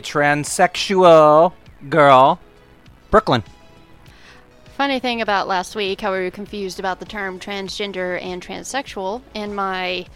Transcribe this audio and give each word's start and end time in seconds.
Transsexual 0.00 1.52
girl, 1.88 2.40
Brooklyn. 3.10 3.42
Funny 4.76 4.98
thing 4.98 5.20
about 5.20 5.46
last 5.46 5.76
week, 5.76 6.00
how 6.00 6.12
we 6.12 6.18
were 6.18 6.30
confused 6.30 6.80
about 6.80 6.98
the 6.98 7.04
term 7.04 7.38
transgender 7.38 8.20
and 8.20 8.42
transsexual 8.42 9.22
in 9.32 9.54
my 9.54 10.06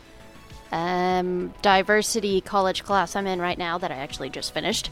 um, 0.72 1.55
diversity 1.62 2.41
college 2.41 2.84
class 2.84 3.14
I'm 3.14 3.27
in 3.27 3.41
right 3.41 3.58
now 3.58 3.78
that 3.78 3.91
I 3.91 3.97
actually 3.97 4.30
just 4.30 4.52
finished. 4.52 4.91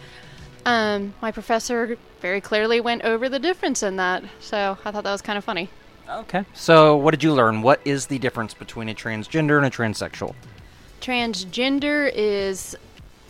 Um, 0.64 1.14
my 1.20 1.32
professor 1.32 1.96
very 2.20 2.40
clearly 2.40 2.80
went 2.80 3.02
over 3.02 3.28
the 3.28 3.38
difference 3.38 3.82
in 3.82 3.96
that, 3.96 4.24
so 4.40 4.78
I 4.84 4.90
thought 4.90 5.04
that 5.04 5.12
was 5.12 5.22
kind 5.22 5.38
of 5.38 5.44
funny. 5.44 5.68
Okay. 6.08 6.44
So, 6.54 6.96
what 6.96 7.10
did 7.10 7.22
you 7.22 7.32
learn? 7.32 7.62
What 7.62 7.80
is 7.84 8.06
the 8.06 8.18
difference 8.18 8.54
between 8.54 8.88
a 8.88 8.94
transgender 8.94 9.56
and 9.56 9.66
a 9.66 9.70
transsexual? 9.70 10.34
Transgender 11.00 12.10
is 12.14 12.76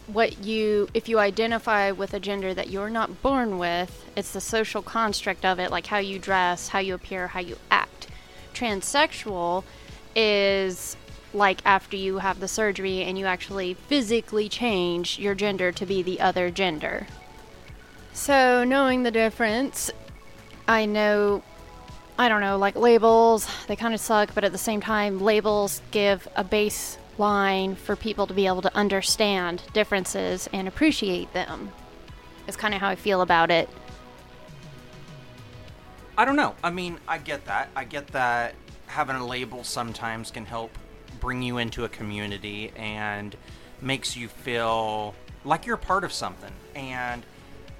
what 0.06 0.44
you, 0.44 0.88
if 0.94 1.08
you 1.08 1.18
identify 1.18 1.90
with 1.90 2.14
a 2.14 2.20
gender 2.20 2.54
that 2.54 2.70
you're 2.70 2.90
not 2.90 3.22
born 3.22 3.58
with, 3.58 4.04
it's 4.16 4.32
the 4.32 4.40
social 4.40 4.82
construct 4.82 5.44
of 5.44 5.58
it, 5.58 5.70
like 5.70 5.86
how 5.86 5.98
you 5.98 6.18
dress, 6.18 6.68
how 6.68 6.78
you 6.78 6.94
appear, 6.94 7.28
how 7.28 7.40
you 7.40 7.56
act. 7.70 8.06
Transsexual 8.54 9.64
is 10.14 10.96
like 11.34 11.60
after 11.64 11.96
you 11.96 12.18
have 12.18 12.40
the 12.40 12.48
surgery 12.48 13.02
and 13.02 13.18
you 13.18 13.26
actually 13.26 13.74
physically 13.74 14.48
change 14.48 15.18
your 15.18 15.34
gender 15.34 15.72
to 15.72 15.84
be 15.84 16.02
the 16.02 16.20
other 16.20 16.50
gender. 16.50 17.06
So, 18.12 18.64
knowing 18.64 19.02
the 19.02 19.10
difference, 19.10 19.90
I 20.66 20.86
know, 20.86 21.42
I 22.18 22.30
don't 22.30 22.40
know, 22.40 22.56
like 22.56 22.74
labels, 22.74 23.46
they 23.66 23.76
kind 23.76 23.92
of 23.92 24.00
suck, 24.00 24.34
but 24.34 24.42
at 24.42 24.52
the 24.52 24.58
same 24.58 24.80
time, 24.80 25.20
labels 25.20 25.82
give 25.90 26.26
a 26.34 26.42
baseline 27.16 27.76
for 27.76 27.96
people 27.96 28.26
to 28.26 28.34
be 28.34 28.46
able 28.46 28.62
to 28.62 28.74
understand 28.76 29.62
differences 29.72 30.48
and 30.52 30.68
appreciate 30.68 31.32
them. 31.32 31.72
Is 32.46 32.56
kind 32.56 32.74
of 32.74 32.80
how 32.80 32.88
I 32.88 32.94
feel 32.94 33.22
about 33.22 33.50
it. 33.50 33.68
I 36.16 36.24
don't 36.24 36.36
know. 36.36 36.54
I 36.62 36.70
mean, 36.70 36.98
I 37.06 37.18
get 37.18 37.44
that. 37.46 37.68
I 37.74 37.84
get 37.84 38.08
that 38.08 38.54
having 38.86 39.16
a 39.16 39.26
label 39.26 39.64
sometimes 39.64 40.30
can 40.30 40.46
help 40.46 40.70
bring 41.20 41.42
you 41.42 41.58
into 41.58 41.84
a 41.84 41.88
community 41.88 42.72
and 42.76 43.36
makes 43.80 44.16
you 44.16 44.28
feel 44.28 45.14
like 45.44 45.66
you're 45.66 45.74
a 45.74 45.78
part 45.78 46.04
of 46.04 46.12
something. 46.12 46.52
And 46.74 47.24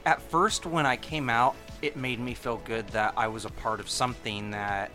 at 0.04 0.20
first, 0.20 0.66
when 0.66 0.84
I 0.84 0.96
came 0.96 1.30
out, 1.30 1.54
it 1.80 1.96
made 1.96 2.18
me 2.18 2.34
feel 2.34 2.56
good 2.58 2.88
that 2.88 3.14
I 3.16 3.28
was 3.28 3.44
a 3.44 3.50
part 3.50 3.80
of 3.80 3.88
something 3.88 4.50
that 4.50 4.90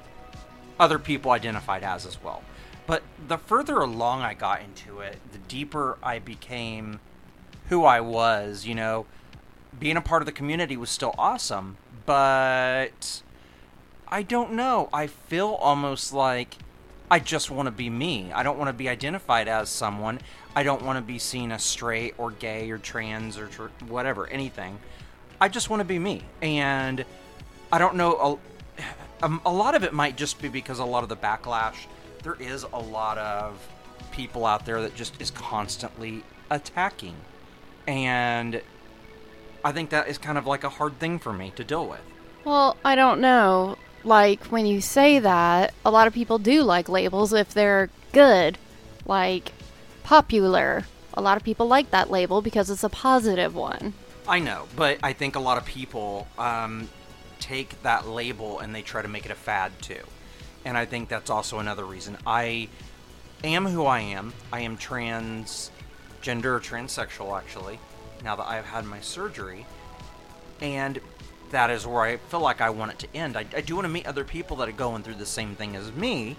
other 0.80 1.00
people 1.00 1.32
identified 1.32 1.84
as 1.84 2.06
as 2.06 2.22
well. 2.22 2.44
But 2.88 3.03
the 3.28 3.38
further 3.38 3.80
along 3.80 4.22
I 4.22 4.34
got 4.34 4.62
into 4.62 5.00
it, 5.00 5.19
the 5.31 5.38
deeper 5.38 5.97
I 6.03 6.19
became 6.19 7.00
who 7.69 7.86
I 7.86 8.02
was. 8.02 8.66
You 8.66 8.75
know, 8.75 9.06
being 9.80 9.97
a 9.97 10.02
part 10.02 10.22
of 10.22 10.25
the 10.25 10.31
community 10.31 10.78
was 10.78 10.90
still 10.90 11.16
awesome, 11.18 11.78
but 12.06 13.22
I 14.08 14.24
don't 14.24 14.53
know. 14.53 14.90
I 14.91 15.08
feel 15.08 15.50
almost 15.59 16.12
like 16.12 16.58
I 17.09 17.20
just 17.20 17.52
want 17.52 17.68
to 17.68 17.72
be 17.72 17.90
me. 17.90 18.31
I 18.31 18.41
don't 18.41 18.58
want 18.58 18.70
to 18.70 18.74
be 18.74 18.88
identified 18.88 19.47
as 19.47 19.70
someone. 19.70 20.20
I 20.56 20.64
don't 20.64 20.81
want 20.81 20.97
to 20.97 21.02
be 21.02 21.20
seen 21.20 21.52
as 21.52 21.64
straight 21.64 22.16
or 22.18 22.31
gay 22.31 22.70
or 22.72 22.78
trans 22.78 23.38
or 23.38 23.47
tr- 23.47 23.68
whatever, 23.88 24.28
anything. 24.28 24.80
I 25.40 25.50
just 25.50 25.70
want 25.70 25.81
to 25.81 25.86
be 25.86 26.00
me. 26.00 26.24
And 26.41 27.03
I 27.72 27.80
don't 27.80 27.96
know. 27.96 28.40
A, 28.80 29.24
um, 29.25 29.41
a 29.46 29.52
lot 29.52 29.75
of 29.75 29.84
it 29.84 29.94
might 29.94 30.16
just 30.16 30.41
be 30.41 30.47
because 30.47 30.80
a 30.80 30.86
lot 30.86 31.03
of 31.03 31.09
the 31.09 31.18
backlash, 31.18 31.75
there 32.24 32.38
is 32.40 32.64
a 32.64 32.80
lot 32.80 33.18
of 33.18 33.68
people 34.12 34.46
out 34.46 34.66
there 34.66 34.82
that 34.82 34.96
just 34.96 35.20
is 35.22 35.32
constantly 35.32 36.24
attacking. 36.50 37.16
And 37.88 38.62
I 39.64 39.72
think 39.72 39.90
that 39.90 40.08
is 40.08 40.18
kind 40.18 40.38
of 40.38 40.46
like 40.46 40.64
a 40.64 40.70
hard 40.70 41.00
thing 41.00 41.20
for 41.20 41.34
me 41.34 41.52
to 41.56 41.64
deal 41.64 41.88
with. 41.88 42.02
Well, 42.44 42.78
I 42.84 42.96
don't 42.96 43.22
know 43.22 43.78
like 44.04 44.46
when 44.46 44.66
you 44.66 44.82
say 44.82 45.20
that, 45.20 45.74
a 45.86 45.92
lot 45.92 46.08
of 46.08 46.14
people 46.14 46.38
do 46.38 46.64
like 46.64 46.90
labels 46.90 47.34
if 47.34 47.54
they're 47.54 47.90
good, 48.12 48.58
like 49.06 49.52
popular. 50.03 50.86
A 51.14 51.22
lot 51.22 51.38
of 51.38 51.44
people 51.44 51.68
like 51.68 51.92
that 51.92 52.09
label 52.09 52.42
because 52.42 52.70
it's 52.70 52.84
a 52.84 52.90
positive 52.90 53.53
one. 53.56 53.94
I 54.28 54.40
know, 54.40 54.68
but 54.76 55.00
I 55.03 55.14
think 55.14 55.36
a 55.36 55.40
lot 55.40 55.58
of 55.58 55.66
people 55.66 56.28
um, 56.38 56.90
take 57.40 57.82
that 57.84 58.08
label 58.08 58.59
and 58.59 58.74
they 58.74 58.82
try 58.82 59.02
to 59.02 59.08
make 59.08 59.26
it 59.26 59.32
a 59.32 59.36
fad 59.36 59.72
too. 59.82 60.02
And 60.66 60.78
I 60.78 60.86
think 60.86 61.10
that's 61.10 61.30
also 61.30 61.60
another 61.60 61.86
reason. 61.86 62.18
I 62.26 62.70
am 63.44 63.66
who 63.66 63.86
I 63.86 64.00
am. 64.00 64.34
I 64.52 64.62
am 64.62 64.78
transgender 64.78 65.72
transsexual, 66.24 67.38
actually, 67.38 67.80
now 68.24 68.36
that 68.36 68.48
I've 68.48 68.66
had 68.66 68.86
my 68.86 69.00
surgery. 69.00 69.66
And 70.62 71.00
that 71.50 71.70
is 71.70 71.86
where 71.86 72.02
I 72.02 72.18
feel 72.18 72.40
like 72.40 72.62
I 72.62 72.70
want 72.70 72.92
it 72.92 73.00
to 73.00 73.08
end. 73.16 73.36
I, 73.36 73.46
I 73.56 73.62
do 73.62 73.76
want 73.76 73.86
to 73.86 73.90
meet 73.90 74.06
other 74.06 74.24
people 74.24 74.58
that 74.58 74.70
are 74.70 74.74
going 74.74 75.04
through 75.04 75.16
the 75.16 75.26
same 75.26 75.56
thing 75.56 75.76
as 75.76 75.92
me, 75.92 76.36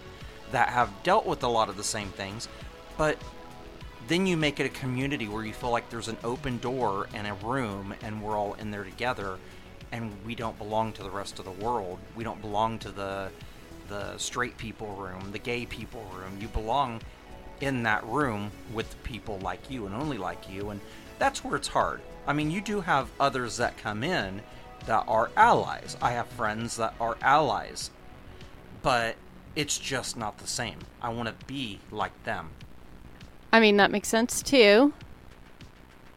that 0.52 0.68
have 0.68 0.90
dealt 1.02 1.26
with 1.26 1.42
a 1.42 1.48
lot 1.48 1.68
of 1.68 1.76
the 1.76 1.84
same 1.84 2.08
things, 2.08 2.48
but 2.96 3.18
then 4.08 4.26
you 4.26 4.36
make 4.36 4.60
it 4.60 4.66
a 4.66 4.68
community 4.68 5.28
where 5.28 5.44
you 5.44 5.52
feel 5.52 5.70
like 5.70 5.88
there's 5.90 6.08
an 6.08 6.16
open 6.24 6.58
door 6.58 7.08
and 7.14 7.26
a 7.26 7.34
room 7.34 7.94
and 8.02 8.22
we're 8.22 8.36
all 8.36 8.54
in 8.54 8.70
there 8.70 8.84
together 8.84 9.38
and 9.92 10.12
we 10.24 10.34
don't 10.34 10.58
belong 10.58 10.92
to 10.92 11.02
the 11.02 11.10
rest 11.10 11.38
of 11.38 11.44
the 11.44 11.50
world. 11.50 11.98
We 12.16 12.24
don't 12.24 12.40
belong 12.40 12.78
to 12.80 12.90
the 12.90 13.30
the 13.92 14.16
straight 14.16 14.56
people 14.56 14.88
room, 14.94 15.32
the 15.32 15.38
gay 15.38 15.66
people 15.66 16.04
room. 16.14 16.38
You 16.40 16.48
belong 16.48 17.02
in 17.60 17.82
that 17.82 18.02
room 18.06 18.50
with 18.72 19.00
people 19.04 19.38
like 19.40 19.70
you 19.70 19.84
and 19.84 19.94
only 19.94 20.16
like 20.16 20.50
you 20.50 20.70
and 20.70 20.80
that's 21.18 21.44
where 21.44 21.56
it's 21.56 21.68
hard. 21.68 22.00
I 22.26 22.32
mean, 22.32 22.50
you 22.50 22.60
do 22.60 22.80
have 22.80 23.10
others 23.20 23.58
that 23.58 23.76
come 23.76 24.02
in 24.02 24.40
that 24.86 25.04
are 25.06 25.30
allies. 25.36 25.96
I 26.00 26.12
have 26.12 26.26
friends 26.28 26.76
that 26.76 26.94
are 26.98 27.16
allies. 27.20 27.90
But 28.80 29.16
it's 29.54 29.78
just 29.78 30.16
not 30.16 30.38
the 30.38 30.46
same. 30.46 30.78
I 31.00 31.10
want 31.10 31.28
to 31.28 31.46
be 31.46 31.80
like 31.90 32.24
them. 32.24 32.50
I 33.52 33.60
mean, 33.60 33.76
that 33.76 33.90
makes 33.90 34.08
sense 34.08 34.42
too. 34.42 34.94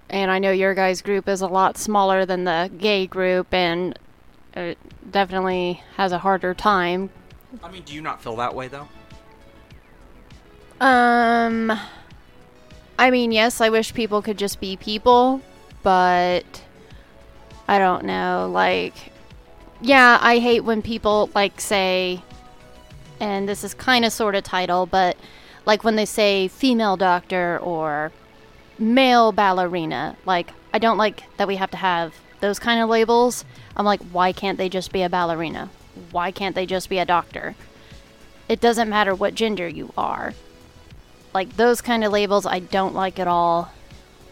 And 0.09 0.31
I 0.31 0.40
know 0.40 0.52
your 0.52 0.74
guys' 0.74 1.02
group 1.02 1.28
is 1.28 1.41
a 1.41 1.47
lot 1.47 1.78
smaller 1.78 2.26
than 2.26 2.46
the 2.46 2.72
gay 2.78 3.05
group 3.05 3.53
and 3.53 4.00
it 4.55 4.78
definitely 5.11 5.84
has 5.97 6.11
a 6.11 6.20
harder 6.20 6.53
time. 6.53 7.09
I 7.63 7.72
mean, 7.72 7.84
do 7.84 7.93
you 7.93 8.02
not 8.02 8.22
feel 8.22 8.35
that 8.37 8.53
way 8.53 8.67
though? 8.67 8.87
Um 10.79 11.72
I 12.97 13.11
mean, 13.11 13.31
yes, 13.31 13.61
I 13.61 13.69
wish 13.69 13.93
people 13.93 14.22
could 14.22 14.37
just 14.37 14.59
be 14.59 14.78
people, 14.78 15.41
but 15.84 16.63
I 17.67 17.78
don't 17.78 18.05
know, 18.05 18.49
like 18.52 19.11
yeah, 19.81 20.17
I 20.22 20.40
hate 20.40 20.61
when 20.61 20.81
people 20.81 21.29
like 21.35 21.59
say 21.59 22.22
and 23.19 23.47
this 23.47 23.63
is 23.63 23.73
kind 23.73 24.05
of 24.05 24.11
sort 24.11 24.35
of 24.35 24.43
title, 24.43 24.85
but 24.85 25.17
like 25.66 25.84
when 25.84 25.96
they 25.96 26.05
say 26.05 26.47
female 26.47 26.97
doctor 26.97 27.59
or 27.59 28.11
male 28.78 29.31
ballerina, 29.31 30.17
like 30.25 30.52
I 30.73 30.79
don't 30.79 30.97
like 30.97 31.23
that 31.37 31.47
we 31.47 31.55
have 31.55 31.72
to 31.72 31.78
have 31.78 32.13
those 32.41 32.59
kind 32.59 32.81
of 32.81 32.90
labels. 32.90 33.46
I'm 33.75 33.85
like, 33.85 34.02
why 34.11 34.31
can't 34.31 34.57
they 34.57 34.69
just 34.69 34.91
be 34.91 35.02
a 35.02 35.09
ballerina? 35.09 35.69
Why 36.12 36.32
can't 36.32 36.56
they 36.56 36.66
just 36.66 36.90
be 36.90 37.00
a 37.00 37.06
doctor? 37.06 37.56
It 38.47 38.62
doesn't 38.62 38.90
matter 38.90 39.16
what 39.16 39.36
gender 39.36 39.68
you 39.68 39.92
are. 39.97 40.34
Like 41.34 41.58
those 41.58 41.82
kind 41.82 42.03
of 42.03 42.12
labels 42.12 42.46
I 42.46 42.59
don't 42.59 42.94
like 42.94 43.20
at 43.20 43.28
all. 43.28 43.72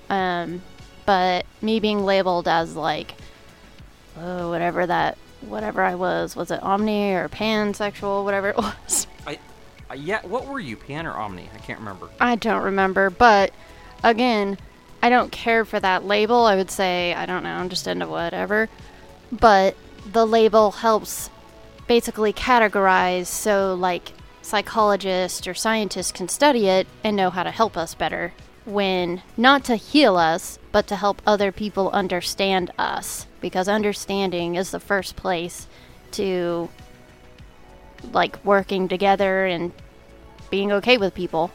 Um, 0.10 0.62
but 1.06 1.46
me 1.62 1.80
being 1.80 2.06
labeled 2.06 2.48
as 2.48 2.76
like 2.76 3.16
oh, 4.20 4.50
whatever 4.50 4.86
that, 4.86 5.18
whatever 5.42 5.82
I 5.82 5.96
was, 5.96 6.36
was 6.36 6.52
it 6.52 6.62
omni 6.64 7.14
or 7.14 7.30
pansexual, 7.30 8.24
whatever 8.24 8.50
it 8.50 8.58
was. 8.88 9.08
I, 9.26 9.40
uh, 9.90 9.96
yeah, 9.96 10.22
what 10.26 10.48
were 10.48 10.60
you, 10.60 10.78
pan 10.78 11.06
or 11.06 11.14
omni? 11.14 11.50
I 11.54 11.58
can't 11.60 11.80
remember. 11.80 12.10
I 12.20 12.36
don't 12.36 12.64
remember, 12.64 13.10
but 13.10 13.54
again, 14.04 14.58
I 15.02 15.10
don't 15.10 15.32
care 15.32 15.66
for 15.66 15.80
that 15.80 16.06
label. 16.06 16.46
I 16.46 16.56
would 16.56 16.72
say, 16.72 17.14
I 17.14 17.26
don't 17.26 17.44
know, 17.44 17.54
I'm 17.54 17.70
just 17.70 17.88
into 17.88 18.08
whatever. 18.08 18.70
But 19.32 19.76
the 20.12 20.26
label 20.26 20.72
helps 20.72 21.30
basically 21.88 22.34
categorize 22.34 23.28
so, 23.28 23.76
like, 23.76 24.14
psychologists 24.42 25.48
or 25.48 25.54
scientists 25.54 26.12
can 26.12 26.28
study 26.28 26.68
it 26.68 26.88
and 27.04 27.16
know 27.16 27.30
how 27.30 27.44
to 27.44 27.52
help 27.52 27.78
us 27.78 27.96
better 27.96 28.34
when 28.66 29.22
not 29.36 29.64
to 29.66 29.76
heal 29.76 30.18
us, 30.18 30.60
but 30.72 30.88
to 30.88 30.96
help 30.96 31.22
other 31.26 31.52
people 31.52 31.90
understand 31.92 32.72
us. 32.78 33.28
Because 33.42 33.68
understanding 33.68 34.56
is 34.56 34.72
the 34.72 34.80
first 34.80 35.16
place 35.16 35.68
to 36.12 36.70
like 38.12 38.44
working 38.46 38.88
together 38.88 39.46
and 39.46 39.72
being 40.50 40.72
okay 40.72 40.98
with 40.98 41.14
people. 41.14 41.52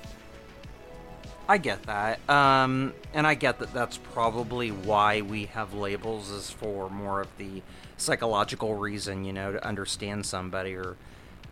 I 1.49 1.57
get 1.57 1.83
that. 1.85 2.21
Um, 2.29 2.93
and 3.15 3.27
I 3.27 3.35
get 3.35 3.59
that 3.61 3.73
that's 3.73 3.97
probably 3.97 4.71
why 4.71 5.23
we 5.23 5.47
have 5.47 5.73
labels 5.73 6.31
is 6.31 6.51
for 6.51 6.91
more 6.91 7.23
of 7.23 7.29
the 7.39 7.63
psychological 7.99 8.75
reason, 8.75 9.25
you 9.25 9.33
know, 9.33 9.53
to 9.53 9.67
understand 9.67 10.25
somebody 10.25 10.75
or 10.75 10.97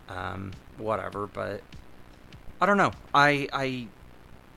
um, 0.09 0.51
whatever. 0.77 1.27
But 1.27 1.61
I 2.59 2.65
don't 2.65 2.77
know. 2.77 2.91
I 3.13 3.47
I 3.53 3.87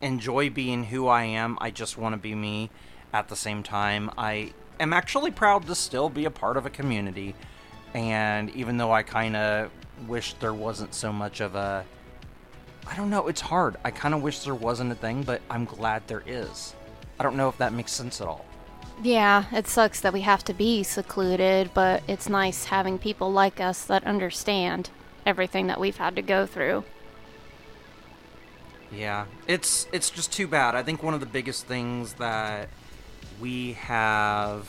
enjoy 0.00 0.48
being 0.48 0.84
who 0.84 1.08
I 1.08 1.24
am. 1.24 1.58
I 1.60 1.70
just 1.70 1.98
want 1.98 2.14
to 2.14 2.18
be 2.18 2.34
me. 2.34 2.70
At 3.12 3.28
the 3.28 3.36
same 3.36 3.64
time, 3.64 4.08
I 4.16 4.52
am 4.78 4.92
actually 4.92 5.32
proud 5.32 5.66
to 5.66 5.74
still 5.74 6.08
be 6.08 6.24
a 6.24 6.30
part 6.30 6.56
of 6.56 6.64
a 6.64 6.70
community. 6.70 7.34
And 7.92 8.50
even 8.50 8.76
though 8.76 8.92
I 8.92 9.02
kind 9.02 9.34
of 9.34 9.70
wish 10.06 10.34
there 10.34 10.54
wasn't 10.54 10.94
so 10.94 11.12
much 11.12 11.40
of 11.40 11.54
a. 11.56 11.84
I 12.86 12.96
don't 12.96 13.10
know, 13.10 13.28
it's 13.28 13.40
hard. 13.40 13.76
I 13.84 13.90
kind 13.90 14.14
of 14.14 14.22
wish 14.22 14.40
there 14.40 14.54
wasn't 14.54 14.92
a 14.92 14.94
thing, 14.94 15.22
but 15.22 15.42
I'm 15.50 15.64
glad 15.64 16.06
there 16.06 16.22
is. 16.26 16.74
I 17.18 17.22
don't 17.22 17.36
know 17.36 17.48
if 17.48 17.58
that 17.58 17.72
makes 17.72 17.92
sense 17.92 18.20
at 18.20 18.26
all. 18.26 18.44
Yeah, 19.02 19.46
it 19.50 19.66
sucks 19.66 20.00
that 20.00 20.12
we 20.12 20.20
have 20.22 20.44
to 20.44 20.52
be 20.52 20.82
secluded, 20.82 21.70
but 21.72 22.02
it's 22.06 22.28
nice 22.28 22.66
having 22.66 22.98
people 22.98 23.32
like 23.32 23.58
us 23.58 23.84
that 23.84 24.04
understand 24.04 24.90
everything 25.24 25.68
that 25.68 25.80
we've 25.80 25.96
had 25.96 26.16
to 26.16 26.22
go 26.22 26.44
through. 26.44 26.84
Yeah, 28.92 29.26
it's 29.46 29.86
it's 29.92 30.10
just 30.10 30.32
too 30.32 30.46
bad. 30.46 30.74
I 30.74 30.82
think 30.82 31.02
one 31.02 31.14
of 31.14 31.20
the 31.20 31.26
biggest 31.26 31.66
things 31.66 32.14
that 32.14 32.68
we 33.40 33.74
have 33.74 34.68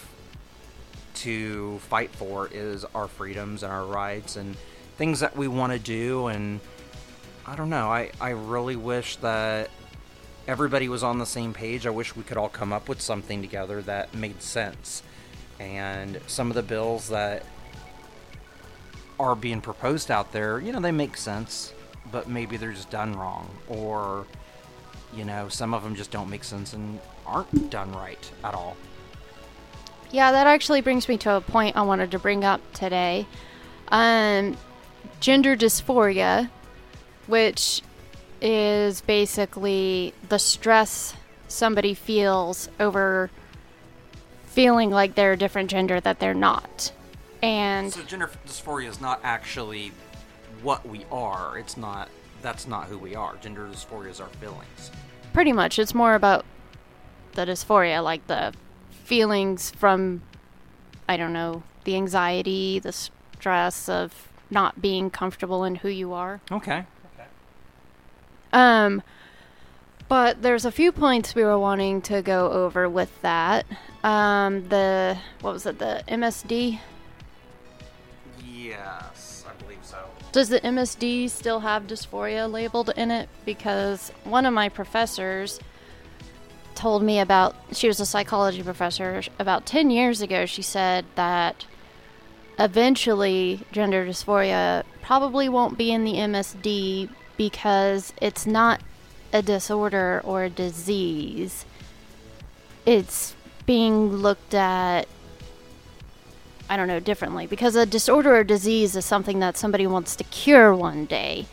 to 1.15 1.79
fight 1.79 2.11
for 2.11 2.47
is 2.51 2.85
our 2.95 3.07
freedoms 3.07 3.63
and 3.63 3.71
our 3.71 3.85
rights 3.85 4.37
and 4.37 4.55
things 4.97 5.19
that 5.19 5.35
we 5.35 5.47
want 5.47 5.73
to 5.73 5.79
do 5.79 6.27
and 6.27 6.59
I 7.45 7.55
don't 7.55 7.69
know. 7.69 7.91
I 7.91 8.11
I 8.21 8.29
really 8.29 8.75
wish 8.75 9.17
that 9.17 9.69
everybody 10.47 10.89
was 10.89 11.03
on 11.03 11.19
the 11.19 11.25
same 11.25 11.53
page. 11.53 11.85
I 11.85 11.89
wish 11.91 12.15
we 12.15 12.23
could 12.23 12.37
all 12.37 12.49
come 12.49 12.73
up 12.73 12.89
with 12.89 13.01
something 13.01 13.41
together 13.41 13.81
that 13.83 14.13
made 14.13 14.41
sense. 14.41 15.03
And 15.59 16.19
some 16.27 16.49
of 16.49 16.55
the 16.55 16.63
bills 16.63 17.09
that 17.09 17.45
are 19.19 19.35
being 19.35 19.61
proposed 19.61 20.09
out 20.09 20.31
there, 20.31 20.59
you 20.59 20.71
know, 20.71 20.79
they 20.79 20.91
make 20.91 21.15
sense, 21.15 21.73
but 22.11 22.27
maybe 22.27 22.57
they're 22.57 22.71
just 22.71 22.89
done 22.89 23.13
wrong. 23.13 23.49
Or, 23.67 24.25
you 25.13 25.23
know, 25.23 25.49
some 25.49 25.73
of 25.73 25.83
them 25.83 25.95
just 25.95 26.11
don't 26.11 26.29
make 26.29 26.43
sense 26.43 26.73
and 26.73 26.99
aren't 27.25 27.69
done 27.69 27.91
right 27.93 28.31
at 28.43 28.55
all. 28.55 28.75
Yeah, 30.09 30.31
that 30.31 30.47
actually 30.47 30.81
brings 30.81 31.07
me 31.07 31.17
to 31.19 31.35
a 31.35 31.41
point 31.41 31.77
I 31.77 31.83
wanted 31.83 32.11
to 32.11 32.19
bring 32.19 32.43
up 32.43 32.59
today. 32.73 33.27
Um, 33.89 34.57
gender 35.19 35.55
dysphoria, 35.55 36.49
which 37.27 37.81
is 38.41 39.01
basically 39.01 40.13
the 40.29 40.39
stress 40.39 41.15
somebody 41.47 41.93
feels 41.93 42.69
over 42.79 43.29
feeling 44.45 44.89
like 44.89 45.15
they're 45.15 45.33
a 45.33 45.37
different 45.37 45.69
gender 45.69 45.99
that 45.99 46.19
they're 46.19 46.33
not. 46.33 46.91
And 47.41 47.91
So 47.91 48.03
gender 48.03 48.29
dysphoria 48.47 48.87
is 48.87 48.99
not 49.01 49.19
actually 49.23 49.91
what 50.61 50.87
we 50.87 51.05
are. 51.11 51.57
It's 51.57 51.77
not. 51.77 52.09
That's 52.41 52.67
not 52.67 52.85
who 52.87 52.97
we 52.97 53.15
are. 53.15 53.35
Gender 53.37 53.67
dysphoria 53.67 54.09
is 54.09 54.19
our 54.19 54.27
feelings. 54.27 54.91
pretty 55.33 55.53
much 55.53 55.79
it's 55.79 55.93
more 55.93 56.15
about 56.15 56.45
the 57.33 57.45
dysphoria, 57.45 58.03
like 58.03 58.25
the 58.27 58.53
feelings 59.05 59.71
from, 59.71 60.21
I 61.07 61.17
don't 61.17 61.33
know, 61.33 61.63
the 61.85 61.95
anxiety, 61.95 62.79
the 62.79 62.91
stress 62.91 63.87
of 63.87 64.27
not 64.49 64.81
being 64.81 65.09
comfortable 65.09 65.63
in 65.63 65.75
who 65.75 65.89
you 65.89 66.13
are. 66.13 66.41
Okay. 66.51 66.83
Um, 68.53 69.01
but 70.11 70.41
there's 70.41 70.65
a 70.65 70.71
few 70.71 70.91
points 70.91 71.35
we 71.35 71.43
were 71.43 71.57
wanting 71.57 72.01
to 72.01 72.21
go 72.21 72.51
over 72.51 72.89
with 72.89 73.21
that. 73.21 73.65
Um, 74.03 74.67
the 74.67 75.17
what 75.39 75.53
was 75.53 75.65
it? 75.65 75.79
The 75.79 76.03
MSD. 76.07 76.79
Yes, 78.43 79.45
I 79.47 79.61
believe 79.61 79.79
so. 79.83 79.97
Does 80.31 80.49
the 80.49 80.59
MSD 80.59 81.29
still 81.29 81.61
have 81.61 81.87
dysphoria 81.87 82.51
labeled 82.51 82.91
in 82.97 83.09
it? 83.09 83.29
Because 83.45 84.11
one 84.23 84.45
of 84.45 84.53
my 84.53 84.67
professors 84.67 85.59
told 86.75 87.03
me 87.03 87.19
about. 87.19 87.55
She 87.71 87.87
was 87.87 87.99
a 87.99 88.05
psychology 88.05 88.63
professor. 88.63 89.21
About 89.39 89.65
ten 89.65 89.89
years 89.89 90.21
ago, 90.21 90.45
she 90.45 90.61
said 90.61 91.05
that 91.15 91.65
eventually 92.59 93.61
gender 93.71 94.05
dysphoria 94.05 94.83
probably 95.01 95.47
won't 95.47 95.77
be 95.77 95.91
in 95.91 96.03
the 96.03 96.15
MSD 96.15 97.09
because 97.41 98.13
it's 98.21 98.45
not 98.45 98.79
a 99.33 99.41
disorder 99.41 100.21
or 100.23 100.43
a 100.43 100.49
disease. 100.49 101.65
It's 102.85 103.35
being 103.65 104.17
looked 104.17 104.53
at, 104.53 105.07
I 106.69 106.77
don't 106.77 106.87
know, 106.87 106.99
differently. 106.99 107.47
Because 107.47 107.75
a 107.75 107.87
disorder 107.87 108.35
or 108.35 108.43
disease 108.43 108.95
is 108.95 109.05
something 109.05 109.39
that 109.39 109.57
somebody 109.57 109.87
wants 109.87 110.15
to 110.17 110.23
cure 110.25 110.75
one 110.75 111.05
day. 111.05 111.47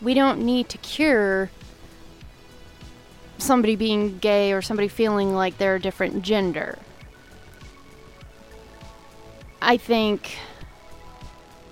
We 0.00 0.12
don't 0.12 0.40
need 0.40 0.68
to 0.70 0.78
cure 0.78 1.50
somebody 3.38 3.76
being 3.76 4.18
gay 4.18 4.52
or 4.52 4.60
somebody 4.60 4.88
feeling 4.88 5.36
like 5.36 5.58
they're 5.58 5.76
a 5.76 5.80
different 5.80 6.22
gender. 6.22 6.80
I 9.60 9.76
think 9.76 10.36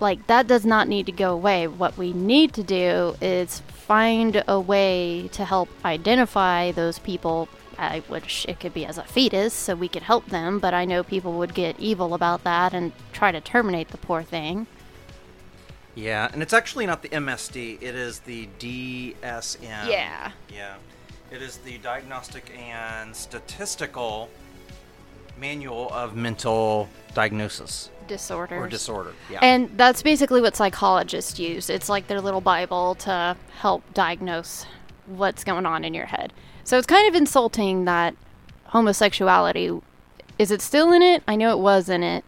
like 0.01 0.27
that 0.27 0.47
does 0.47 0.65
not 0.65 0.89
need 0.89 1.07
to 1.07 1.13
go 1.13 1.33
away. 1.33 1.67
What 1.67 1.97
we 1.97 2.13
need 2.13 2.53
to 2.55 2.63
do 2.63 3.17
is 3.21 3.61
find 3.69 4.43
a 4.47 4.61
way 4.61 5.29
to 5.33 5.45
help 5.45 5.69
identify 5.85 6.73
those 6.73 6.99
people. 6.99 7.49
I 7.79 8.03
wish 8.09 8.45
it 8.49 8.61
could 8.61 8.75
be 8.75 8.85
as 8.85 8.99
a 8.99 9.05
fetus 9.05 9.55
so 9.55 9.75
we 9.75 9.89
could 9.89 10.03
help 10.03 10.27
them, 10.27 10.59
but 10.59 10.75
I 10.75 10.85
know 10.85 11.03
people 11.03 11.33
would 11.35 11.55
get 11.55 11.79
evil 11.79 12.15
about 12.15 12.45
that 12.45 12.75
and 12.75 12.93
try 13.13 13.33
to 13.33 13.41
terminate 13.41 13.89
the 13.89 13.99
poor 13.99 14.23
thing. 14.23 14.67
Yeah, 15.95 16.29
and 16.33 16.43
it's 16.43 16.53
actually 16.53 16.87
not 16.87 17.03
the 17.03 17.09
MSD. 17.09 17.83
It 17.83 17.95
is 17.95 18.21
the 18.21 18.49
DSM. 18.59 19.89
Yeah. 19.89 20.33
Yeah. 20.53 20.75
It 21.31 21.43
is 21.43 21.59
the 21.59 21.79
Diagnostic 21.79 22.51
and 22.59 23.15
Statistical 23.15 24.29
Manual 25.39 25.91
of 25.93 26.17
Mental 26.17 26.89
Diagnosis 27.15 27.91
Disorders. 28.11 28.61
or 28.61 28.69
Disorder. 28.69 29.15
Yeah. 29.31 29.39
And 29.41 29.71
that's 29.77 30.03
basically 30.03 30.41
what 30.41 30.57
psychologists 30.57 31.39
use. 31.39 31.71
It's 31.71 31.89
like 31.89 32.09
their 32.09 32.21
little 32.21 32.41
Bible 32.41 32.97
to 32.97 33.37
help 33.61 33.83
diagnose 33.95 34.67
what's 35.07 35.45
going 35.45 35.65
on 35.65 35.85
in 35.85 35.95
your 35.95 36.07
head. 36.07 36.33
So 36.65 36.77
it's 36.77 36.87
kind 36.87 37.09
of 37.09 37.15
insulting 37.15 37.85
that 37.87 38.15
homosexuality 38.67 39.81
is 40.41 40.51
it 40.51 40.63
still 40.63 40.91
in 40.95 41.03
it? 41.03 41.23
I 41.29 41.37
know 41.37 41.51
it 41.51 41.59
was 41.59 41.91
in 41.91 42.03
it. 42.03 42.25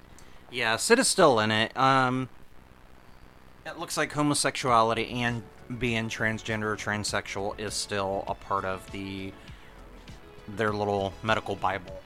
Yeah, 0.50 0.74
it 0.74 0.98
is 0.98 1.08
still 1.08 1.40
in 1.40 1.50
it. 1.50 1.74
Um, 1.74 2.28
it 3.64 3.78
looks 3.78 3.96
like 3.96 4.12
homosexuality 4.12 5.22
and 5.22 5.42
being 5.78 6.10
transgender 6.10 6.64
or 6.64 6.76
transsexual 6.76 7.58
is 7.58 7.72
still 7.72 8.24
a 8.26 8.34
part 8.34 8.66
of 8.66 8.90
the 8.92 9.32
their 10.46 10.72
little 10.72 11.14
medical 11.22 11.56
bible. 11.56 12.02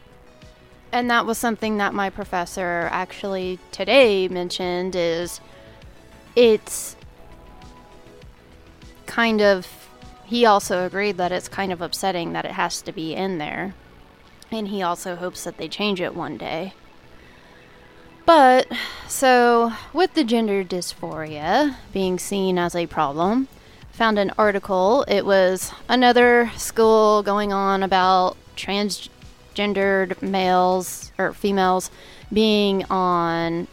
And 0.93 1.11
that 1.11 1.26
was 1.26 1.38
something 1.38 1.76
that 1.78 1.95
my 1.95 2.11
professor 2.11 2.88
actually 2.90 3.59
today 3.73 4.28
mentioned 4.28 4.97
is 4.97 5.40
it's 6.35 6.97
kind 9.07 9.40
of 9.40 9.66
he 10.25 10.45
also 10.45 10.85
agreed 10.85 11.16
that 11.19 11.31
it's 11.33 11.49
kind 11.49 11.73
of 11.73 11.81
upsetting 11.81 12.33
that 12.33 12.45
it 12.45 12.52
has 12.52 12.83
to 12.83 12.93
be 12.93 13.14
in 13.14 13.38
there. 13.38 13.75
And 14.50 14.69
he 14.69 14.83
also 14.83 15.16
hopes 15.16 15.45
that 15.45 15.57
they 15.57 15.69
change 15.69 16.00
it 16.00 16.16
one 16.16 16.37
day. 16.37 16.73
But 18.25 18.66
so 19.07 19.73
with 19.93 20.14
the 20.14 20.25
gender 20.25 20.64
dysphoria 20.64 21.76
being 21.93 22.19
seen 22.19 22.59
as 22.59 22.75
a 22.75 22.87
problem, 22.87 23.47
found 23.93 24.19
an 24.19 24.33
article. 24.37 25.05
It 25.09 25.25
was 25.25 25.73
another 25.88 26.50
school 26.57 27.23
going 27.23 27.52
on 27.52 27.83
about 27.83 28.37
transgendered 29.56 30.20
males 30.22 31.12
or 31.18 31.32
females 31.32 31.90
being 32.32 32.84
on. 32.84 33.68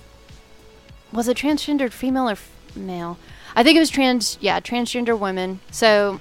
Was 1.12 1.28
it 1.28 1.38
transgendered 1.38 1.92
female 1.92 2.30
or 2.30 2.38
male? 2.76 3.18
I 3.56 3.64
think 3.64 3.78
it 3.78 3.80
was 3.80 3.90
trans. 3.90 4.38
Yeah, 4.42 4.60
transgender 4.60 5.18
women. 5.18 5.60
So 5.72 6.20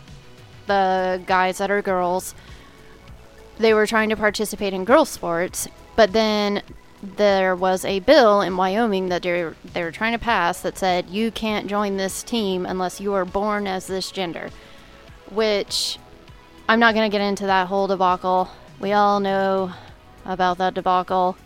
the 0.67 1.23
guys 1.27 1.59
that 1.59 1.71
are 1.71 1.83
girls, 1.83 2.35
they 3.59 3.75
were 3.75 3.87
trying 3.87 4.11
to 4.11 4.17
participate 4.17 4.73
in 4.73 4.85
girl 4.85 5.05
sports, 5.05 5.69
but 5.97 6.13
then 6.13 6.63
there 7.03 7.57
was 7.57 7.85
a 7.85 7.99
bill 8.01 8.43
in 8.43 8.57
Wyoming 8.57 9.09
that 9.09 9.23
they're 9.23 9.57
they 9.73 9.83
were 9.83 9.91
trying 9.91 10.13
to 10.13 10.19
pass 10.19 10.61
that 10.61 10.79
said 10.79 11.11
you 11.11 11.33
can't 11.33 11.67
join 11.67 11.97
this 11.97 12.23
team 12.23 12.65
unless 12.65 13.01
you 13.01 13.13
are 13.15 13.25
born 13.25 13.67
as 13.67 13.87
this 13.87 14.11
gender. 14.11 14.51
Which 15.31 15.99
I'm 16.69 16.79
not 16.79 16.95
going 16.95 17.11
to 17.11 17.15
get 17.15 17.25
into 17.25 17.47
that 17.47 17.67
whole 17.69 17.87
debacle. 17.87 18.49
We 18.83 18.93
all 18.93 19.21
know 19.21 19.73
about 20.27 20.59
that 20.59 20.75
debacle. 20.75 21.37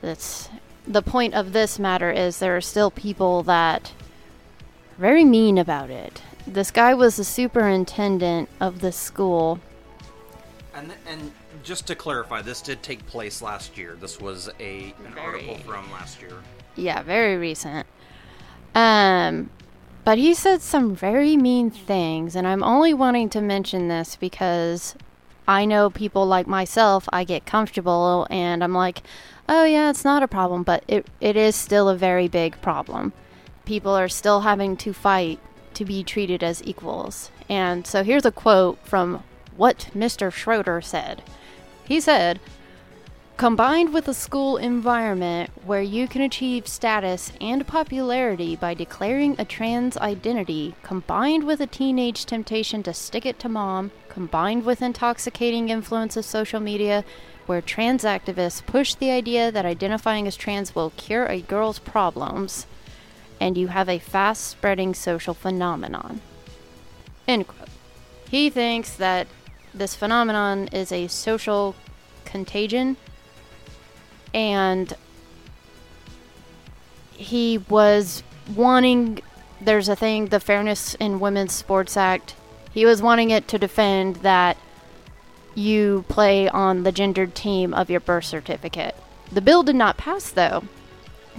That's 0.00 0.50
the 0.86 1.00
point 1.00 1.32
of 1.32 1.52
this 1.52 1.78
matter 1.78 2.10
is 2.10 2.40
there 2.40 2.56
are 2.56 2.60
still 2.60 2.90
people 2.90 3.44
that 3.44 3.92
are 4.98 5.00
very 5.00 5.24
mean 5.24 5.56
about 5.58 5.90
it. 5.90 6.22
This 6.46 6.70
guy 6.72 6.92
was 6.92 7.16
the 7.16 7.24
superintendent 7.24 8.48
of 8.60 8.80
the 8.80 8.90
school. 8.92 9.60
And 10.74 10.92
and 11.06 11.30
just 11.62 11.86
to 11.86 11.94
clarify, 11.94 12.42
this 12.42 12.60
did 12.60 12.82
take 12.82 13.06
place 13.06 13.40
last 13.40 13.78
year. 13.78 13.96
This 14.00 14.20
was 14.20 14.50
a 14.58 14.92
an 15.06 15.14
Very. 15.14 15.26
article 15.26 15.56
from 15.58 15.90
last 15.92 16.20
year. 16.20 16.32
Yeah, 16.74 17.02
very 17.02 17.36
recent. 17.36 17.86
Um, 18.74 19.50
But 20.04 20.18
he 20.18 20.34
said 20.34 20.60
some 20.60 20.94
very 20.96 21.36
mean 21.36 21.70
things, 21.70 22.34
and 22.36 22.46
I'm 22.46 22.62
only 22.62 22.92
wanting 22.92 23.30
to 23.30 23.40
mention 23.40 23.88
this 23.88 24.16
because 24.16 24.96
I 25.46 25.64
know 25.64 25.90
people 25.90 26.26
like 26.26 26.46
myself, 26.46 27.08
I 27.12 27.24
get 27.24 27.46
comfortable 27.46 28.26
and 28.30 28.64
I'm 28.64 28.72
like, 28.72 29.02
oh 29.48 29.64
yeah, 29.64 29.90
it's 29.90 30.04
not 30.04 30.22
a 30.22 30.28
problem, 30.28 30.62
but 30.62 30.84
it, 30.88 31.06
it 31.20 31.36
is 31.36 31.54
still 31.54 31.88
a 31.88 31.96
very 31.96 32.28
big 32.28 32.60
problem. 32.62 33.12
People 33.64 33.92
are 33.92 34.08
still 34.08 34.42
having 34.42 34.76
to 34.78 34.92
fight 34.92 35.38
to 35.74 35.84
be 35.84 36.02
treated 36.02 36.42
as 36.42 36.62
equals. 36.64 37.30
And 37.48 37.86
so 37.86 38.02
here's 38.02 38.24
a 38.24 38.32
quote 38.32 38.78
from 38.86 39.22
what 39.56 39.90
Mr. 39.94 40.32
Schroeder 40.32 40.80
said. 40.80 41.22
He 41.84 42.00
said, 42.00 42.40
Combined 43.36 43.92
with 43.92 44.06
a 44.06 44.14
school 44.14 44.56
environment 44.56 45.50
where 45.64 45.82
you 45.82 46.06
can 46.06 46.22
achieve 46.22 46.68
status 46.68 47.32
and 47.40 47.66
popularity 47.66 48.54
by 48.54 48.74
declaring 48.74 49.34
a 49.38 49.44
trans 49.44 49.96
identity, 49.96 50.76
combined 50.84 51.42
with 51.42 51.60
a 51.60 51.66
teenage 51.66 52.26
temptation 52.26 52.84
to 52.84 52.94
stick 52.94 53.26
it 53.26 53.40
to 53.40 53.48
mom, 53.48 53.90
combined 54.14 54.64
with 54.64 54.80
intoxicating 54.80 55.68
influence 55.68 56.16
of 56.16 56.24
social 56.24 56.60
media, 56.60 57.04
where 57.46 57.60
trans 57.60 58.04
activists 58.04 58.64
push 58.64 58.94
the 58.94 59.10
idea 59.10 59.50
that 59.50 59.66
identifying 59.66 60.26
as 60.26 60.36
trans 60.36 60.74
will 60.74 60.90
cure 60.96 61.26
a 61.26 61.40
girl's 61.40 61.80
problems, 61.80 62.66
and 63.40 63.58
you 63.58 63.66
have 63.66 63.88
a 63.88 63.98
fast 63.98 64.46
spreading 64.46 64.94
social 64.94 65.34
phenomenon. 65.34 66.20
End 67.26 67.48
quote. 67.48 67.68
He 68.30 68.48
thinks 68.50 68.94
that 68.96 69.26
this 69.74 69.96
phenomenon 69.96 70.68
is 70.68 70.92
a 70.92 71.08
social 71.08 71.74
contagion 72.24 72.96
and 74.32 74.94
he 77.12 77.58
was 77.68 78.22
wanting 78.54 79.20
there's 79.60 79.88
a 79.88 79.96
thing 79.96 80.26
the 80.26 80.40
fairness 80.40 80.94
in 80.96 81.20
women's 81.20 81.52
sports 81.52 81.96
act 81.96 82.34
he 82.74 82.84
was 82.84 83.00
wanting 83.00 83.30
it 83.30 83.48
to 83.48 83.58
defend 83.58 84.16
that 84.16 84.58
you 85.54 86.04
play 86.08 86.48
on 86.48 86.82
the 86.82 86.92
gendered 86.92 87.34
team 87.34 87.72
of 87.72 87.88
your 87.88 88.00
birth 88.00 88.24
certificate. 88.24 88.96
The 89.32 89.40
bill 89.40 89.62
did 89.62 89.76
not 89.76 89.96
pass 89.96 90.28
though 90.30 90.64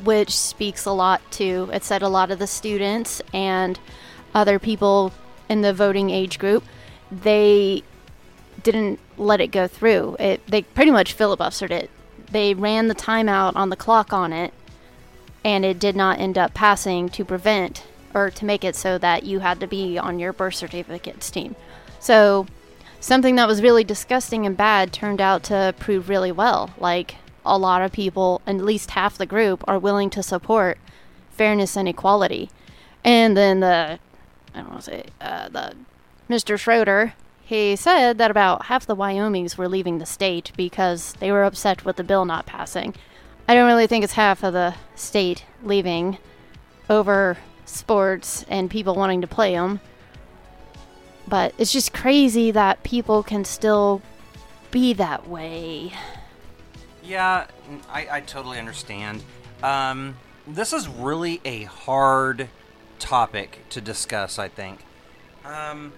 which 0.03 0.35
speaks 0.35 0.85
a 0.85 0.91
lot 0.91 1.21
to 1.31 1.69
it 1.71 1.83
said 1.83 2.01
a 2.01 2.09
lot 2.09 2.31
of 2.31 2.39
the 2.39 2.47
students 2.47 3.21
and 3.33 3.79
other 4.33 4.59
people 4.59 5.13
in 5.47 5.61
the 5.61 5.73
voting 5.73 6.09
age 6.09 6.39
group. 6.39 6.63
They 7.11 7.83
didn't 8.61 8.99
let 9.17 9.39
it 9.39 9.47
go 9.47 9.67
through. 9.67 10.17
It 10.19 10.45
they 10.47 10.63
pretty 10.63 10.91
much 10.91 11.17
filibustered 11.17 11.71
it. 11.71 11.89
They 12.31 12.53
ran 12.53 12.87
the 12.87 12.95
timeout 12.95 13.55
on 13.55 13.69
the 13.69 13.75
clock 13.75 14.11
on 14.11 14.33
it, 14.33 14.53
and 15.43 15.63
it 15.63 15.79
did 15.79 15.95
not 15.95 16.19
end 16.19 16.37
up 16.37 16.53
passing 16.53 17.07
to 17.09 17.23
prevent 17.23 17.85
or 18.15 18.31
to 18.31 18.45
make 18.45 18.63
it 18.63 18.75
so 18.75 18.97
that 18.97 19.23
you 19.23 19.39
had 19.39 19.59
to 19.59 19.67
be 19.67 19.97
on 19.99 20.17
your 20.17 20.33
birth 20.33 20.55
certificate's 20.55 21.29
team. 21.29 21.55
So, 21.99 22.47
something 22.99 23.35
that 23.35 23.47
was 23.47 23.61
really 23.61 23.83
disgusting 23.83 24.45
and 24.45 24.55
bad 24.55 24.93
turned 24.93 25.21
out 25.21 25.43
to 25.43 25.75
prove 25.77 26.09
really 26.09 26.31
well. 26.31 26.73
Like, 26.79 27.15
a 27.45 27.57
lot 27.57 27.81
of 27.81 27.91
people, 27.91 28.41
at 28.47 28.55
least 28.55 28.91
half 28.91 29.17
the 29.17 29.25
group, 29.25 29.63
are 29.67 29.77
willing 29.77 30.09
to 30.11 30.23
support 30.23 30.79
fairness 31.29 31.75
and 31.75 31.87
equality. 31.87 32.49
And 33.03 33.35
then 33.35 33.59
the, 33.59 33.99
I 34.53 34.57
don't 34.57 34.69
want 34.69 34.83
to 34.85 34.91
say, 34.91 35.03
uh, 35.21 35.49
the 35.49 35.73
Mr. 36.29 36.57
Schroeder, 36.57 37.13
he 37.43 37.75
said 37.75 38.17
that 38.17 38.31
about 38.31 38.65
half 38.65 38.87
the 38.87 38.95
Wyomings 38.95 39.57
were 39.57 39.67
leaving 39.67 39.99
the 39.99 40.05
state 40.05 40.51
because 40.57 41.13
they 41.19 41.31
were 41.31 41.43
upset 41.43 41.85
with 41.85 41.97
the 41.97 42.03
bill 42.03 42.25
not 42.25 42.47
passing. 42.47 42.95
I 43.47 43.53
don't 43.53 43.67
really 43.67 43.85
think 43.85 44.03
it's 44.03 44.13
half 44.13 44.41
of 44.43 44.53
the 44.53 44.73
state 44.95 45.45
leaving 45.61 46.17
over 46.89 47.37
sports 47.65 48.45
and 48.47 48.69
people 48.69 48.95
wanting 48.95 49.21
to 49.21 49.27
play 49.27 49.53
them. 49.53 49.79
But 51.27 51.53
it's 51.57 51.71
just 51.71 51.93
crazy 51.93 52.51
that 52.51 52.83
people 52.83 53.23
can 53.23 53.45
still 53.45 54.01
be 54.71 54.93
that 54.93 55.27
way. 55.27 55.91
Yeah, 57.03 57.47
I, 57.89 58.07
I 58.11 58.21
totally 58.21 58.59
understand. 58.59 59.23
Um, 59.63 60.17
this 60.47 60.73
is 60.73 60.87
really 60.87 61.41
a 61.43 61.63
hard 61.63 62.49
topic 62.99 63.59
to 63.69 63.81
discuss, 63.81 64.37
I 64.37 64.47
think. 64.49 64.81
Um, 65.43 65.93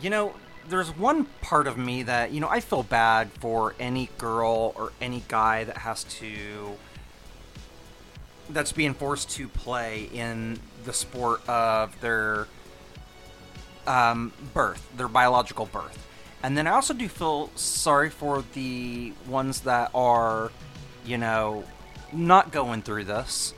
you 0.00 0.10
know, 0.10 0.34
there's 0.68 0.96
one 0.96 1.26
part 1.40 1.66
of 1.66 1.78
me 1.78 2.02
that, 2.04 2.32
you 2.32 2.40
know, 2.40 2.48
I 2.48 2.60
feel 2.60 2.82
bad 2.82 3.30
for 3.40 3.74
any 3.78 4.10
girl 4.18 4.72
or 4.76 4.92
any 5.00 5.22
guy 5.28 5.64
that 5.64 5.78
has 5.78 6.04
to 6.04 6.76
that's 8.50 8.72
being 8.72 8.94
forced 8.94 9.30
to 9.30 9.48
play 9.48 10.08
in 10.12 10.58
the 10.84 10.92
sport 10.92 11.46
of 11.48 12.00
their 12.00 12.46
um, 13.86 14.32
birth, 14.54 14.88
their 14.96 15.08
biological 15.08 15.66
birth. 15.66 16.06
And 16.42 16.56
then 16.56 16.66
I 16.66 16.72
also 16.72 16.94
do 16.94 17.08
feel 17.08 17.50
sorry 17.56 18.10
for 18.10 18.44
the 18.54 19.12
ones 19.26 19.60
that 19.62 19.90
are, 19.94 20.52
you 21.04 21.18
know, 21.18 21.64
not 22.12 22.52
going 22.52 22.82
through 22.82 23.04
this 23.04 23.54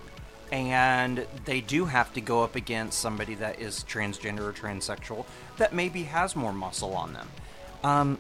and 0.51 1.27
they 1.45 1.61
do 1.61 1.85
have 1.87 2.13
to 2.15 2.21
go 2.21 2.43
up 2.43 2.57
against 2.57 2.99
somebody 2.99 3.35
that 3.35 3.61
is 3.61 3.85
transgender 3.89 4.41
or 4.41 4.53
transsexual 4.53 5.27
that 5.59 5.75
maybe 5.75 6.05
has 6.05 6.35
more 6.35 6.53
muscle 6.53 6.95
on 6.95 7.13
them. 7.13 7.29
Um, 7.85 8.19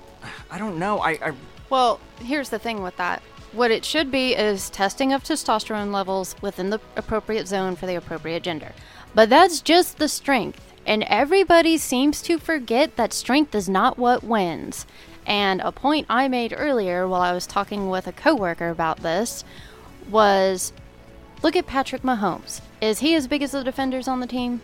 I 0.50 0.58
don't 0.58 0.78
know. 0.78 0.98
I, 0.98 1.10
I 1.12 1.32
well, 1.70 2.00
here's 2.20 2.50
the 2.50 2.58
thing 2.58 2.82
with 2.82 2.96
that. 2.96 3.22
What 3.52 3.70
it 3.70 3.84
should 3.84 4.10
be 4.10 4.34
is 4.34 4.70
testing 4.70 5.12
of 5.12 5.24
testosterone 5.24 5.92
levels 5.92 6.36
within 6.42 6.70
the 6.70 6.80
appropriate 6.96 7.48
zone 7.48 7.76
for 7.76 7.86
the 7.86 7.94
appropriate 7.94 8.42
gender. 8.42 8.72
But 9.14 9.30
that's 9.30 9.60
just 9.60 9.98
the 9.98 10.08
strength. 10.08 10.72
And 10.86 11.02
everybody 11.04 11.76
seems 11.78 12.22
to 12.22 12.38
forget 12.38 12.96
that 12.96 13.12
strength 13.12 13.54
is 13.54 13.68
not 13.68 13.98
what 13.98 14.22
wins. 14.22 14.86
And 15.26 15.60
a 15.60 15.72
point 15.72 16.06
I 16.08 16.28
made 16.28 16.54
earlier 16.56 17.06
while 17.06 17.22
I 17.22 17.32
was 17.32 17.46
talking 17.46 17.88
with 17.88 18.06
a 18.06 18.12
coworker 18.12 18.70
about 18.70 19.00
this 19.00 19.44
was 20.08 20.72
Look 21.40 21.54
at 21.54 21.66
Patrick 21.66 22.02
Mahomes. 22.02 22.60
Is 22.80 22.98
he 22.98 23.14
as 23.14 23.28
big 23.28 23.42
as 23.42 23.52
the 23.52 23.62
defenders 23.62 24.08
on 24.08 24.18
the 24.18 24.26
team? 24.26 24.60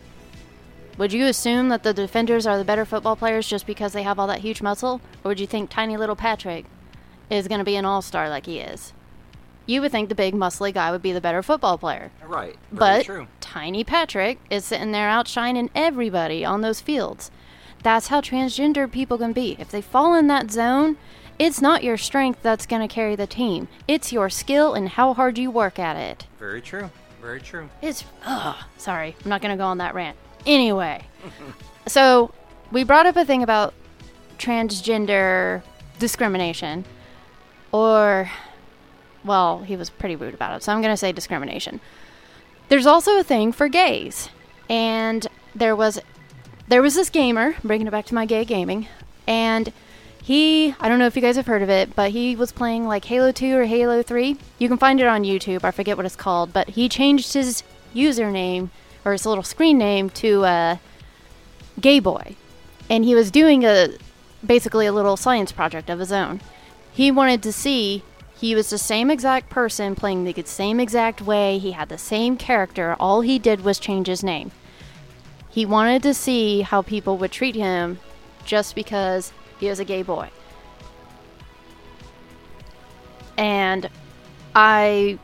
Would 0.99 1.13
you 1.13 1.27
assume 1.27 1.69
that 1.69 1.85
the 1.85 1.95
defenders 1.95 2.47
are 2.47 2.59
the 2.59 2.65
better 2.65 2.85
football 2.85 3.15
players 3.15 3.47
just 3.47 3.65
because 3.65 3.93
they 3.93 4.03
have 4.03 4.19
all 4.19 4.27
that 4.27 4.41
huge 4.41 4.61
muscle? 4.61 5.01
Or 5.23 5.29
would 5.29 5.41
you 5.41 5.47
think 5.47 5.71
tiny 5.71 5.97
little 5.97 6.17
Patrick 6.17 6.65
is 7.35 7.49
going 7.49 7.59
to 7.59 7.65
be 7.65 7.77
an 7.77 7.85
all 7.85 8.03
star 8.03 8.29
like 8.29 8.47
he 8.47 8.59
is? 8.59 8.93
You 9.67 9.81
would 9.81 9.93
think 9.93 10.09
the 10.09 10.15
big 10.15 10.35
muscly 10.35 10.73
guy 10.75 10.91
would 10.91 11.03
be 11.03 11.13
the 11.13 11.21
better 11.21 11.43
football 11.43 11.79
player. 11.79 12.11
Right. 12.23 12.57
but 12.71 13.05
true. 13.05 13.29
tiny 13.41 13.83
Patrick 13.83 14.39
is 14.51 14.65
sitting 14.65 14.93
there 14.93 15.09
outshining 15.09 15.71
everybody 15.75 16.45
on 16.45 16.61
those 16.61 16.81
fields. 16.81 17.31
That's 17.83 18.09
how 18.09 18.21
transgender 18.21 18.91
people 18.91 19.19
can 19.19 19.33
be. 19.33 19.57
If 19.59 19.71
they 19.71 19.81
fall 19.81 20.15
in 20.15 20.27
that 20.29 20.51
zone, 20.51 20.97
it's 21.39 21.61
not 21.61 21.83
your 21.83 21.97
strength 21.97 22.41
that's 22.43 22.67
going 22.67 22.87
to 22.87 22.93
carry 22.93 23.17
the 23.17 23.27
team. 23.27 23.69
It's 23.89 24.13
your 24.13 24.31
skill 24.31 24.75
and 24.75 24.91
how 24.91 25.15
hard 25.15 25.39
you 25.39 25.51
work 25.51 25.79
at 25.79 25.97
it. 25.97 26.27
Very 26.39 26.61
true. 26.63 26.91
Very 27.21 27.41
true. 27.41 27.71
It's 27.81 28.05
ugh, 28.25 28.57
sorry, 28.77 29.17
I'm 29.25 29.29
not 29.31 29.41
going 29.41 29.57
to 29.57 29.61
go 29.61 29.67
on 29.67 29.79
that 29.79 29.95
rant. 29.95 30.17
Anyway, 30.47 31.07
so 31.87 32.33
we 32.71 32.85
brought 32.85 33.07
up 33.07 33.17
a 33.17 33.25
thing 33.25 33.43
about 33.43 33.73
transgender 34.39 35.63
discrimination 35.99 36.85
or 37.75 38.31
well, 39.25 39.61
he 39.61 39.75
was 39.75 39.91
pretty 39.91 40.15
rude 40.15 40.33
about 40.33 40.57
it. 40.57 40.63
So 40.63 40.73
I'm 40.73 40.81
going 40.81 40.93
to 40.93 40.97
say 40.97 41.11
discrimination. 41.11 41.81
There's 42.69 42.87
also 42.87 43.19
a 43.19 43.25
thing 43.25 43.51
for 43.51 43.69
gays. 43.69 44.29
And 44.69 45.27
there 45.57 45.75
was 45.75 46.01
there 46.69 46.81
was 46.81 46.95
this 46.95 47.11
gamer, 47.11 47.57
bringing 47.65 47.89
it 47.89 47.91
back 47.91 48.07
to 48.07 48.15
my 48.15 48.27
gay 48.27 48.45
gaming, 48.45 48.87
and 49.27 49.73
he, 50.23 50.75
I 50.81 50.89
don't 50.89 50.99
know 50.99 51.07
if 51.07 51.17
you 51.17 51.21
guys 51.21 51.37
have 51.37 51.47
heard 51.47 51.61
of 51.61 51.69
it, 51.69 51.95
but 51.95 52.13
he 52.13 52.35
was 52.35 52.53
playing 52.53 52.87
like 52.87 53.05
Halo 53.05 53.31
2 53.31 53.57
or 53.57 53.65
Halo 53.65 54.03
3. 54.03 54.39
You 54.59 54.69
can 54.69 54.79
find 54.79 54.99
it 54.99 55.07
on 55.07 55.25
YouTube. 55.25 55.65
I 55.65 55.71
forget 55.71 55.99
what 55.99 56.07
it's 56.07 56.17
called, 56.17 56.55
but 56.55 56.71
he 56.71 56.89
changed 56.89 57.35
his 57.35 57.63
username 57.95 58.71
or 59.05 59.13
his 59.13 59.27
little 59.27 59.45
screen 59.45 59.77
name 59.77 60.09
to 60.11 60.45
uh, 60.47 60.77
Gay 61.79 62.01
Boy. 62.01 62.37
And 62.89 63.05
he 63.05 63.15
was 63.15 63.31
doing 63.31 63.67
a 63.67 63.89
basically 64.47 64.87
a 64.87 64.93
little 64.93 65.19
science 65.19 65.53
project 65.53 65.91
of 65.91 65.99
his 65.99 66.13
own. 66.13 66.41
He 66.95 67.11
wanted 67.11 67.43
to 67.43 67.53
see 67.53 68.05
he 68.37 68.55
was 68.55 68.71
the 68.71 68.79
same 68.79 69.11
exact 69.11 69.51
person 69.51 69.97
playing 69.97 70.23
the 70.23 70.43
same 70.45 70.79
exact 70.79 71.21
way. 71.21 71.59
He 71.59 71.73
had 71.73 71.89
the 71.89 71.99
same 71.99 72.37
character. 72.37 72.95
All 73.01 73.21
he 73.21 73.39
did 73.39 73.65
was 73.65 73.81
change 73.81 74.07
his 74.07 74.23
name. 74.23 74.53
He 75.51 75.67
wanted 75.67 76.05
to 76.05 76.15
see 76.15 76.61
how 76.61 76.83
people 76.83 77.19
would 77.19 77.33
treat 77.33 77.57
him 77.57 77.99
just 78.45 78.77
because 78.77 79.33
he 79.59 79.69
was 79.69 79.81
a 79.81 79.85
gay 79.85 80.03
boy. 80.03 80.31
And 83.37 83.91
I 84.55 85.19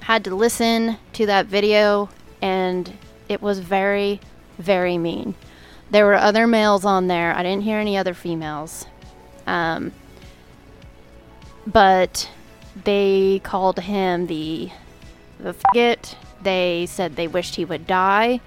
had 0.00 0.24
to 0.24 0.34
listen 0.34 0.98
to 1.14 1.24
that 1.24 1.46
video, 1.46 2.10
and 2.42 2.92
it 3.30 3.40
was 3.40 3.60
very, 3.60 4.20
very 4.58 4.98
mean. 4.98 5.34
There 5.90 6.04
were 6.04 6.16
other 6.16 6.46
males 6.46 6.84
on 6.84 7.06
there. 7.06 7.34
I 7.34 7.42
didn't 7.42 7.62
hear 7.62 7.78
any 7.78 7.96
other 7.96 8.12
females. 8.12 8.84
Um, 9.46 9.92
but 11.66 12.30
they 12.84 13.40
called 13.42 13.80
him 13.80 14.26
the 14.26 14.70
the 15.38 15.54
faggot. 15.54 16.14
They 16.42 16.86
said 16.86 17.16
they 17.16 17.26
wished 17.26 17.56
he 17.56 17.64
would 17.64 17.86
die. 17.86 18.40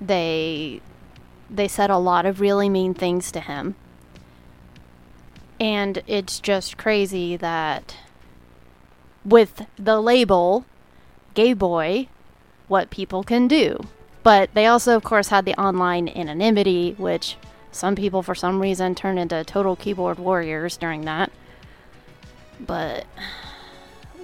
They 0.00 0.80
they 1.50 1.68
said 1.68 1.90
a 1.90 1.98
lot 1.98 2.26
of 2.26 2.40
really 2.40 2.68
mean 2.68 2.94
things 2.94 3.30
to 3.32 3.40
him. 3.40 3.74
And 5.58 6.02
it's 6.06 6.40
just 6.40 6.78
crazy 6.78 7.36
that 7.36 7.96
with 9.24 9.66
the 9.76 10.00
label 10.00 10.64
gay 11.34 11.52
boy, 11.52 12.08
what 12.68 12.90
people 12.90 13.22
can 13.22 13.46
do. 13.46 13.78
But 14.22 14.50
they 14.54 14.66
also, 14.66 14.96
of 14.96 15.04
course, 15.04 15.28
had 15.28 15.44
the 15.44 15.60
online 15.60 16.08
anonymity, 16.08 16.94
which 16.98 17.36
some 17.72 17.94
people, 17.94 18.22
for 18.22 18.34
some 18.34 18.60
reason, 18.60 18.94
turned 18.94 19.18
into 19.18 19.44
total 19.44 19.76
keyboard 19.76 20.18
warriors 20.18 20.76
during 20.76 21.02
that. 21.02 21.30
But 22.66 23.06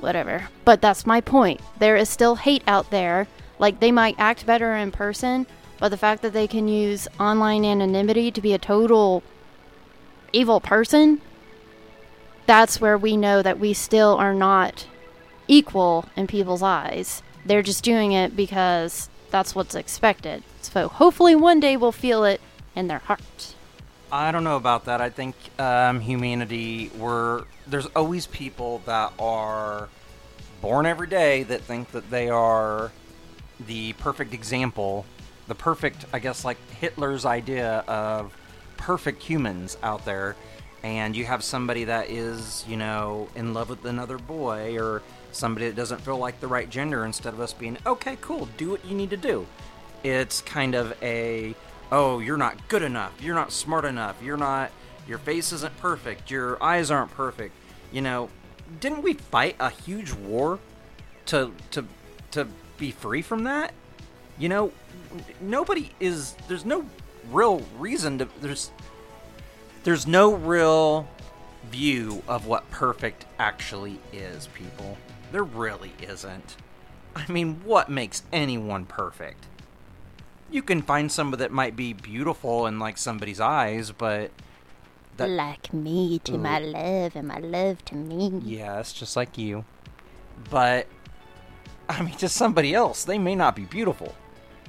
whatever. 0.00 0.49
But 0.64 0.81
that's 0.81 1.07
my 1.07 1.21
point. 1.21 1.61
There 1.78 1.97
is 1.97 2.09
still 2.09 2.37
hate 2.37 2.62
out 2.66 2.90
there. 2.90 3.26
Like, 3.59 3.81
they 3.81 3.90
might 3.90 4.14
act 4.19 4.47
better 4.47 4.76
in 4.76 4.93
person, 4.93 5.47
but 5.78 5.88
the 5.88 5.97
fact 5.97 6.23
that 6.23 6.33
they 6.33 6.47
can 6.47 6.69
use 6.69 7.09
online 7.19 7.64
anonymity 7.64 8.31
to 8.31 8.40
be 8.40 8.52
a 8.52 8.59
total 8.59 9.23
evil 10.33 10.61
person, 10.61 11.21
that's 12.47 12.81
where 12.81 12.97
we 12.97 13.16
know 13.16 13.43
that 13.43 13.59
we 13.59 13.73
still 13.73 14.14
are 14.16 14.35
not 14.35 14.87
equal 15.49 16.07
in 16.14 16.26
people's 16.26 16.62
eyes. 16.62 17.23
They're 17.45 17.62
just 17.62 17.83
doing 17.83 18.12
it 18.12 18.37
because 18.37 19.09
that's 19.31 19.55
what's 19.55 19.75
expected. 19.75 20.43
So 20.62 20.88
hopefully 20.88 21.35
one 21.35 21.61
day 21.61 21.76
we'll 21.76 21.93
feel 21.93 22.25
it 22.25 22.40
in 22.75 22.88
their 22.88 23.00
hearts. 23.00 23.55
I 24.16 24.32
don't 24.32 24.44
know 24.44 24.56
about 24.56 24.87
that. 24.87 25.02
I 25.02 25.11
think 25.11 25.37
um, 25.58 26.00
humanity, 26.00 26.90
we're 26.96 27.44
there's 27.66 27.85
always 27.94 28.26
people 28.26 28.80
that 28.87 29.12
are 29.18 29.90
born 30.62 30.87
every 30.87 31.06
day 31.06 31.42
that 31.42 31.61
think 31.61 31.90
that 31.90 32.08
they 32.11 32.30
are 32.30 32.92
the 33.66 33.92
perfect 33.94 34.32
example, 34.32 35.04
the 35.49 35.54
perfect, 35.54 36.06
I 36.14 36.18
guess, 36.20 36.46
like 36.46 36.56
Hitler's 36.80 37.26
idea 37.26 37.85
of 37.87 38.35
perfect 38.78 39.23
humans 39.23 39.76
out 39.82 40.06
there. 40.06 40.35
And 40.82 41.14
you 41.14 41.26
have 41.26 41.44
somebody 41.44 41.85
that 41.85 42.08
is, 42.08 42.64
you 42.66 42.78
know, 42.78 43.28
in 43.35 43.52
love 43.52 43.68
with 43.68 43.85
another 43.85 44.16
boy 44.16 44.78
or 44.78 45.02
somebody 45.32 45.66
that 45.66 45.76
doesn't 45.76 46.00
feel 46.00 46.16
like 46.16 46.40
the 46.40 46.49
right 46.49 46.70
gender 46.70 47.04
instead 47.04 47.35
of 47.35 47.40
us 47.40 47.52
being, 47.52 47.76
okay, 47.85 48.16
cool, 48.22 48.48
do 48.57 48.70
what 48.70 48.83
you 48.87 48.96
need 48.96 49.11
to 49.11 49.18
do. 49.18 49.46
It's 50.02 50.40
kind 50.40 50.74
of 50.74 50.96
a, 51.02 51.55
oh, 51.92 52.18
you're 52.18 52.37
not 52.37 52.68
good 52.68 52.83
enough, 52.83 53.12
you're 53.20 53.35
not 53.35 53.53
smart 53.53 53.85
enough, 53.85 54.22
you're 54.22 54.37
not, 54.37 54.70
your 55.07 55.18
face 55.18 55.53
isn't 55.53 55.77
perfect, 55.79 56.31
your 56.31 56.62
eyes 56.62 56.90
aren't 56.90 57.11
perfect. 57.12 57.55
You 57.92 58.03
know, 58.03 58.31
didn't 58.81 59.03
we 59.03 59.14
fight 59.14 59.57
a 59.61 59.70
huge 59.70 60.12
war 60.12 60.59
to 61.27 61.53
to 61.70 61.85
to 62.33 62.46
be 62.79 62.90
free 62.90 63.22
from 63.22 63.44
that? 63.44 63.72
You 64.38 64.49
know, 64.49 64.72
nobody 65.40 65.92
is 66.01 66.35
there's 66.49 66.64
no 66.64 66.85
real 67.31 67.62
reason 67.79 68.18
to 68.18 68.29
there's 68.40 68.70
there's 69.85 70.07
no 70.07 70.35
real 70.35 71.09
view 71.70 72.22
of 72.29 72.46
what 72.46 72.68
perfect 72.70 73.27
actually 73.38 73.99
is, 74.12 74.49
people. 74.49 74.99
There 75.33 75.44
really 75.44 75.92
isn't. 76.03 76.57
I 77.14 77.31
mean, 77.31 77.61
what 77.64 77.88
makes 77.88 78.22
anyone 78.33 78.85
perfect? 78.85 79.46
You 80.50 80.62
can 80.62 80.82
find 80.82 81.11
somebody 81.11 81.40
that 81.40 81.52
might 81.52 81.76
be 81.76 81.92
beautiful 81.92 82.66
in 82.66 82.78
like 82.78 82.98
somebody's 82.98 83.40
eyes, 83.40 83.90
but 83.90 84.30
that, 85.16 85.28
like 85.28 85.72
me 85.72 86.18
to 86.20 86.35
Ooh. 86.35 86.38
my 86.38 86.59
love 86.59 87.16
and 87.16 87.28
my 87.28 87.38
love 87.38 87.85
to 87.87 87.94
me. 87.94 88.40
Yes, 88.44 88.92
just 88.92 89.16
like 89.16 89.38
you. 89.38 89.64
But 90.50 90.87
I 91.88 92.02
mean, 92.02 92.16
to 92.16 92.28
somebody 92.28 92.74
else. 92.74 93.04
They 93.04 93.18
may 93.18 93.35
not 93.35 93.56
be 93.56 93.64
beautiful. 93.64 94.14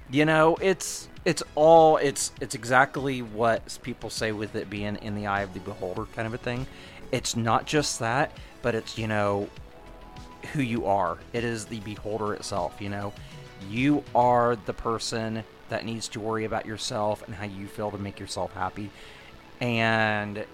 You 0.09 0.25
know, 0.25 0.57
it's 0.61 1.09
it's 1.25 1.43
all 1.55 1.97
it's 1.97 2.31
it's 2.39 2.55
exactly 2.55 3.21
what 3.21 3.77
people 3.83 4.09
say 4.09 4.31
with 4.31 4.55
it 4.55 4.69
being 4.69 4.95
in 4.97 5.15
the 5.15 5.27
eye 5.27 5.41
of 5.41 5.53
the 5.53 5.59
beholder 5.59 6.05
kind 6.05 6.27
of 6.27 6.33
a 6.33 6.37
thing. 6.37 6.65
It's 7.11 7.35
not 7.35 7.65
just 7.65 7.99
that, 7.99 8.31
but 8.61 8.75
it's 8.75 8.97
you 8.97 9.07
know 9.07 9.49
who 10.53 10.61
you 10.61 10.85
are. 10.85 11.17
It 11.33 11.43
is 11.43 11.65
the 11.65 11.79
beholder 11.81 12.33
itself. 12.33 12.79
You 12.79 12.89
know, 12.89 13.13
you 13.69 14.03
are 14.15 14.55
the 14.55 14.73
person 14.73 15.43
that 15.69 15.86
needs 15.86 16.08
to 16.10 16.19
worry 16.19 16.45
about 16.45 16.65
yourself 16.65 17.23
and 17.25 17.36
how 17.36 17.45
you 17.45 17.67
feel 17.67 17.91
to 17.91 17.97
make 17.97 18.19
yourself 18.19 18.53
happy. 18.53 18.89
And 19.60 20.45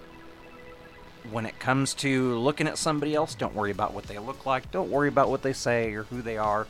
when 1.30 1.46
it 1.46 1.58
comes 1.58 1.94
to 1.94 2.34
looking 2.38 2.66
at 2.66 2.78
somebody 2.78 3.14
else, 3.14 3.34
don't 3.34 3.54
worry 3.54 3.70
about 3.70 3.94
what 3.94 4.04
they 4.04 4.18
look 4.18 4.46
like. 4.46 4.70
Don't 4.70 4.90
worry 4.90 5.08
about 5.08 5.30
what 5.30 5.42
they 5.42 5.52
say 5.52 5.92
or 5.94 6.04
who 6.04 6.22
they 6.22 6.36
are. 6.36 6.66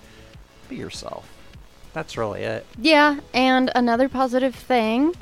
Be 0.68 0.76
yourself. 0.76 1.28
That's 1.92 2.16
really 2.16 2.42
it. 2.42 2.66
Yeah, 2.78 3.20
and 3.33 3.70
another 3.74 4.09
positive 4.09 4.54
thing 4.54 5.14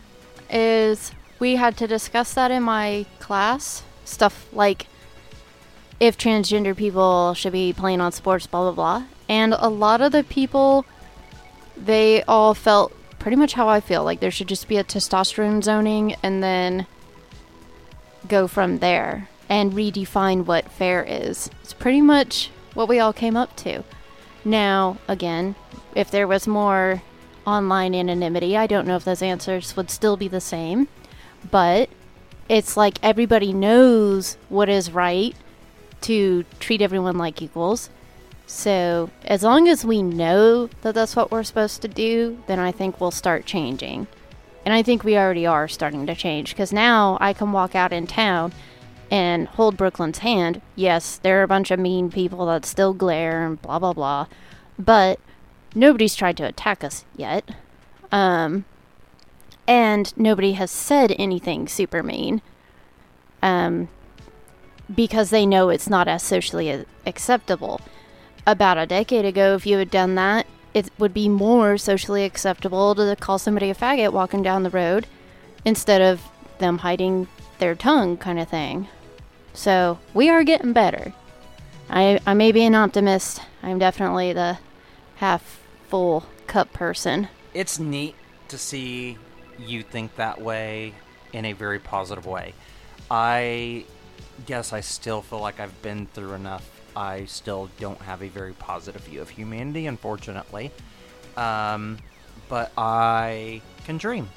is 0.51 1.13
we 1.39 1.57
had 1.57 1.77
to 1.79 1.87
discuss 1.87 2.35
that 2.35 2.51
in 2.51 2.63
my 2.63 3.07
class. 3.21 3.83
Stuff 4.05 4.47
like 4.53 4.87
if 6.01 6.19
transgender 6.19 6.77
people 6.77 7.35
should 7.35 7.53
be 7.53 7.73
playing 7.73 8.01
on 8.01 8.13
sports, 8.13 8.47
blah, 8.47 8.63
blah, 8.63 8.73
blah. 8.73 9.07
And 9.29 9.55
a 9.55 9.69
lot 9.69 10.01
of 10.01 10.13
the 10.13 10.25
people, 10.25 10.85
they 11.77 12.23
all 12.25 12.55
felt 12.55 12.93
pretty 13.23 13.37
much 13.37 13.53
how 13.53 13.69
I 13.69 13.81
feel. 13.81 14.03
Like 14.03 14.19
there 14.19 14.33
should 14.33 14.49
just 14.49 14.67
be 14.67 14.77
a 14.77 14.85
testosterone 14.85 15.63
zoning 15.63 16.17
and 16.25 16.43
then 16.43 16.87
go 18.27 18.49
from 18.49 18.79
there 18.79 19.29
and 19.49 19.73
redefine 19.73 20.45
what 20.45 20.71
fair 20.71 21.05
is. 21.05 21.49
It's 21.63 21.73
pretty 21.73 22.01
much 22.01 22.51
what 22.75 22.89
we 22.89 22.99
all 22.99 23.13
came 23.13 23.37
up 23.37 23.55
to. 23.59 23.85
Now, 24.45 24.99
again, 25.07 25.55
if 25.95 26.11
there 26.11 26.27
was 26.27 26.49
more 26.49 27.03
online 27.47 27.95
anonymity, 27.95 28.57
I 28.57 28.67
don't 28.67 28.89
know 28.89 28.97
if 28.97 29.05
those 29.05 29.23
answers 29.23 29.77
would 29.77 29.91
still 29.91 30.17
be 30.17 30.27
the 30.27 30.41
same, 30.41 30.89
but 31.49 31.89
it's 32.49 32.77
like 32.77 32.99
everybody 33.05 33.53
knows 33.53 34.37
what 34.49 34.69
is 34.69 34.91
right 34.91 35.37
to 36.03 36.45
treat 36.59 36.83
everyone 36.83 37.19
like 37.19 37.41
equals. 37.41 37.89
So, 38.55 39.09
as 39.25 39.43
long 39.43 39.67
as 39.67 39.83
we 39.83 40.03
know 40.03 40.69
that 40.83 40.95
that's 40.95 41.17
what 41.17 41.31
we're 41.31 41.43
supposed 41.43 41.81
to 41.81 41.89
do, 41.89 42.39
then 42.47 42.59
I 42.59 42.71
think 42.71 43.01
we'll 43.01 43.11
start 43.11 43.47
changing. 43.47 44.07
And 44.67 44.75
I 44.75 44.83
think 44.83 45.03
we 45.03 45.17
already 45.17 45.47
are 45.47 45.67
starting 45.67 46.05
to 46.07 46.15
change 46.15 46.51
because 46.51 46.71
now 46.71 47.17
I 47.19 47.33
can 47.33 47.53
walk 47.53 47.75
out 47.75 47.95
in 47.95 48.07
town 48.07 48.53
and 49.11 49.49
hold 49.49 49.79
Brooklyn's 49.79 50.19
hand. 50.19 50.61
Yes, 50.77 51.17
there 51.17 51.41
are 51.41 51.45
a 51.45 51.49
bunch 51.49 51.71
of 51.71 51.81
mean 51.81 52.11
people 52.11 52.45
that 52.45 52.67
still 52.67 52.93
glare 52.93 53.47
and 53.47 53.61
blah 53.61 53.79
blah 53.79 53.95
blah, 53.95 54.27
but 54.79 55.19
nobody's 55.75 56.15
tried 56.15 56.37
to 56.37 56.45
attack 56.45 56.85
us 56.85 57.07
yet. 57.17 57.53
Um, 58.13 58.67
and 59.67 60.15
nobody 60.15 60.53
has 60.53 60.71
said 60.71 61.17
anything 61.19 61.69
super 61.69 62.03
mean. 62.03 62.43
Um, 63.43 63.89
because 64.95 65.31
they 65.31 65.47
know 65.47 65.71
it's 65.71 65.89
not 65.89 66.07
as 66.07 66.23
socially 66.23 66.85
acceptable. 67.07 67.81
About 68.47 68.79
a 68.79 68.87
decade 68.87 69.25
ago, 69.25 69.55
if 69.55 69.67
you 69.67 69.79
had 69.79 69.91
done 69.91 70.17
that, 70.17 70.47
it 70.75 70.91
would 70.99 71.15
be 71.15 71.29
more 71.29 71.79
socially 71.79 72.25
acceptable 72.25 72.95
to 72.95 73.17
call 73.17 73.39
somebody 73.39 73.71
a 73.71 73.75
faggot 73.75 74.13
walking 74.13 74.43
down 74.43 74.63
the 74.65 74.71
road 74.71 75.07
instead 75.65 76.01
of 76.01 76.21
them 76.59 76.79
hiding 76.79 77.29
their 77.59 77.75
tongue, 77.75 78.17
kind 78.17 78.41
of 78.41 78.49
thing. 78.49 78.89
So 79.55 79.99
we 80.13 80.29
are 80.29 80.43
getting 80.43 80.73
better. 80.73 81.13
I, 81.89 82.19
I 82.27 82.35
may 82.35 82.53
be 82.53 82.65
an 82.65 82.75
optimist. 82.75 83.43
I'm 83.63 83.79
definitely 83.79 84.33
the 84.33 84.59
half 85.17 85.61
full 85.89 86.25
cup 86.47 86.73
person. 86.73 87.29
It's 87.55 87.79
neat 87.79 88.17
to 88.49 88.59
see 88.59 89.19
you 89.59 89.83
think 89.83 90.17
that 90.17 90.41
way 90.41 90.95
in 91.33 91.45
a 91.45 91.53
very 91.53 91.79
positive 91.79 92.27
way. 92.27 92.55
I 93.11 93.85
guess 94.47 94.73
I 94.73 94.81
still 94.81 95.23
feel 95.23 95.41
like 95.41 95.61
I've 95.61 95.81
been 95.83 96.07
through 96.07 96.33
enough 96.33 96.82
I 96.97 97.25
still 97.25 97.71
don't 97.79 98.01
have 98.03 98.23
a 98.23 98.29
very 98.29 98.53
positive 98.53 99.03
view 99.03 99.21
of 99.21 99.31
humanity, 99.31 99.87
unfortunately. 99.87 100.71
Um, 101.37 101.99
but 102.49 102.73
I 102.77 103.63
can 103.85 103.99
dream. 103.99 104.29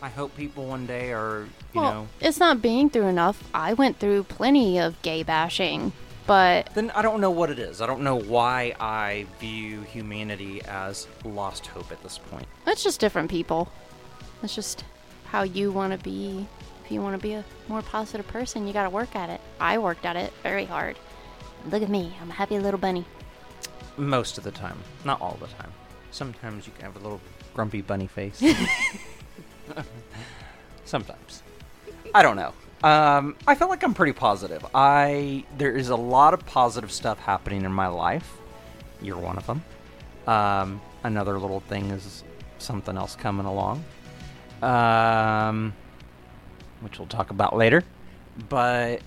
I 0.00 0.08
hope 0.08 0.36
people 0.36 0.66
one 0.66 0.86
day 0.86 1.12
are, 1.12 1.46
you 1.72 1.80
well, 1.80 1.92
know. 1.92 2.08
It's 2.20 2.38
not 2.38 2.60
being 2.60 2.90
through 2.90 3.06
enough. 3.06 3.42
I 3.54 3.72
went 3.72 3.98
through 3.98 4.24
plenty 4.24 4.78
of 4.78 5.00
gay 5.02 5.22
bashing, 5.22 5.92
but. 6.26 6.68
Then 6.74 6.90
I 6.90 7.02
don't 7.02 7.20
know 7.20 7.30
what 7.30 7.50
it 7.50 7.58
is. 7.58 7.80
I 7.80 7.86
don't 7.86 8.02
know 8.02 8.16
why 8.16 8.74
I 8.78 9.26
view 9.40 9.80
humanity 9.80 10.62
as 10.66 11.08
lost 11.24 11.66
hope 11.68 11.90
at 11.90 12.02
this 12.02 12.18
point. 12.18 12.46
It's 12.66 12.84
just 12.84 13.00
different 13.00 13.30
people. 13.30 13.72
It's 14.42 14.54
just 14.54 14.84
how 15.26 15.42
you 15.42 15.72
want 15.72 15.92
to 15.92 15.98
be. 15.98 16.46
If 16.84 16.92
you 16.92 17.00
want 17.00 17.18
to 17.18 17.22
be 17.22 17.32
a 17.32 17.44
more 17.66 17.80
positive 17.80 18.28
person, 18.28 18.66
you 18.66 18.74
got 18.74 18.82
to 18.82 18.90
work 18.90 19.16
at 19.16 19.30
it. 19.30 19.40
I 19.58 19.78
worked 19.78 20.04
at 20.04 20.16
it 20.16 20.34
very 20.42 20.66
hard. 20.66 20.98
Look 21.70 21.82
at 21.82 21.88
me. 21.88 22.14
I'm 22.20 22.30
a 22.30 22.34
happy 22.34 22.58
little 22.58 22.78
bunny. 22.78 23.04
Most 23.96 24.38
of 24.38 24.44
the 24.44 24.50
time. 24.50 24.78
Not 25.04 25.20
all 25.20 25.38
the 25.40 25.46
time. 25.46 25.72
Sometimes 26.10 26.66
you 26.66 26.72
can 26.72 26.84
have 26.84 26.96
a 26.96 27.00
little 27.00 27.20
grumpy 27.54 27.80
bunny 27.80 28.06
face. 28.06 28.42
Sometimes. 30.84 31.42
I 32.14 32.22
don't 32.22 32.36
know. 32.36 32.52
Um, 32.82 33.36
I 33.46 33.54
feel 33.54 33.68
like 33.68 33.82
I'm 33.82 33.94
pretty 33.94 34.12
positive. 34.12 34.64
I 34.74 35.44
there 35.56 35.74
is 35.74 35.88
a 35.88 35.96
lot 35.96 36.34
of 36.34 36.44
positive 36.44 36.92
stuff 36.92 37.18
happening 37.18 37.64
in 37.64 37.72
my 37.72 37.86
life. 37.86 38.38
You're 39.00 39.18
one 39.18 39.38
of 39.38 39.46
them. 39.46 39.64
Um, 40.26 40.80
another 41.02 41.38
little 41.38 41.60
thing 41.60 41.90
is 41.90 42.22
something 42.58 42.96
else 42.96 43.16
coming 43.16 43.46
along, 43.46 43.84
um, 44.62 45.72
which 46.80 46.98
we'll 46.98 47.08
talk 47.08 47.30
about 47.30 47.56
later. 47.56 47.82
But 48.50 49.00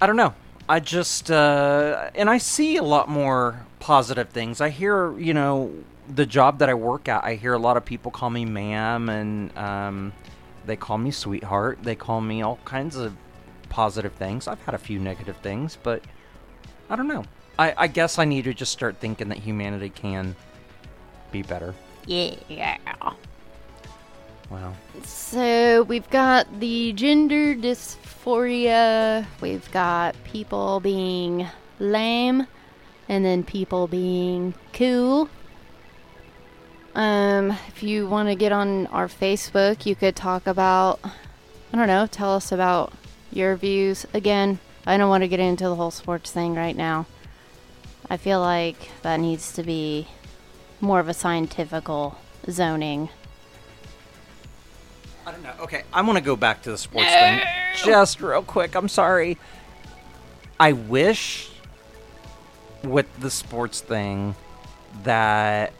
I 0.00 0.06
don't 0.06 0.16
know. 0.16 0.34
I 0.68 0.80
just 0.80 1.30
uh, 1.30 2.10
and 2.14 2.30
I 2.30 2.38
see 2.38 2.76
a 2.76 2.82
lot 2.82 3.08
more 3.08 3.66
positive 3.80 4.30
things. 4.30 4.60
I 4.60 4.70
hear, 4.70 5.16
you 5.18 5.34
know, 5.34 5.72
the 6.08 6.26
job 6.26 6.58
that 6.60 6.68
I 6.68 6.74
work 6.74 7.08
at. 7.08 7.24
I 7.24 7.34
hear 7.34 7.52
a 7.52 7.58
lot 7.58 7.76
of 7.76 7.84
people 7.84 8.10
call 8.10 8.30
me 8.30 8.44
ma'am, 8.44 9.08
and 9.08 9.56
um, 9.58 10.12
they 10.64 10.76
call 10.76 10.98
me 10.98 11.10
sweetheart. 11.10 11.80
They 11.82 11.94
call 11.94 12.20
me 12.20 12.42
all 12.42 12.58
kinds 12.64 12.96
of 12.96 13.14
positive 13.68 14.14
things. 14.14 14.48
I've 14.48 14.62
had 14.62 14.74
a 14.74 14.78
few 14.78 14.98
negative 14.98 15.36
things, 15.38 15.76
but 15.82 16.02
I 16.88 16.96
don't 16.96 17.08
know. 17.08 17.24
I, 17.58 17.74
I 17.76 17.86
guess 17.86 18.18
I 18.18 18.24
need 18.24 18.44
to 18.44 18.54
just 18.54 18.72
start 18.72 18.96
thinking 18.98 19.28
that 19.28 19.38
humanity 19.38 19.90
can 19.90 20.34
be 21.30 21.42
better. 21.42 21.74
Yeah. 22.48 22.78
Wow. 24.50 24.74
So 25.04 25.82
we've 25.82 26.08
got 26.10 26.60
the 26.60 26.92
gender 26.92 27.54
dysphoria, 27.54 29.26
we've 29.40 29.70
got 29.72 30.14
people 30.24 30.80
being 30.80 31.46
lame, 31.78 32.46
and 33.08 33.24
then 33.24 33.42
people 33.42 33.86
being 33.86 34.54
cool. 34.72 35.28
Um, 36.94 37.50
if 37.68 37.82
you 37.82 38.06
want 38.06 38.28
to 38.28 38.36
get 38.36 38.52
on 38.52 38.86
our 38.88 39.08
Facebook, 39.08 39.84
you 39.84 39.96
could 39.96 40.14
talk 40.14 40.46
about, 40.46 41.00
I 41.04 41.76
don't 41.76 41.88
know, 41.88 42.06
tell 42.06 42.36
us 42.36 42.52
about 42.52 42.92
your 43.32 43.56
views. 43.56 44.06
Again, 44.14 44.60
I 44.86 44.96
don't 44.96 45.08
want 45.08 45.22
to 45.22 45.28
get 45.28 45.40
into 45.40 45.64
the 45.64 45.74
whole 45.74 45.90
sports 45.90 46.30
thing 46.30 46.54
right 46.54 46.76
now. 46.76 47.06
I 48.08 48.16
feel 48.16 48.38
like 48.38 48.90
that 49.02 49.18
needs 49.18 49.52
to 49.54 49.62
be 49.62 50.08
more 50.80 51.00
of 51.00 51.08
a 51.08 51.14
scientifical 51.14 52.18
zoning. 52.48 53.08
I 55.26 55.32
don't 55.32 55.42
know. 55.42 55.54
Okay, 55.60 55.82
I 55.92 56.02
want 56.02 56.18
to 56.18 56.24
go 56.24 56.36
back 56.36 56.62
to 56.62 56.70
the 56.70 56.78
sports 56.78 57.10
thing 57.10 57.40
just 57.84 58.20
real 58.20 58.42
quick. 58.42 58.74
I'm 58.74 58.88
sorry. 58.88 59.38
I 60.60 60.72
wish 60.72 61.50
with 62.82 63.06
the 63.20 63.30
sports 63.30 63.80
thing 63.80 64.34
that 65.02 65.72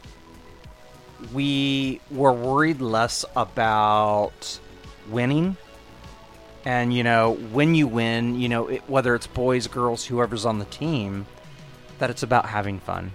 we 1.33 2.01
were 2.11 2.33
worried 2.33 2.81
less 2.81 3.25
about 3.37 4.59
winning. 5.09 5.57
And, 6.65 6.95
you 6.95 7.03
know, 7.03 7.35
when 7.53 7.75
you 7.75 7.87
win, 7.87 8.41
you 8.41 8.49
know, 8.49 8.69
it, 8.69 8.89
whether 8.89 9.15
it's 9.15 9.27
boys, 9.27 9.67
girls, 9.67 10.07
whoever's 10.07 10.47
on 10.47 10.59
the 10.59 10.65
team, 10.65 11.27
that 11.99 12.09
it's 12.09 12.23
about 12.23 12.47
having 12.47 12.81
fun. 12.81 13.13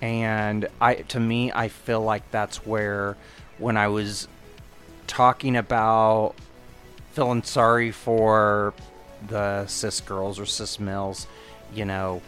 And 0.00 0.68
I 0.80 0.96
to 0.96 1.20
me, 1.20 1.52
I 1.52 1.68
feel 1.68 2.00
like 2.00 2.28
that's 2.30 2.66
where 2.66 3.16
when 3.58 3.76
I 3.76 3.88
was 3.88 4.28
talking 5.08 5.56
about 5.56 6.34
feeling 7.12 7.42
sorry 7.42 7.90
for 7.90 8.72
the 9.26 9.66
cis 9.66 10.00
girls 10.00 10.38
or 10.38 10.46
cis 10.46 10.78
males, 10.78 11.26
you 11.74 11.84
know, 11.84 12.22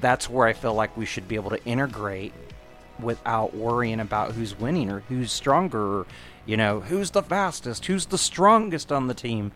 that's 0.00 0.30
where 0.30 0.46
I 0.46 0.52
feel 0.52 0.74
like 0.74 0.96
we 0.96 1.04
should 1.04 1.26
be 1.26 1.34
able 1.34 1.50
to 1.50 1.64
integrate 1.64 2.32
without 3.00 3.54
worrying 3.54 3.98
about 3.98 4.32
who's 4.32 4.56
winning 4.56 4.90
or 4.90 5.00
who's 5.08 5.32
stronger, 5.32 6.00
or, 6.00 6.06
you 6.46 6.56
know, 6.56 6.80
who's 6.80 7.10
the 7.10 7.22
fastest, 7.22 7.86
who's 7.86 8.06
the 8.06 8.18
strongest 8.18 8.92
on 8.92 9.08
the 9.08 9.14
team. 9.14 9.50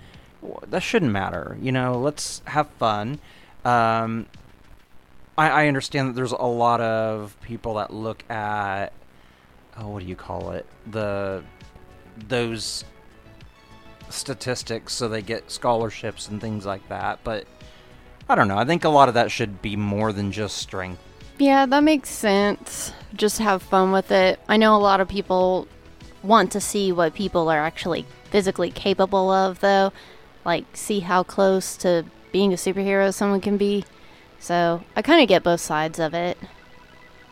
That 0.66 0.82
shouldn't 0.82 1.12
matter. 1.12 1.56
You 1.60 1.70
know, 1.70 1.98
let's 1.98 2.42
have 2.46 2.68
fun. 2.70 3.20
Um, 3.64 4.26
I, 5.38 5.50
I 5.50 5.68
understand 5.68 6.08
that 6.08 6.12
there's 6.14 6.32
a 6.32 6.42
lot 6.42 6.80
of 6.80 7.36
people 7.42 7.74
that 7.74 7.92
look 7.92 8.28
at, 8.30 8.92
oh, 9.78 9.88
what 9.88 10.02
do 10.02 10.08
you 10.08 10.16
call 10.16 10.50
it? 10.50 10.66
The 10.90 11.42
those 12.16 12.84
statistics 14.08 14.92
so 14.92 15.08
they 15.08 15.22
get 15.22 15.50
scholarships 15.50 16.28
and 16.28 16.40
things 16.40 16.64
like 16.64 16.88
that. 16.88 17.18
But 17.24 17.46
I 18.28 18.34
don't 18.34 18.48
know. 18.48 18.58
I 18.58 18.64
think 18.64 18.84
a 18.84 18.88
lot 18.88 19.08
of 19.08 19.14
that 19.14 19.30
should 19.30 19.60
be 19.60 19.76
more 19.76 20.12
than 20.12 20.32
just 20.32 20.56
strength. 20.56 21.00
Yeah, 21.38 21.66
that 21.66 21.82
makes 21.82 22.10
sense. 22.10 22.92
Just 23.14 23.38
have 23.38 23.62
fun 23.62 23.92
with 23.92 24.10
it. 24.10 24.38
I 24.48 24.56
know 24.56 24.76
a 24.76 24.78
lot 24.78 25.00
of 25.00 25.08
people 25.08 25.66
want 26.22 26.52
to 26.52 26.60
see 26.60 26.92
what 26.92 27.14
people 27.14 27.48
are 27.48 27.58
actually 27.58 28.06
physically 28.30 28.70
capable 28.70 29.30
of, 29.30 29.60
though. 29.60 29.92
Like, 30.44 30.64
see 30.74 31.00
how 31.00 31.22
close 31.22 31.76
to 31.78 32.04
being 32.32 32.52
a 32.52 32.56
superhero 32.56 33.12
someone 33.12 33.40
can 33.40 33.56
be. 33.56 33.84
So, 34.38 34.84
I 34.94 35.02
kind 35.02 35.22
of 35.22 35.28
get 35.28 35.42
both 35.42 35.60
sides 35.60 35.98
of 35.98 36.14
it. 36.14 36.38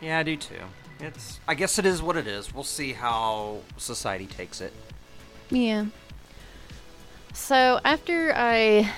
Yeah, 0.01 0.19
I 0.19 0.23
do 0.23 0.35
too. 0.35 0.59
It's. 1.03 1.41
I 1.47 1.53
guess 1.53 1.77
it 1.77 1.85
is 1.85 2.01
what 2.01 2.15
it 2.15 2.27
is. 2.27 2.53
We'll 2.53 2.63
see 2.63 2.93
how 2.93 3.59
society 3.77 4.25
takes 4.25 4.61
it. 4.61 4.71
Yeah. 5.49 5.87
So, 7.33 7.81
after 7.83 8.33
I 8.35 8.89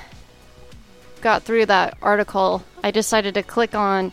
got 1.21 1.43
through 1.43 1.65
that 1.65 1.97
article, 2.03 2.63
I 2.83 2.91
decided 2.91 3.33
to 3.33 3.43
click 3.43 3.73
on 3.73 4.11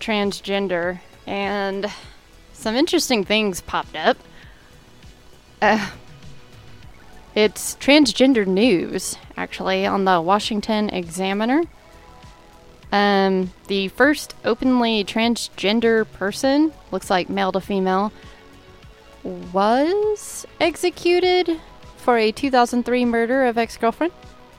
transgender, 0.00 1.00
and 1.26 1.92
some 2.54 2.74
interesting 2.74 3.24
things 3.24 3.60
popped 3.60 3.96
up. 3.96 4.16
Uh, 5.60 5.90
it's 7.34 7.74
transgender 7.76 8.46
news, 8.46 9.16
actually, 9.36 9.84
on 9.84 10.06
the 10.06 10.22
Washington 10.22 10.88
Examiner. 10.88 11.64
Um, 12.92 13.52
the 13.66 13.88
first 13.88 14.34
openly 14.44 15.04
transgender 15.04 16.10
person, 16.12 16.72
looks 16.90 17.10
like 17.10 17.28
male 17.28 17.52
to 17.52 17.60
female, 17.60 18.12
was 19.24 20.46
executed 20.60 21.60
for 21.96 22.16
a 22.16 22.30
2003 22.30 23.04
murder 23.04 23.44
of 23.44 23.58
ex 23.58 23.76
girlfriend. 23.76 24.12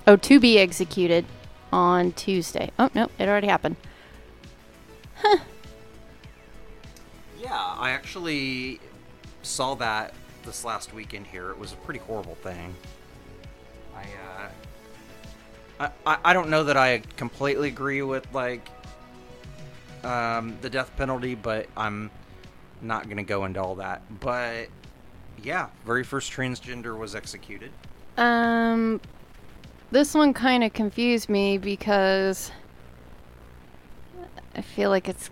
Oh, 0.06 0.18
to 0.18 0.40
be 0.40 0.60
executed 0.60 1.26
on 1.72 2.12
Tuesday. 2.14 2.72
Oh, 2.78 2.90
no, 2.94 3.10
it 3.18 3.28
already 3.28 3.48
happened. 3.48 3.78
Yeah, 7.40 7.76
I 7.78 7.92
actually 7.92 8.82
saw 9.42 9.76
that 9.76 10.14
this 10.44 10.66
last 10.66 10.94
weekend 10.94 11.28
here. 11.28 11.52
It 11.52 11.58
was 11.58 11.72
a 11.72 11.78
pretty 11.78 12.02
horrible 12.02 12.36
thing. 12.36 12.76
I, 13.96 14.02
uh, 14.02 14.50
I, 15.80 15.90
I, 16.06 16.34
don't 16.34 16.50
know 16.50 16.64
that 16.64 16.78
I 16.78 17.00
completely 17.18 17.68
agree 17.68 18.02
with 18.02 18.28
like 18.34 18.68
um, 20.04 20.58
the 20.62 20.70
death 20.70 20.92
penalty, 20.98 21.36
but 21.36 21.68
I'm 21.78 22.10
not 22.82 23.08
gonna 23.10 23.24
go 23.24 23.46
into 23.46 23.62
all 23.62 23.76
that. 23.76 24.02
But 24.20 24.70
yeah, 25.44 25.68
very 25.86 26.04
first 26.04 26.32
transgender 26.32 26.98
was 26.98 27.16
executed. 27.16 27.72
Um, 28.18 29.00
this 29.92 30.14
one 30.14 30.34
kind 30.34 30.64
of 30.64 30.74
confused 30.74 31.30
me 31.30 31.58
because 31.58 32.52
I 34.56 34.62
feel 34.62 34.90
like 34.90 35.08
it's 35.08 35.30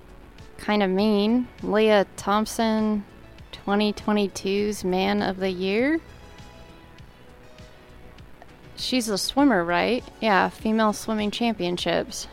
kind 0.57 0.83
of 0.83 0.89
mean. 0.89 1.47
Leah 1.63 2.05
Thompson, 2.15 3.03
2022's 3.51 4.83
Man 4.83 5.21
of 5.21 5.37
the 5.37 5.49
Year. 5.49 5.99
She's 8.77 9.09
a 9.09 9.17
swimmer, 9.17 9.63
right? 9.63 10.03
Yeah, 10.21 10.49
female 10.49 10.93
swimming 10.93 11.31
championships. 11.31 12.27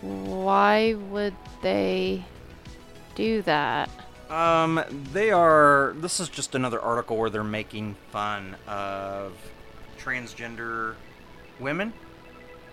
Why 0.00 0.94
would 0.94 1.34
they 1.62 2.24
do 3.14 3.42
that? 3.42 3.90
Um, 4.30 4.82
they 5.12 5.30
are. 5.30 5.94
This 5.98 6.20
is 6.20 6.28
just 6.28 6.54
another 6.54 6.80
article 6.80 7.16
where 7.16 7.30
they're 7.30 7.44
making 7.44 7.96
fun 8.10 8.56
of 8.66 9.32
transgender 9.98 10.94
women. 11.60 11.92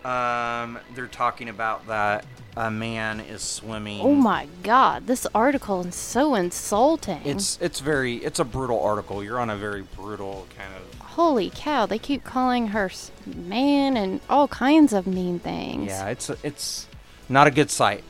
Um, 0.06 0.80
they're 0.96 1.08
talking 1.08 1.50
about 1.50 1.88
that 1.88 2.26
a 2.56 2.72
man 2.72 3.20
is 3.20 3.42
swimming. 3.42 4.02
Oh 4.02 4.14
my 4.14 4.48
god, 4.64 5.08
this 5.08 5.28
article 5.36 5.86
is 5.86 5.96
so 5.96 6.36
insulting. 6.36 7.22
It's 7.26 7.58
it's 7.62 7.80
very 7.80 8.18
it's 8.18 8.40
a 8.40 8.46
brutal 8.46 8.82
article. 8.82 9.24
You're 9.24 9.40
on 9.40 9.50
a 9.50 9.58
very 9.58 9.84
brutal 9.96 10.48
kind 10.58 10.74
of 10.76 11.00
Holy 11.20 11.52
cow, 11.54 11.86
they 11.86 12.00
keep 12.00 12.24
calling 12.24 12.68
her 12.68 12.90
man 13.26 13.98
and 13.98 14.22
all 14.30 14.48
kinds 14.48 14.94
of 14.94 15.06
mean 15.06 15.40
things. 15.40 15.88
yeah. 15.88 16.08
It's 16.08 16.30
it's 16.44 16.88
not 17.28 17.46
a 17.46 17.52
good 17.52 17.70
sight. 17.70 18.06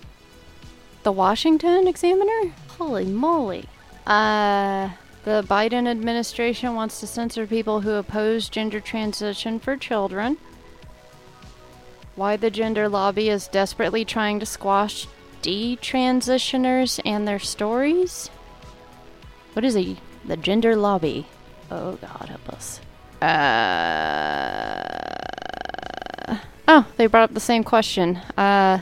The 1.02 1.12
Washington 1.12 1.88
Examiner? 1.88 2.54
Holy 2.78 3.06
moly. 3.06 3.66
Uh, 4.06 4.90
the 5.24 5.44
Biden 5.48 5.88
administration 5.88 6.76
wants 6.76 7.00
to 7.00 7.08
censor 7.08 7.48
people 7.48 7.82
who 7.82 7.92
oppose 7.94 8.48
gender 8.48 8.80
transition 8.80 9.60
for 9.60 9.76
children. 9.76 10.38
Why 12.20 12.36
the 12.36 12.52
gender 12.52 12.90
lobby 12.90 13.30
is 13.30 13.48
desperately 13.48 14.04
trying 14.04 14.42
to 14.42 14.46
squash 14.46 15.08
detransitioners 15.42 17.00
and 17.06 17.26
their 17.26 17.40
stories? 17.40 18.30
What 19.54 19.64
is 19.64 19.76
he? 19.76 20.00
The 20.26 20.36
gender 20.36 20.76
lobby. 20.76 21.28
Oh 21.72 21.94
God, 21.94 22.28
help 22.28 22.50
us. 22.50 22.82
Uh. 23.22 24.84
Oh, 26.68 26.86
they 26.98 27.08
brought 27.08 27.24
up 27.24 27.34
the 27.34 27.40
same 27.40 27.64
question. 27.64 28.18
Uh. 28.36 28.82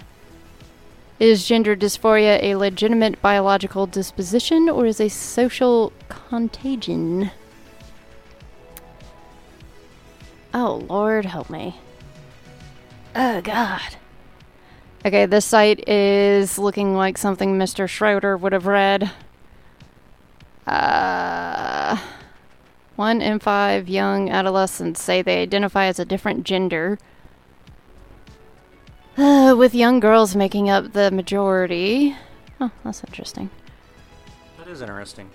Is 1.20 1.48
gender 1.48 1.76
dysphoria 1.76 2.42
a 2.42 2.56
legitimate 2.56 3.22
biological 3.22 3.86
disposition 3.86 4.68
or 4.68 4.88
is 4.88 5.00
a 5.00 5.10
social 5.10 5.94
contagion? 6.10 7.30
Oh, 10.56 10.84
Lord, 10.90 11.26
help 11.26 11.52
me. 11.52 11.76
Oh, 13.20 13.42
God. 13.42 13.96
Okay, 15.04 15.26
this 15.26 15.44
site 15.44 15.90
is 15.90 16.60
looking 16.60 16.94
like 16.94 17.18
something 17.18 17.58
Mr. 17.58 17.90
Schroeder 17.90 18.38
would 18.38 18.54
have 18.54 18.68
read. 18.68 19.10
Uh, 20.68 21.98
one 22.96 23.20
in 23.20 23.40
five 23.40 23.90
young 23.90 24.30
adolescents 24.30 25.02
say 25.02 25.24
they 25.24 25.42
identify 25.42 25.86
as 25.86 25.98
a 25.98 26.06
different 26.06 26.44
gender, 26.44 27.00
uh, 29.18 29.56
with 29.58 29.74
young 29.74 30.00
girls 30.00 30.36
making 30.36 30.70
up 30.70 30.94
the 30.94 31.10
majority. 31.10 32.16
Oh, 32.62 32.70
that's 32.84 33.04
interesting. 33.04 33.50
That 34.60 34.68
is 34.68 34.82
interesting. 34.84 35.28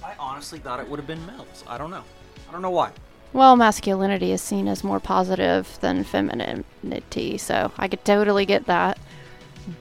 I 0.00 0.14
honestly 0.16 0.60
thought 0.60 0.78
it 0.78 0.88
would 0.88 1.00
have 1.00 1.08
been 1.08 1.26
males. 1.26 1.64
I 1.66 1.76
don't 1.76 1.90
know. 1.90 2.04
I 2.48 2.52
don't 2.52 2.62
know 2.62 2.70
why. 2.70 2.92
Well, 3.32 3.56
masculinity 3.56 4.32
is 4.32 4.40
seen 4.40 4.66
as 4.66 4.82
more 4.82 5.00
positive 5.00 5.78
than 5.80 6.04
femininity, 6.04 7.38
so 7.38 7.72
I 7.76 7.88
could 7.88 8.04
totally 8.04 8.46
get 8.46 8.66
that. 8.66 8.98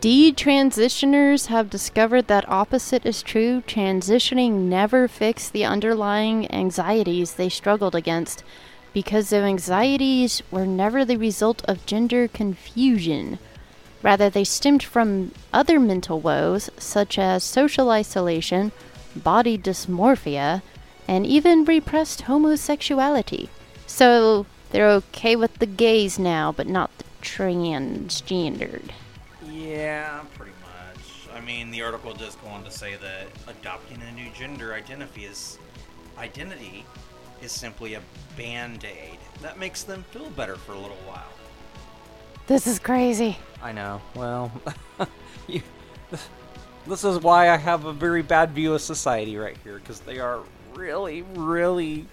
Detransitioners 0.02 1.46
have 1.48 1.70
discovered 1.70 2.28
that 2.28 2.50
opposite 2.50 3.06
is 3.06 3.22
true. 3.22 3.62
Transitioning 3.68 4.62
never 4.68 5.08
fixed 5.08 5.54
the 5.54 5.64
underlying 5.64 6.52
anxieties 6.52 7.36
they 7.36 7.50
struggled 7.50 7.94
against 7.94 8.44
because 8.94 9.30
their 9.30 9.44
anxieties 9.44 10.42
were 10.50 10.66
never 10.66 11.06
the 11.06 11.18
result 11.18 11.64
of 11.66 11.86
gender 11.86 12.28
confusion. 12.28 13.38
Rather, 14.02 14.30
they 14.30 14.44
stemmed 14.44 14.82
from 14.82 15.32
other 15.54 15.80
mental 15.80 16.20
woes 16.20 16.70
such 16.78 17.20
as 17.20 17.44
social 17.44 17.92
isolation, 17.92 18.72
body 19.16 19.58
dysmorphia, 19.58 20.64
and 21.08 21.26
even 21.26 21.66
repressed 21.66 22.22
homosexuality. 22.22 23.50
So 23.88 24.46
they're 24.72 24.90
okay 24.90 25.36
with 25.36 25.56
the 25.60 25.66
gays 25.66 26.20
now, 26.20 26.52
but 26.52 26.68
not 26.68 26.96
the 26.98 27.06
transgendered. 27.22 28.92
Yeah, 29.50 30.22
pretty 30.36 30.52
much. 30.62 31.36
I 31.36 31.42
mean, 31.42 31.72
the 31.72 31.82
article 31.82 32.14
does 32.14 32.36
go 32.36 32.48
on 32.48 32.64
to 32.64 32.72
say 32.72 32.96
that 32.96 33.28
adopting 33.48 34.02
a 34.02 34.12
new 34.12 34.30
gender 34.32 34.74
identity 34.74 35.26
is 35.26 35.58
identity 36.18 36.86
is 37.42 37.52
simply 37.52 37.96
a 37.96 38.02
band-aid 38.38 39.18
that 39.42 39.60
makes 39.60 39.84
them 39.84 40.04
feel 40.12 40.30
better 40.32 40.56
for 40.56 40.72
a 40.72 40.80
little 40.80 40.98
while. 41.06 41.32
This 42.48 42.68
is 42.68 42.80
crazy. 42.80 43.38
I 43.62 43.72
know. 43.72 44.02
Well, 44.16 44.52
you, 45.48 45.62
this 46.88 47.04
is 47.04 47.20
why 47.20 47.50
I 47.50 47.58
have 47.58 47.86
a 47.86 47.94
very 47.94 48.22
bad 48.22 48.52
view 48.52 48.74
of 48.74 48.82
society 48.82 49.36
right 49.38 49.58
here 49.64 49.80
because 49.80 50.00
they 50.02 50.20
are 50.20 50.42
really, 50.76 51.24
really. 51.36 52.06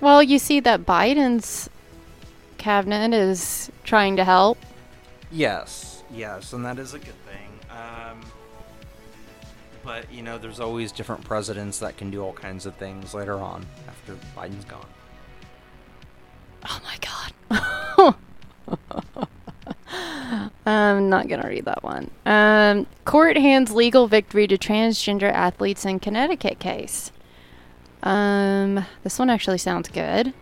Well, 0.00 0.22
you 0.22 0.38
see 0.38 0.60
that 0.60 0.84
Biden's 0.84 1.70
cabinet 2.58 3.14
is 3.14 3.70
trying 3.84 4.16
to 4.16 4.24
help. 4.24 4.58
Yes, 5.30 6.02
yes, 6.12 6.52
and 6.52 6.64
that 6.64 6.78
is 6.78 6.94
a 6.94 6.98
good 6.98 7.14
thing. 7.26 7.48
Um, 7.70 8.20
but 9.84 10.12
you 10.12 10.22
know, 10.22 10.38
there's 10.38 10.60
always 10.60 10.92
different 10.92 11.24
presidents 11.24 11.78
that 11.78 11.96
can 11.96 12.10
do 12.10 12.22
all 12.22 12.32
kinds 12.32 12.66
of 12.66 12.74
things 12.76 13.14
later 13.14 13.34
on 13.34 13.64
after 13.88 14.14
Biden's 14.36 14.64
gone. 14.64 14.86
Oh 16.68 16.80
my 16.84 16.96
god. 17.00 18.14
I'm 20.66 21.08
not 21.08 21.28
gonna 21.28 21.48
read 21.48 21.64
that 21.64 21.82
one. 21.82 22.10
Um, 22.24 22.86
court 23.04 23.36
hands 23.36 23.72
legal 23.72 24.06
victory 24.06 24.46
to 24.46 24.56
transgender 24.56 25.32
athletes 25.32 25.84
in 25.84 25.98
Connecticut 25.98 26.58
case. 26.58 27.10
Um, 28.02 28.84
this 29.02 29.18
one 29.18 29.30
actually 29.30 29.58
sounds 29.58 29.88
good. 29.88 30.32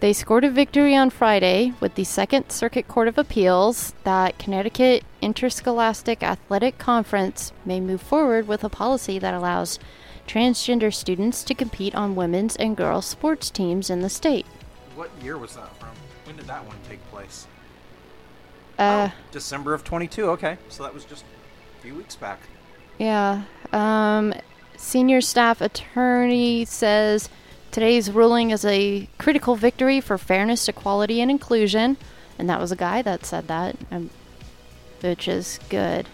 They 0.00 0.12
scored 0.12 0.44
a 0.44 0.50
victory 0.50 0.94
on 0.94 1.10
Friday 1.10 1.72
with 1.80 1.94
the 1.94 2.04
Second 2.04 2.50
Circuit 2.50 2.86
Court 2.86 3.08
of 3.08 3.16
Appeals 3.16 3.94
that 4.04 4.38
Connecticut 4.38 5.02
Interscholastic 5.22 6.22
Athletic 6.22 6.76
Conference 6.76 7.52
may 7.64 7.80
move 7.80 8.02
forward 8.02 8.46
with 8.46 8.62
a 8.64 8.68
policy 8.68 9.18
that 9.18 9.32
allows 9.32 9.78
transgender 10.26 10.92
students 10.92 11.42
to 11.44 11.54
compete 11.54 11.94
on 11.94 12.16
women's 12.16 12.54
and 12.56 12.76
girls' 12.76 13.06
sports 13.06 13.50
teams 13.50 13.88
in 13.88 14.00
the 14.00 14.10
state. 14.10 14.46
What 14.94 15.10
year 15.22 15.38
was 15.38 15.56
that 15.56 15.74
from? 15.78 15.90
When 16.24 16.36
did 16.36 16.46
that 16.48 16.66
one 16.66 16.76
take 16.88 17.02
place? 17.10 17.46
Uh, 18.78 19.08
oh, 19.10 19.14
December 19.32 19.72
of 19.72 19.84
22. 19.84 20.28
Okay, 20.30 20.58
so 20.68 20.82
that 20.82 20.92
was 20.92 21.04
just 21.04 21.24
a 21.78 21.82
few 21.82 21.94
weeks 21.94 22.16
back. 22.16 22.40
Yeah. 22.98 23.44
Um, 23.72 24.34
senior 24.84 25.20
staff 25.20 25.60
attorney 25.60 26.64
says 26.64 27.28
today's 27.70 28.10
ruling 28.10 28.50
is 28.50 28.64
a 28.64 29.08
critical 29.18 29.56
victory 29.56 30.00
for 30.00 30.18
fairness, 30.18 30.68
equality, 30.68 31.20
and 31.20 31.30
inclusion. 31.30 31.96
And 32.38 32.48
that 32.50 32.60
was 32.60 32.70
a 32.70 32.76
guy 32.76 33.02
that 33.02 33.24
said 33.24 33.48
that, 33.48 33.76
um, 33.90 34.10
which 35.00 35.26
is 35.26 35.58
good. 35.68 36.06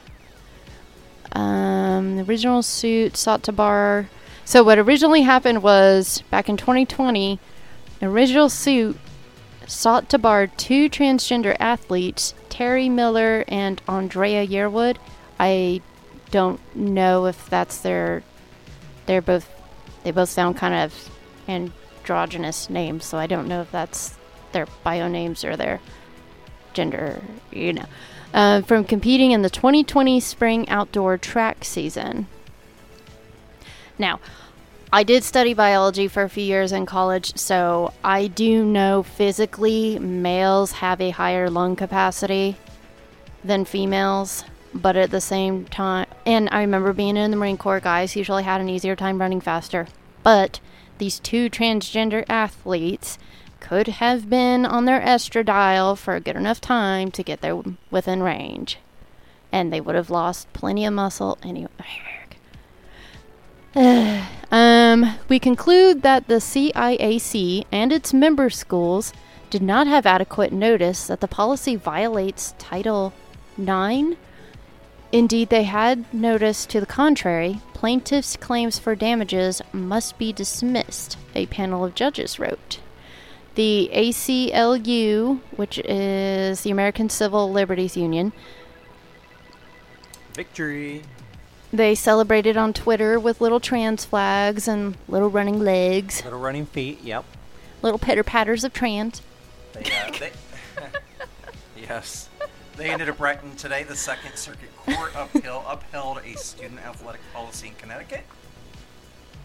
Um, 1.33 2.17
the 2.17 2.23
original 2.23 2.63
suit 2.63 3.17
sought 3.17 3.43
to 3.45 3.53
bar. 3.53 4.09
So, 4.45 4.65
what 4.65 4.79
originally 4.79 5.23
happened 5.23 5.63
was 5.63 6.23
back 6.31 6.49
in 6.49 6.57
2020, 6.57 7.39
the 7.99 8.07
original 8.07 8.49
suit 8.49 8.99
sought 9.67 10.09
to 10.11 10.19
bar 10.19 10.47
two 10.47 10.89
transgender 10.89 11.57
athletes, 11.61 12.35
Terry 12.49 12.89
Miller 12.89 13.45
and 13.47 13.81
Andrea 13.87 14.47
Yearwood. 14.47 14.97
I 15.39 15.83
don't 16.31 16.61
know 16.75 17.27
if 17.27 17.49
that's 17.49 17.79
their. 17.79 18.23
They're 19.11 19.21
both. 19.21 19.51
They 20.05 20.13
both 20.13 20.29
sound 20.29 20.57
kind 20.57 20.73
of 20.73 21.11
androgynous 21.49 22.71
names, 22.71 23.05
so 23.05 23.19
I 23.19 23.27
don't 23.27 23.49
know 23.49 23.61
if 23.61 23.73
that's 23.73 24.15
their 24.53 24.69
bio 24.85 25.09
names 25.09 25.45
or 25.45 25.57
their 25.57 25.81
gender. 26.75 27.21
You 27.51 27.73
know, 27.73 27.87
uh, 28.33 28.63
from 28.63 28.85
competing 28.85 29.33
in 29.33 29.43
the 29.43 29.51
2020 29.51 30.21
spring 30.21 30.69
outdoor 30.69 31.19
track 31.19 31.65
season. 31.65 32.29
Now, 33.99 34.21
I 34.93 35.03
did 35.03 35.25
study 35.25 35.55
biology 35.55 36.07
for 36.07 36.23
a 36.23 36.29
few 36.29 36.45
years 36.45 36.71
in 36.71 36.87
college, 36.87 37.37
so 37.37 37.93
I 38.05 38.29
do 38.29 38.65
know 38.65 39.03
physically 39.03 39.99
males 39.99 40.71
have 40.71 41.01
a 41.01 41.11
higher 41.11 41.51
lung 41.51 41.75
capacity 41.75 42.59
than 43.43 43.65
females, 43.65 44.45
but 44.75 44.97
at 44.97 45.11
the 45.11 45.21
same 45.21 45.65
time, 45.67 46.07
and 46.25 46.49
I 46.53 46.61
remember 46.61 46.93
being 46.93 47.17
in 47.17 47.31
the 47.31 47.37
Marine 47.37 47.59
Corps, 47.59 47.81
guys 47.81 48.17
usually 48.17 48.45
had 48.45 48.61
an 48.61 48.69
easier 48.69 48.97
time 48.97 49.21
running 49.21 49.41
faster. 49.41 49.89
But 50.23 50.61
these 50.99 51.19
two 51.19 51.51
transgender 51.51 52.25
athletes 52.29 53.19
could 53.59 53.89
have 53.89 54.29
been 54.31 54.65
on 54.65 54.85
their 54.85 55.01
estradiol 55.01 55.97
for 55.97 56.15
a 56.15 56.21
good 56.21 56.37
enough 56.37 56.61
time 56.61 57.11
to 57.13 57.23
get 57.23 57.41
there 57.41 57.63
within 57.91 58.23
range. 58.23 58.79
And 59.53 59.73
they 59.73 59.81
would 59.81 59.95
have 59.95 60.11
lost 60.11 60.53
plenty 60.53 60.85
of 60.85 60.93
muscle 60.93 61.39
anyway. 61.43 61.69
um, 64.51 65.17
we 65.29 65.39
conclude 65.39 66.03
that 66.03 66.27
the 66.27 66.37
CIAC 66.37 67.65
and 67.71 67.93
its 67.93 68.13
member 68.13 68.51
schools 68.51 69.13
did 69.49 69.63
not 69.63 69.87
have 69.87 70.07
adequate 70.07 70.53
notice 70.53 71.07
that 71.07 71.21
the 71.21 71.29
policy 71.29 71.77
violates 71.77 72.55
Title 72.59 73.13
IX. 73.59 74.17
Indeed, 75.13 75.49
they 75.49 75.65
had 75.65 76.13
notice 76.15 76.65
to 76.67 76.79
the 76.81 76.87
contrary. 76.87 77.61
Plaintiffs' 77.75 78.37
claims 78.37 78.79
for 78.79 78.95
damages 78.95 79.61
must 79.73 80.19
be 80.19 80.33
dismissed, 80.33 81.17
a 81.35 81.47
panel 81.47 81.85
of 81.85 81.95
judges 81.97 82.39
wrote. 82.39 82.79
The 83.57 83.91
ACLU, 83.93 85.41
which 85.57 85.79
is 85.79 86.61
the 86.61 86.71
American 86.71 87.11
Civil 87.11 87.51
Liberties 87.51 87.97
Union, 87.97 88.33
Victory. 90.35 91.03
they 91.73 91.95
celebrated 91.97 92.57
on 92.57 92.73
Twitter 92.73 93.19
with 93.19 93.41
little 93.41 93.59
trans 93.61 94.05
flags 94.05 94.69
and 94.69 94.97
little 95.09 95.29
running 95.29 95.59
legs, 95.59 96.23
Little 96.25 96.39
running 96.39 96.67
feet. 96.67 97.01
Yep. 97.03 97.25
little 97.83 97.99
pitter 97.99 98.23
patters 98.23 98.63
of 98.63 98.73
trans. 98.73 99.21
They, 99.73 99.81
uh, 99.83 100.11
they, 100.19 100.31
yes. 101.83 102.29
They 102.81 102.89
ended 102.89 103.11
up 103.11 103.21
writing 103.21 103.55
today. 103.57 103.83
The 103.83 103.95
Second 103.95 104.37
Circuit 104.37 104.75
Court 104.75 105.15
uphill, 105.15 105.63
upheld 105.69 106.23
a 106.25 106.35
student 106.39 106.81
athletic 106.81 107.21
policy 107.35 107.69
in 107.69 107.75
Connecticut. 107.75 108.25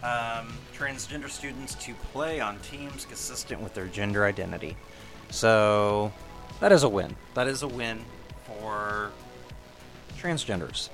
Um, 0.02 0.54
transgender 0.74 1.28
students 1.28 1.74
to 1.74 1.92
play 2.12 2.40
on 2.40 2.58
teams 2.60 3.04
consistent 3.04 3.60
with 3.60 3.74
their 3.74 3.88
gender 3.88 4.24
identity. 4.24 4.74
So 5.28 6.14
that 6.60 6.72
is 6.72 6.82
a 6.82 6.88
win. 6.88 7.14
That 7.34 7.46
is 7.46 7.62
a 7.62 7.68
win 7.68 8.06
for 8.46 9.10
transgenders. 10.18 10.88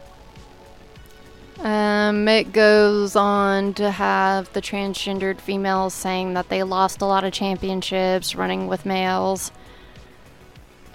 Um, 1.61 2.26
it 2.26 2.52
goes 2.52 3.14
on 3.14 3.72
to 3.74 3.88
have 3.92 4.52
the 4.52 4.61
transgendered 4.61 5.40
females 5.40 5.94
saying 5.94 6.35
that 6.35 6.48
they 6.48 6.64
lost 6.64 7.02
a 7.02 7.07
lot 7.07 7.22
of 7.22 7.33
championships 7.33 8.35
running 8.35 8.66
with 8.66 8.85
males. 8.85 9.52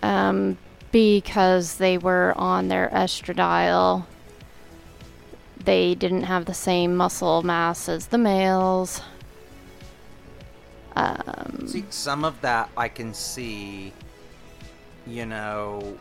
Um, 0.04 0.58
because 0.92 1.78
they 1.78 1.98
were 1.98 2.34
on 2.38 2.68
their 2.68 2.90
estradiol. 2.90 4.06
They 5.64 5.96
didn't 5.96 6.24
have 6.24 6.46
the 6.46 6.54
same 6.54 6.96
muscle 6.96 7.44
mass 7.44 7.90
as 7.90 8.08
the 8.08 8.18
males. 8.18 9.02
Um, 10.96 11.68
See, 11.68 11.86
some 11.90 12.24
of 12.26 12.40
that 12.42 12.70
I 12.76 12.88
can 12.88 13.14
see, 13.14 13.94
you 15.06 15.26
know, 15.26 15.98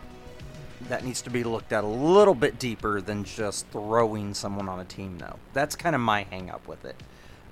that 0.89 1.05
needs 1.05 1.21
to 1.23 1.31
be 1.31 1.45
looked 1.45 1.73
at 1.73 1.85
a 1.85 1.87
little 1.87 2.35
bit 2.35 2.59
deeper 2.59 3.01
than 3.01 3.25
just 3.25 3.67
throwing 3.69 4.35
someone 4.35 4.69
on 4.69 4.81
a 4.81 4.85
team, 4.85 5.19
though. 5.19 5.37
That's 5.53 5.77
kind 5.77 5.95
of 5.95 6.01
my 6.01 6.23
hang 6.23 6.51
up 6.51 6.67
with 6.69 6.85
it. 6.85 6.97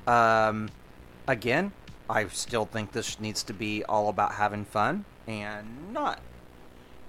Um, 0.09 0.71
again, 1.27 1.73
I 2.09 2.29
still 2.29 2.67
think 2.67 2.93
this 2.93 3.19
needs 3.19 3.43
to 3.45 3.53
be 3.53 3.85
all 3.85 4.09
about 4.09 4.33
having 4.33 4.65
fun 4.65 5.05
and 5.27 5.93
not 5.93 6.21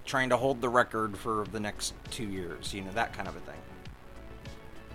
trying 0.06 0.30
to 0.30 0.38
hold 0.38 0.62
the 0.62 0.70
record 0.70 1.18
for 1.18 1.46
the 1.52 1.60
next 1.60 1.94
two 2.12 2.26
years, 2.26 2.74
you 2.74 2.82
know, 2.82 2.92
that 2.94 3.14
kind 3.14 3.28
of 3.28 3.36
a 3.36 3.40
thing. 3.40 3.56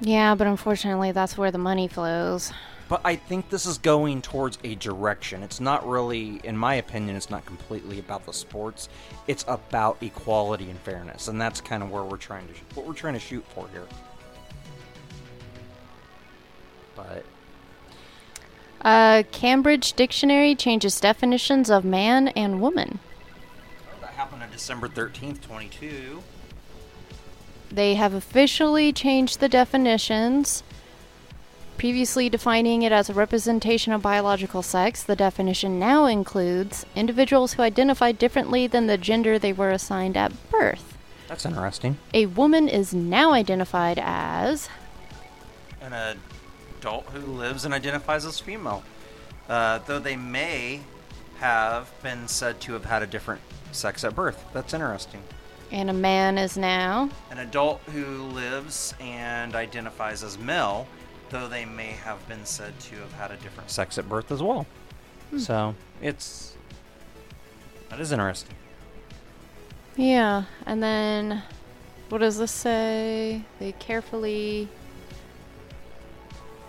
yeah, 0.01 0.35
but 0.35 0.47
unfortunately, 0.47 1.13
that's 1.13 1.37
where 1.37 1.51
the 1.51 1.59
money 1.59 1.89
flows. 1.89 2.53
But 2.89 3.03
I 3.05 3.15
think 3.15 3.51
this 3.51 3.67
is 3.67 3.79
going 3.79 4.21
towards 4.21 4.59
a 4.65 4.75
direction. 4.75 5.45
It's 5.45 5.61
not 5.61 5.87
really, 5.89 6.41
in 6.43 6.57
my 6.57 6.75
opinion, 6.75 7.15
it's 7.15 7.31
not 7.31 7.47
completely 7.47 8.01
about 8.01 8.27
the 8.27 8.33
sports. 8.33 8.89
It's 9.29 9.45
about 9.47 9.99
equality 10.03 10.71
and 10.71 10.79
fairness, 10.81 11.29
and 11.29 11.41
that's 11.41 11.61
kind 11.61 11.85
of 11.85 11.91
where 11.93 12.03
we're 12.03 12.17
trying 12.17 12.49
to, 12.49 12.55
what 12.75 12.87
we're 12.87 12.95
trying 12.95 13.15
to 13.15 13.21
shoot 13.21 13.45
for 13.55 13.69
here. 13.69 13.87
But 16.97 17.25
Uh, 18.83 19.23
Cambridge 19.31 19.93
Dictionary 19.93 20.55
changes 20.55 20.99
definitions 21.01 21.71
of 21.71 21.85
man 21.85 22.29
and 22.29 22.61
woman. 22.61 22.99
December 24.61 24.89
thirteenth, 24.89 25.41
twenty-two. 25.41 26.23
They 27.71 27.95
have 27.95 28.13
officially 28.13 28.93
changed 28.93 29.41
the 29.41 29.49
definitions. 29.49 30.63
Previously 31.79 32.29
defining 32.29 32.83
it 32.83 32.93
as 32.93 33.09
a 33.09 33.15
representation 33.15 33.95
of 33.95 34.03
biological 34.03 34.63
sex, 34.63 35.03
the 35.03 35.17
definition 35.17 35.79
now 35.79 36.05
includes 36.05 36.85
individuals 36.95 37.55
who 37.55 37.63
identify 37.63 38.13
differently 38.13 38.67
than 38.67 38.87
the 38.87 38.99
gender 38.99 39.39
they 39.39 39.55
were 39.55 39.71
assigned 39.71 40.15
at 40.15 40.51
birth. 40.51 40.99
That's 41.27 41.47
interesting. 41.47 41.97
A 42.13 42.27
woman 42.27 42.69
is 42.69 42.93
now 42.93 43.33
identified 43.33 43.99
as 43.99 44.69
An 45.81 45.95
adult 45.95 47.07
who 47.15 47.21
lives 47.21 47.65
and 47.65 47.73
identifies 47.73 48.27
as 48.27 48.39
female, 48.39 48.83
uh, 49.49 49.79
though 49.87 49.99
they 49.99 50.17
may 50.17 50.81
have 51.39 51.91
been 52.03 52.29
said 52.29 52.61
to 52.61 52.75
have 52.75 52.85
had 52.85 53.03
a 53.03 53.07
different 53.07 53.41
sex 53.73 54.05
at 54.05 54.15
birth. 54.15 54.45
That's 54.53 54.75
interesting. 54.75 55.23
and 55.73 55.89
a 55.89 55.93
man 55.95 56.37
is 56.39 56.57
now 56.57 57.09
an 57.31 57.39
adult 57.39 57.81
who 57.93 58.05
lives 58.25 58.93
and 59.01 59.55
identifies 59.55 60.23
as 60.25 60.37
male, 60.39 60.87
though 61.31 61.47
they 61.49 61.65
may 61.65 61.93
have 62.05 62.27
been 62.29 62.45
said 62.45 62.79
to 62.81 62.97
have 62.97 63.13
had 63.13 63.31
a 63.31 63.37
different 63.37 63.71
sex 63.71 63.97
at 63.99 64.09
birth 64.09 64.33
as 64.33 64.43
well. 64.43 64.67
Hmm. 65.31 65.39
So 65.39 65.75
it's 66.03 66.57
that 67.89 68.01
is 68.01 68.11
interesting. 68.13 68.55
Yeah, 69.97 70.45
and 70.67 70.83
then 70.83 71.43
what 72.09 72.19
does 72.19 72.39
this 72.39 72.51
say? 72.53 73.43
They 73.61 73.73
carefully 73.73 74.69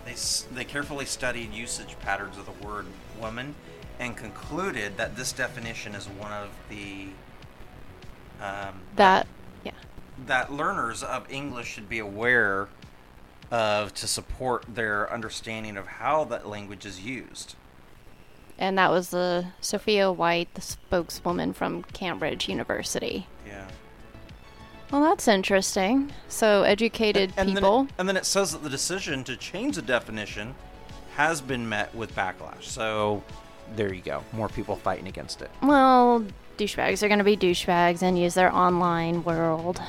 They 0.04 0.12
s- 0.12 0.44
they 0.50 0.64
carefully 0.64 1.06
studied 1.06 1.52
usage 1.52 1.96
patterns 2.00 2.36
of 2.36 2.46
the 2.46 2.66
word 2.66 2.86
woman 3.20 3.54
and 3.98 4.16
concluded 4.16 4.96
that 4.96 5.16
this 5.16 5.32
definition 5.32 5.94
is 5.94 6.08
one 6.08 6.32
of 6.32 6.48
the 6.68 7.08
um, 8.40 8.80
that 8.96 9.26
yeah. 9.64 9.72
that 10.26 10.52
learners 10.52 11.02
of 11.02 11.30
English 11.30 11.68
should 11.68 11.88
be 11.88 11.98
aware 11.98 12.68
of 13.50 13.92
to 13.94 14.06
support 14.06 14.64
their 14.66 15.12
understanding 15.12 15.76
of 15.76 15.86
how 15.86 16.24
that 16.24 16.48
language 16.48 16.86
is 16.86 17.00
used. 17.00 17.54
And 18.58 18.78
that 18.78 18.90
was 18.90 19.10
the 19.10 19.46
Sophia 19.60 20.10
White, 20.10 20.52
the 20.54 20.60
spokeswoman 20.60 21.52
from 21.52 21.82
Cambridge 21.84 22.48
University. 22.48 23.26
Yeah. 23.46 23.68
Well, 24.90 25.02
that's 25.02 25.26
interesting. 25.26 26.12
So 26.28 26.62
educated 26.62 27.32
and 27.36 27.54
people. 27.54 27.78
Then 27.78 27.86
it, 27.86 27.94
and 27.98 28.08
then 28.08 28.16
it 28.16 28.26
says 28.26 28.52
that 28.52 28.62
the 28.62 28.70
decision 28.70 29.24
to 29.24 29.36
change 29.36 29.76
the 29.76 29.82
definition 29.82 30.54
has 31.16 31.40
been 31.40 31.68
met 31.68 31.94
with 31.94 32.14
backlash. 32.14 32.64
So 32.64 33.22
there 33.76 33.92
you 33.92 34.02
go. 34.02 34.22
More 34.32 34.48
people 34.48 34.76
fighting 34.76 35.06
against 35.08 35.42
it. 35.42 35.50
well, 35.62 36.24
douchebags 36.58 37.02
are 37.02 37.08
going 37.08 37.18
to 37.18 37.24
be 37.24 37.36
douchebags 37.36 38.02
and 38.02 38.18
use 38.18 38.34
their 38.34 38.52
online 38.54 39.24
world. 39.24 39.80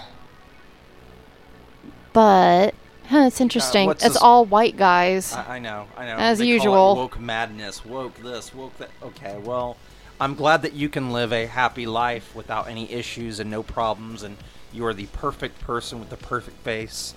But 2.13 2.74
huh, 3.08 3.26
it's 3.28 3.41
uh, 3.41 3.43
interesting. 3.43 3.88
what's 3.88 4.04
it's 4.04 4.13
this- 4.15 4.22
all 4.22 4.46
white 4.46 4.78
guys. 4.78 5.34
I, 5.34 5.56
I 5.56 5.60
know. 5.60 5.88
I 5.98 6.06
know. 6.06 6.15
As 6.17 6.39
They 6.39 6.46
call 6.46 6.50
it 6.52 6.54
usual. 6.54 6.96
woke 6.96 7.19
madness. 7.19 7.86
Woke 7.86 8.15
this. 8.22 8.54
Woke 8.54 8.78
that. 8.78 8.89
Okay. 9.02 9.38
Well, 9.38 9.78
I'm 10.19 10.36
glad 10.36 10.62
that 10.62 10.74
you 10.74 10.89
can 10.89 11.12
live 11.12 11.34
a 11.34 11.46
happy 11.48 11.86
life 11.86 12.36
without 12.36 12.67
any 12.67 12.91
issues 12.91 13.39
and 13.39 13.50
no 13.50 13.63
problems, 13.63 14.24
and 14.24 14.38
you 14.72 14.86
are 14.86 14.93
the 14.93 15.08
perfect 15.08 15.60
person 15.62 16.00
with 16.00 16.10
the 16.10 16.17
perfect 16.17 16.58
face, 16.63 17.13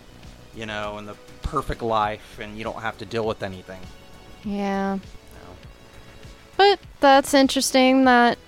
you 0.54 0.66
know, 0.66 0.96
and 0.96 1.06
the 1.06 1.14
perfect 1.42 1.82
life, 1.82 2.38
and 2.40 2.56
you 2.56 2.64
don't 2.64 2.80
have 2.80 2.98
to 2.98 3.04
deal 3.06 3.26
with 3.26 3.42
anything. 3.42 3.80
yeah. 4.44 4.98
But 6.56 6.80
that's 7.00 7.34
interesting 7.34 8.04
that 8.04 8.38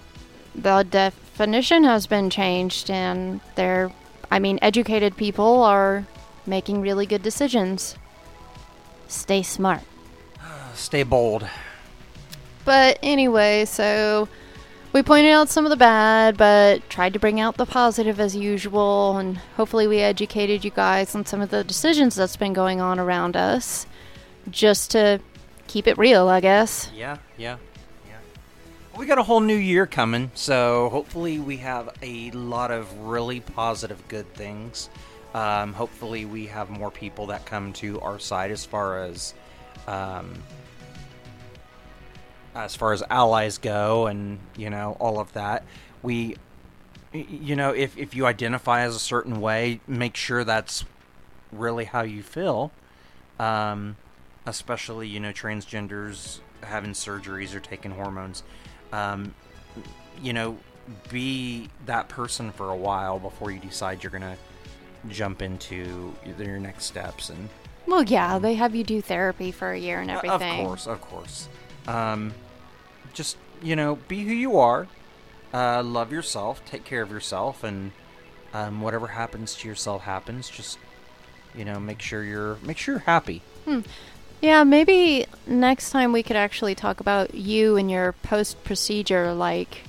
the 0.54 0.82
definition 0.82 1.84
has 1.84 2.06
been 2.06 2.30
changed 2.30 2.90
and 2.90 3.40
they're 3.54 3.92
I 4.30 4.38
mean 4.38 4.58
educated 4.60 5.16
people 5.16 5.62
are 5.62 6.06
making 6.46 6.80
really 6.80 7.06
good 7.06 7.22
decisions. 7.22 7.96
Stay 9.06 9.42
smart. 9.42 9.82
Stay 10.74 11.02
bold. 11.02 11.48
But 12.64 12.98
anyway, 13.02 13.64
so 13.64 14.28
we 14.92 15.02
pointed 15.02 15.30
out 15.30 15.48
some 15.48 15.64
of 15.64 15.70
the 15.70 15.76
bad, 15.76 16.36
but 16.36 16.88
tried 16.90 17.12
to 17.12 17.18
bring 17.18 17.40
out 17.40 17.56
the 17.56 17.66
positive 17.66 18.18
as 18.18 18.34
usual, 18.34 19.16
and 19.18 19.36
hopefully 19.56 19.86
we 19.86 20.00
educated 20.00 20.64
you 20.64 20.70
guys 20.70 21.14
on 21.14 21.24
some 21.24 21.40
of 21.40 21.50
the 21.50 21.64
decisions 21.64 22.14
that's 22.14 22.36
been 22.36 22.52
going 22.52 22.80
on 22.80 22.98
around 22.98 23.36
us, 23.36 23.86
just 24.50 24.90
to 24.92 25.20
keep 25.66 25.86
it 25.86 25.96
real, 25.98 26.28
I 26.28 26.40
guess. 26.40 26.90
Yeah, 26.94 27.18
yeah. 27.36 27.56
We 28.98 29.06
got 29.06 29.18
a 29.18 29.22
whole 29.22 29.38
new 29.38 29.54
year 29.54 29.86
coming, 29.86 30.32
so 30.34 30.88
hopefully 30.88 31.38
we 31.38 31.58
have 31.58 31.96
a 32.02 32.32
lot 32.32 32.72
of 32.72 32.92
really 32.98 33.38
positive, 33.38 34.02
good 34.08 34.34
things. 34.34 34.90
Um, 35.34 35.72
hopefully 35.72 36.24
we 36.24 36.46
have 36.46 36.68
more 36.68 36.90
people 36.90 37.26
that 37.26 37.46
come 37.46 37.72
to 37.74 38.00
our 38.00 38.18
side 38.18 38.50
as 38.50 38.64
far 38.64 39.04
as 39.04 39.34
um, 39.86 40.42
as 42.56 42.74
far 42.74 42.92
as 42.92 43.04
allies 43.08 43.58
go, 43.58 44.08
and 44.08 44.40
you 44.56 44.68
know 44.68 44.96
all 44.98 45.20
of 45.20 45.32
that. 45.34 45.62
We, 46.02 46.34
you 47.12 47.54
know, 47.54 47.70
if 47.70 47.96
if 47.96 48.16
you 48.16 48.26
identify 48.26 48.80
as 48.80 48.96
a 48.96 49.00
certain 49.00 49.40
way, 49.40 49.80
make 49.86 50.16
sure 50.16 50.42
that's 50.42 50.84
really 51.52 51.84
how 51.84 52.02
you 52.02 52.24
feel. 52.24 52.72
Um, 53.38 53.96
especially 54.44 55.06
you 55.06 55.20
know 55.20 55.30
transgenders 55.30 56.40
having 56.64 56.90
surgeries 56.90 57.54
or 57.54 57.60
taking 57.60 57.92
hormones 57.92 58.42
um, 58.92 59.34
you 60.22 60.32
know 60.32 60.56
be 61.10 61.68
that 61.86 62.08
person 62.08 62.50
for 62.52 62.70
a 62.70 62.76
while 62.76 63.18
before 63.18 63.50
you 63.50 63.58
decide 63.60 64.02
you're 64.02 64.10
gonna 64.12 64.36
jump 65.10 65.42
into 65.42 66.14
your 66.38 66.58
next 66.58 66.84
steps 66.86 67.28
and 67.30 67.48
Well, 67.86 68.02
yeah, 68.02 68.38
they 68.38 68.54
have 68.54 68.74
you 68.74 68.84
do 68.84 69.00
therapy 69.02 69.52
for 69.52 69.72
a 69.72 69.78
year 69.78 70.00
and 70.00 70.10
Uh, 70.10 70.14
everything. 70.16 70.60
of 70.60 70.66
course 70.66 70.86
of 70.86 71.00
course. 71.00 71.48
Um, 71.86 72.34
just 73.12 73.36
you 73.62 73.74
know 73.76 73.96
be 74.08 74.24
who 74.24 74.32
you 74.32 74.58
are 74.58 74.86
uh, 75.54 75.82
love 75.82 76.12
yourself 76.12 76.62
take 76.66 76.84
care 76.84 77.02
of 77.02 77.10
yourself 77.10 77.64
and 77.64 77.92
um, 78.54 78.80
whatever 78.80 79.08
happens 79.08 79.54
to 79.56 79.68
yourself 79.68 80.02
happens. 80.02 80.48
Just 80.48 80.78
you 81.54 81.64
know 81.64 81.78
make 81.80 82.00
sure 82.00 82.22
you're 82.24 82.56
make 82.62 82.78
sure 82.78 82.94
you're 82.96 83.00
happy 83.04 83.42
Yeah, 84.40 84.62
maybe 84.64 85.26
next 85.46 85.90
time 85.90 86.12
we 86.12 86.22
could 86.22 86.36
actually 86.36 86.74
talk 86.74 87.00
about 87.00 87.34
you 87.34 87.76
and 87.76 87.90
your 87.90 88.12
post 88.12 88.62
procedure, 88.62 89.32
like 89.34 89.82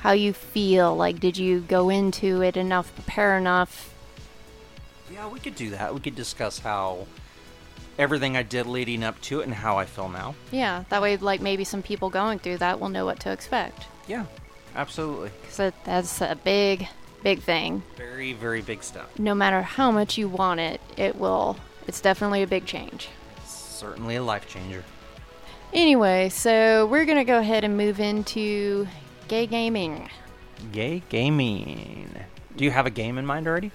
how 0.00 0.12
you 0.12 0.32
feel. 0.32 0.96
Like, 0.96 1.18
did 1.18 1.36
you 1.36 1.60
go 1.60 1.88
into 1.88 2.40
it 2.42 2.56
enough, 2.56 2.94
prepare 2.94 3.36
enough? 3.36 3.92
Yeah, 5.12 5.28
we 5.28 5.40
could 5.40 5.56
do 5.56 5.70
that. 5.70 5.92
We 5.92 6.00
could 6.00 6.14
discuss 6.14 6.60
how 6.60 7.06
everything 7.98 8.36
I 8.36 8.42
did 8.42 8.66
leading 8.66 9.02
up 9.02 9.20
to 9.22 9.40
it 9.40 9.44
and 9.44 9.54
how 9.54 9.76
I 9.76 9.86
feel 9.86 10.08
now. 10.08 10.36
Yeah, 10.52 10.84
that 10.88 11.02
way, 11.02 11.16
like 11.16 11.40
maybe 11.40 11.64
some 11.64 11.82
people 11.82 12.10
going 12.10 12.38
through 12.38 12.58
that 12.58 12.80
will 12.80 12.88
know 12.88 13.04
what 13.04 13.20
to 13.20 13.32
expect. 13.32 13.86
Yeah, 14.06 14.26
absolutely. 14.76 15.30
Because 15.42 15.72
that's 15.84 16.20
a 16.20 16.38
big, 16.42 16.86
big 17.24 17.42
thing. 17.42 17.82
Very, 17.96 18.32
very 18.34 18.62
big 18.62 18.84
step. 18.84 19.10
No 19.18 19.34
matter 19.34 19.62
how 19.62 19.90
much 19.90 20.16
you 20.16 20.28
want 20.28 20.60
it, 20.60 20.80
it 20.96 21.16
will. 21.16 21.56
It's 21.88 22.00
definitely 22.00 22.42
a 22.42 22.46
big 22.46 22.66
change. 22.66 23.08
Certainly 23.80 24.16
a 24.16 24.22
life 24.22 24.46
changer. 24.46 24.84
Anyway, 25.72 26.28
so 26.28 26.84
we're 26.84 27.06
gonna 27.06 27.24
go 27.24 27.38
ahead 27.38 27.64
and 27.64 27.78
move 27.78 27.98
into 27.98 28.86
gay 29.28 29.46
gaming. 29.46 30.10
Gay 30.70 31.02
gaming. 31.08 32.14
Do 32.56 32.64
you 32.64 32.70
have 32.72 32.84
a 32.84 32.90
game 32.90 33.16
in 33.16 33.24
mind 33.24 33.46
already? 33.48 33.70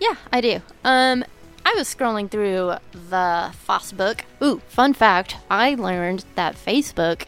Yeah, 0.00 0.14
I 0.32 0.40
do. 0.40 0.62
Um, 0.82 1.26
I 1.66 1.74
was 1.74 1.94
scrolling 1.94 2.30
through 2.30 2.76
the 2.92 3.52
Facebook. 3.68 4.20
Ooh, 4.42 4.62
fun 4.68 4.94
fact! 4.94 5.36
I 5.50 5.74
learned 5.74 6.24
that 6.34 6.54
Facebook 6.56 7.24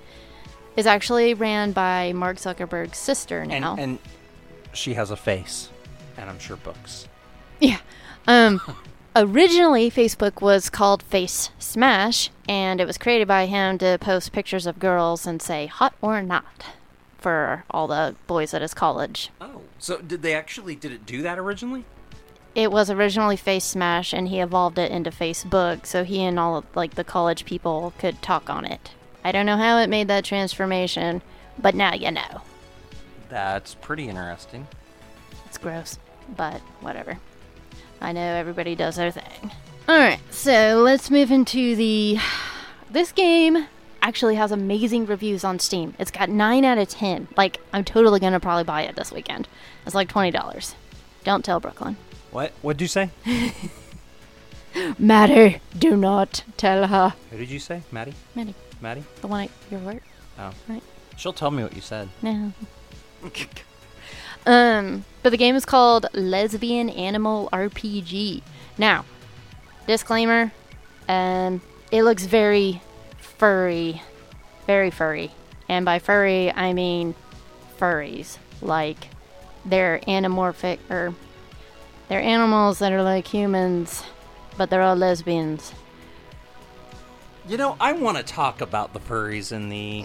is 0.74 0.86
actually 0.86 1.34
ran 1.34 1.72
by 1.72 2.14
Mark 2.14 2.38
Zuckerberg's 2.38 2.96
sister 2.96 3.40
And 3.40 3.50
now. 3.50 3.76
and 3.78 3.98
she 4.72 4.94
has 4.94 5.10
a 5.10 5.16
face, 5.16 5.68
and 6.16 6.30
I'm 6.30 6.38
sure 6.38 6.56
books. 6.56 7.06
Yeah. 7.60 7.80
Um, 8.26 8.58
originally, 9.22 9.90
Facebook 9.90 10.40
was 10.40 10.70
called 10.70 11.02
Face 11.02 11.50
Smash, 11.58 12.30
and 12.48 12.80
it 12.80 12.86
was 12.86 12.98
created 12.98 13.28
by 13.28 13.46
him 13.46 13.78
to 13.78 13.98
post 14.00 14.32
pictures 14.32 14.66
of 14.66 14.78
girls 14.78 15.26
and 15.26 15.42
say 15.42 15.66
hot 15.66 15.94
or 16.00 16.22
not 16.22 16.64
for 17.18 17.64
all 17.70 17.86
the 17.86 18.14
boys 18.26 18.54
at 18.54 18.62
his 18.62 18.74
college. 18.74 19.30
Oh, 19.40 19.62
so 19.78 19.98
did 19.98 20.22
they 20.22 20.34
actually 20.34 20.74
did 20.74 20.92
it 20.92 21.04
do 21.04 21.22
that 21.22 21.38
originally? 21.38 21.84
It 22.54 22.72
was 22.72 22.90
originally 22.90 23.36
Face 23.36 23.64
Smash, 23.64 24.12
and 24.12 24.28
he 24.28 24.40
evolved 24.40 24.78
it 24.78 24.90
into 24.90 25.10
Facebook, 25.10 25.86
so 25.86 26.04
he 26.04 26.22
and 26.22 26.38
all 26.38 26.56
of, 26.56 26.64
like 26.74 26.94
the 26.94 27.04
college 27.04 27.44
people 27.44 27.92
could 27.98 28.22
talk 28.22 28.48
on 28.48 28.64
it. 28.64 28.92
I 29.24 29.32
don't 29.32 29.46
know 29.46 29.56
how 29.56 29.78
it 29.78 29.90
made 29.90 30.08
that 30.08 30.24
transformation, 30.24 31.22
but 31.58 31.74
now 31.74 31.94
you 31.94 32.10
know. 32.10 32.42
That's 33.28 33.74
pretty 33.74 34.08
interesting. 34.08 34.66
It's 35.46 35.58
gross, 35.58 35.98
but 36.36 36.60
whatever. 36.80 37.18
I 38.00 38.12
know 38.12 38.20
everybody 38.20 38.74
does 38.74 38.96
their 38.96 39.10
thing. 39.10 39.50
Alright, 39.88 40.20
so 40.30 40.80
let's 40.84 41.10
move 41.10 41.30
into 41.30 41.76
the. 41.76 42.18
This 42.90 43.12
game 43.12 43.66
actually 44.00 44.36
has 44.36 44.50
amazing 44.50 45.04
reviews 45.04 45.44
on 45.44 45.58
Steam. 45.58 45.94
It's 45.98 46.10
got 46.10 46.30
9 46.30 46.64
out 46.64 46.78
of 46.78 46.88
10. 46.88 47.28
Like, 47.36 47.60
I'm 47.70 47.84
totally 47.84 48.18
gonna 48.18 48.40
probably 48.40 48.64
buy 48.64 48.82
it 48.82 48.96
this 48.96 49.12
weekend. 49.12 49.46
It's 49.84 49.94
like 49.94 50.08
$20. 50.08 50.74
Don't 51.22 51.44
tell 51.44 51.60
Brooklyn. 51.60 51.98
What? 52.30 52.52
What'd 52.62 52.80
you 52.80 52.88
say? 52.88 53.10
Matter, 54.98 55.60
do 55.78 55.98
not 55.98 56.44
tell 56.56 56.86
her. 56.86 57.14
Who 57.30 57.36
did 57.36 57.50
you 57.50 57.58
say? 57.58 57.82
Maddie? 57.92 58.14
Maddie, 58.34 58.54
Maddie? 58.80 59.04
the 59.20 59.26
one 59.26 59.44
at 59.44 59.50
your 59.70 59.80
work? 59.80 60.02
Oh. 60.38 60.52
Right. 60.66 60.82
She'll 61.18 61.34
tell 61.34 61.50
me 61.50 61.62
what 61.62 61.74
you 61.74 61.82
said. 61.82 62.08
No. 62.22 62.52
Um, 64.48 65.04
but 65.22 65.28
the 65.28 65.36
game 65.36 65.56
is 65.56 65.66
called 65.66 66.06
Lesbian 66.14 66.88
Animal 66.88 67.50
RPG. 67.52 68.40
Now, 68.78 69.04
disclaimer, 69.86 70.52
um, 71.06 71.60
it 71.92 72.02
looks 72.02 72.24
very 72.24 72.80
furry, 73.18 74.02
very 74.66 74.90
furry, 74.90 75.32
and 75.68 75.84
by 75.84 75.98
furry 75.98 76.50
I 76.50 76.72
mean 76.72 77.14
furries, 77.78 78.38
like 78.62 79.08
they're 79.66 80.00
anamorphic 80.08 80.78
or 80.88 81.14
they're 82.08 82.22
animals 82.22 82.78
that 82.78 82.90
are 82.90 83.02
like 83.02 83.26
humans, 83.26 84.02
but 84.56 84.70
they're 84.70 84.80
all 84.80 84.96
lesbians. 84.96 85.74
You 87.48 87.56
know, 87.56 87.76
I 87.80 87.92
want 87.92 88.18
to 88.18 88.22
talk 88.22 88.60
about 88.60 88.92
the 88.92 89.00
furries 89.00 89.52
in 89.52 89.70
the 89.70 89.98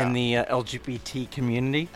in 0.00 0.12
the 0.14 0.38
uh, 0.38 0.62
LGBT 0.62 1.30
community 1.30 1.88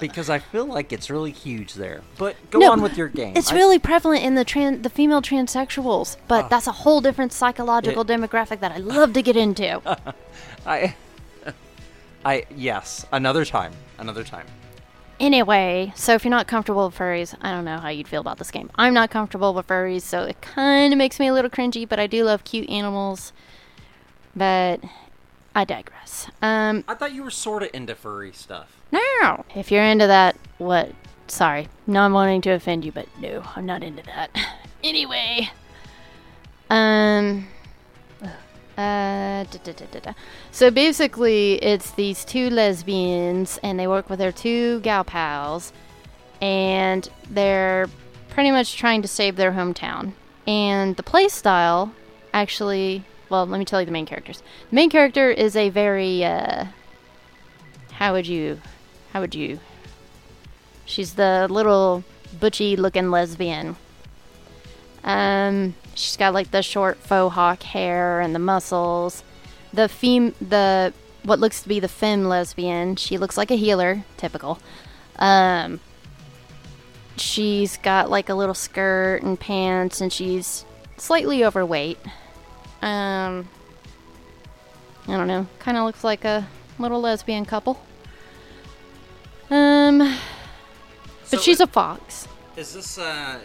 because 0.00 0.28
I 0.28 0.40
feel 0.40 0.66
like 0.66 0.92
it's 0.92 1.08
really 1.08 1.30
huge 1.30 1.74
there. 1.74 2.02
But 2.18 2.34
go 2.50 2.58
No, 2.58 2.72
on 2.72 2.82
with 2.82 2.96
your 2.98 3.06
game. 3.08 3.36
It's 3.36 3.52
I- 3.52 3.54
really 3.54 3.78
prevalent 3.78 4.24
in 4.24 4.34
the 4.34 4.44
tran- 4.44 4.82
the 4.82 4.90
female 4.90 5.22
transsexuals, 5.22 6.16
but 6.26 6.46
Ah. 6.46 6.48
that's 6.48 6.66
a 6.66 6.72
whole 6.72 7.00
different 7.00 7.32
psychological 7.32 8.02
It- 8.02 8.08
demographic 8.08 8.58
that 8.60 8.72
I 8.72 8.78
love 8.78 9.12
to 9.12 9.22
get 9.22 9.36
into. 9.36 9.80
I 10.66 10.96
I 12.24 12.44
yes, 12.54 13.06
another 13.12 13.44
time. 13.44 13.72
Another 13.98 14.24
time. 14.24 14.46
Anyway, 15.20 15.92
so 15.94 16.14
if 16.14 16.24
you're 16.24 16.30
not 16.30 16.48
comfortable 16.48 16.86
with 16.86 16.98
furries, 16.98 17.36
I 17.40 17.52
don't 17.52 17.64
know 17.64 17.78
how 17.78 17.88
you'd 17.88 18.08
feel 18.08 18.20
about 18.20 18.38
this 18.38 18.50
game. 18.50 18.68
I'm 18.74 18.92
not 18.94 19.10
comfortable 19.10 19.54
with 19.54 19.68
furries, 19.68 20.02
so 20.02 20.22
it 20.22 20.40
kind 20.42 20.92
of 20.92 20.98
makes 20.98 21.20
me 21.20 21.28
a 21.28 21.32
little 21.32 21.50
cringy, 21.50 21.88
but 21.88 22.00
I 22.00 22.08
do 22.08 22.24
love 22.24 22.42
cute 22.42 22.68
animals. 22.68 23.32
But 24.36 24.80
I 25.54 25.64
digress. 25.64 26.28
Um, 26.42 26.84
I 26.88 26.94
thought 26.94 27.12
you 27.12 27.22
were 27.22 27.30
sort 27.30 27.62
of 27.62 27.70
into 27.72 27.94
furry 27.94 28.32
stuff. 28.32 28.76
now, 28.90 29.44
if 29.54 29.70
you're 29.70 29.84
into 29.84 30.06
that, 30.06 30.36
what? 30.58 30.92
Sorry, 31.26 31.68
not 31.86 32.12
wanting 32.12 32.42
to 32.42 32.50
offend 32.50 32.84
you, 32.84 32.92
but 32.92 33.06
no, 33.18 33.42
I'm 33.56 33.64
not 33.64 33.82
into 33.82 34.02
that. 34.04 34.30
anyway, 34.84 35.50
um, 36.68 37.46
uh, 38.76 39.44
da, 39.44 39.58
da, 39.62 40.00
da. 40.00 40.12
so 40.50 40.70
basically, 40.70 41.54
it's 41.62 41.92
these 41.92 42.24
two 42.24 42.50
lesbians, 42.50 43.58
and 43.62 43.78
they 43.78 43.86
work 43.86 44.10
with 44.10 44.18
their 44.18 44.32
two 44.32 44.80
gal 44.80 45.04
pals, 45.04 45.72
and 46.40 47.08
they're 47.30 47.88
pretty 48.30 48.50
much 48.50 48.76
trying 48.76 49.00
to 49.02 49.08
save 49.08 49.36
their 49.36 49.52
hometown. 49.52 50.12
And 50.46 50.96
the 50.96 51.02
play 51.02 51.28
style, 51.28 51.94
actually, 52.32 53.04
well, 53.28 53.46
let 53.46 53.58
me 53.58 53.64
tell 53.64 53.80
you 53.80 53.86
the 53.86 53.92
main 53.92 54.06
characters. 54.06 54.42
The 54.70 54.74
main 54.74 54.90
character 54.90 55.30
is 55.30 55.56
a 55.56 55.70
very, 55.70 56.24
uh, 56.24 56.66
how 57.92 58.12
would 58.12 58.26
you, 58.26 58.60
how 59.12 59.20
would 59.20 59.34
you? 59.34 59.60
She's 60.84 61.14
the 61.14 61.46
little 61.50 62.04
butchy 62.38 62.76
looking 62.76 63.10
lesbian. 63.10 63.76
Um, 65.02 65.74
she's 65.94 66.16
got 66.16 66.34
like 66.34 66.50
the 66.50 66.62
short 66.62 66.98
faux 66.98 67.34
hawk 67.34 67.62
hair 67.62 68.20
and 68.20 68.34
the 68.34 68.38
muscles. 68.38 69.22
The 69.72 69.88
fem, 69.88 70.34
the 70.40 70.92
what 71.22 71.40
looks 71.40 71.62
to 71.62 71.68
be 71.68 71.80
the 71.80 71.88
femme 71.88 72.24
lesbian. 72.24 72.96
She 72.96 73.18
looks 73.18 73.36
like 73.36 73.50
a 73.50 73.56
healer, 73.56 74.04
typical. 74.16 74.58
Um, 75.16 75.80
she's 77.16 77.76
got 77.78 78.10
like 78.10 78.28
a 78.28 78.34
little 78.34 78.54
skirt 78.54 79.22
and 79.22 79.38
pants, 79.38 80.00
and 80.00 80.12
she's 80.12 80.64
slightly 80.96 81.44
overweight. 81.44 81.98
Um, 82.84 83.48
I 85.08 85.16
don't 85.16 85.26
know, 85.28 85.46
kind 85.58 85.76
of 85.78 85.84
looks 85.84 86.04
like 86.04 86.24
a 86.24 86.46
little 86.78 87.00
lesbian 87.00 87.44
couple. 87.46 87.80
Um, 89.50 89.98
but 89.98 90.18
So 91.24 91.38
she's 91.38 91.60
it- 91.60 91.68
a 91.68 91.72
fox. 91.72 92.28
Is 92.56 92.74
this 92.74 92.98
uh 92.98 93.40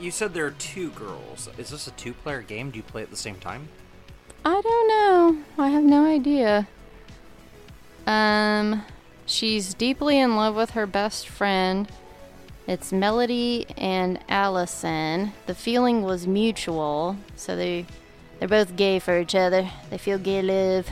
you 0.00 0.10
said 0.10 0.32
there 0.34 0.46
are 0.46 0.50
two 0.52 0.90
girls. 0.90 1.48
Is 1.58 1.70
this 1.70 1.86
a 1.86 1.90
two-player 1.92 2.42
game? 2.42 2.70
Do 2.70 2.76
you 2.76 2.82
play 2.84 3.02
at 3.02 3.10
the 3.10 3.16
same 3.16 3.36
time? 3.36 3.68
I 4.44 4.60
don't 4.60 4.88
know. 4.88 5.42
I 5.58 5.68
have 5.70 5.82
no 5.82 6.06
idea. 6.06 6.68
Um, 8.06 8.84
she's 9.26 9.74
deeply 9.74 10.18
in 10.18 10.36
love 10.36 10.54
with 10.54 10.70
her 10.70 10.86
best 10.86 11.28
friend. 11.28 11.88
It's 12.68 12.92
Melody 12.92 13.64
and 13.78 14.18
Allison. 14.28 15.32
The 15.46 15.54
feeling 15.54 16.02
was 16.02 16.26
mutual, 16.26 17.16
so 17.34 17.56
they 17.56 17.86
they're 18.38 18.46
both 18.46 18.76
gay 18.76 18.98
for 18.98 19.18
each 19.18 19.34
other. 19.34 19.70
They 19.88 19.96
feel 19.96 20.18
gay 20.18 20.42
live. 20.42 20.90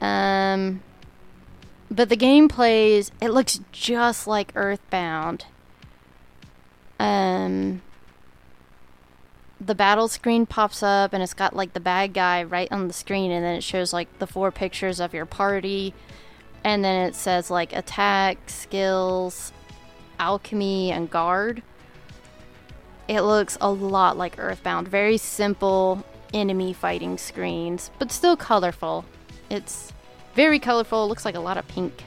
Um, 0.00 0.82
but 1.88 2.08
the 2.08 2.16
game 2.16 2.48
plays. 2.48 3.12
It 3.20 3.28
looks 3.28 3.60
just 3.70 4.26
like 4.26 4.50
Earthbound. 4.56 5.44
Um, 6.98 7.82
the 9.60 9.76
battle 9.76 10.08
screen 10.08 10.44
pops 10.44 10.82
up 10.82 11.12
and 11.12 11.22
it's 11.22 11.34
got 11.34 11.54
like 11.54 11.72
the 11.72 11.78
bad 11.78 12.14
guy 12.14 12.42
right 12.42 12.70
on 12.72 12.88
the 12.88 12.92
screen 12.92 13.30
and 13.30 13.44
then 13.44 13.54
it 13.54 13.62
shows 13.62 13.92
like 13.92 14.18
the 14.18 14.26
four 14.26 14.50
pictures 14.50 14.98
of 14.98 15.14
your 15.14 15.26
party 15.26 15.94
and 16.64 16.84
then 16.84 17.06
it 17.06 17.14
says 17.14 17.48
like 17.50 17.72
attack 17.72 18.38
skills 18.48 19.52
alchemy 20.18 20.90
and 20.90 21.10
guard 21.10 21.62
it 23.08 23.20
looks 23.22 23.58
a 23.60 23.70
lot 23.70 24.16
like 24.16 24.38
earthbound 24.38 24.88
very 24.88 25.16
simple 25.18 26.04
enemy 26.32 26.72
fighting 26.72 27.18
screens 27.18 27.90
but 27.98 28.10
still 28.12 28.36
colorful 28.36 29.04
it's 29.50 29.92
very 30.34 30.58
colorful 30.58 31.08
looks 31.08 31.24
like 31.24 31.34
a 31.34 31.40
lot 31.40 31.56
of 31.58 31.66
pink 31.68 32.04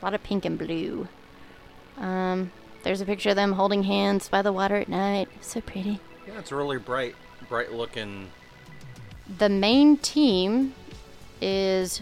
a 0.00 0.04
lot 0.04 0.14
of 0.14 0.22
pink 0.22 0.44
and 0.44 0.58
blue 0.58 1.06
um 1.98 2.50
there's 2.82 3.00
a 3.00 3.04
picture 3.06 3.30
of 3.30 3.36
them 3.36 3.52
holding 3.52 3.84
hands 3.84 4.28
by 4.28 4.42
the 4.42 4.52
water 4.52 4.76
at 4.76 4.88
night 4.88 5.28
so 5.40 5.60
pretty 5.60 6.00
Yeah, 6.26 6.38
it's 6.38 6.52
really 6.52 6.78
bright, 6.78 7.14
bright 7.48 7.72
looking. 7.72 8.30
the 9.38 9.48
main 9.48 9.96
team 9.98 10.74
is 11.40 12.00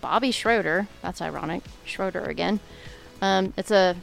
Bobby 0.00 0.30
Schroeder. 0.30 0.86
That's 1.02 1.20
ironic. 1.20 1.62
Schroeder 1.84 2.24
again. 2.24 2.60
Um, 3.20 3.52
it's 3.56 3.70
a 3.72 3.96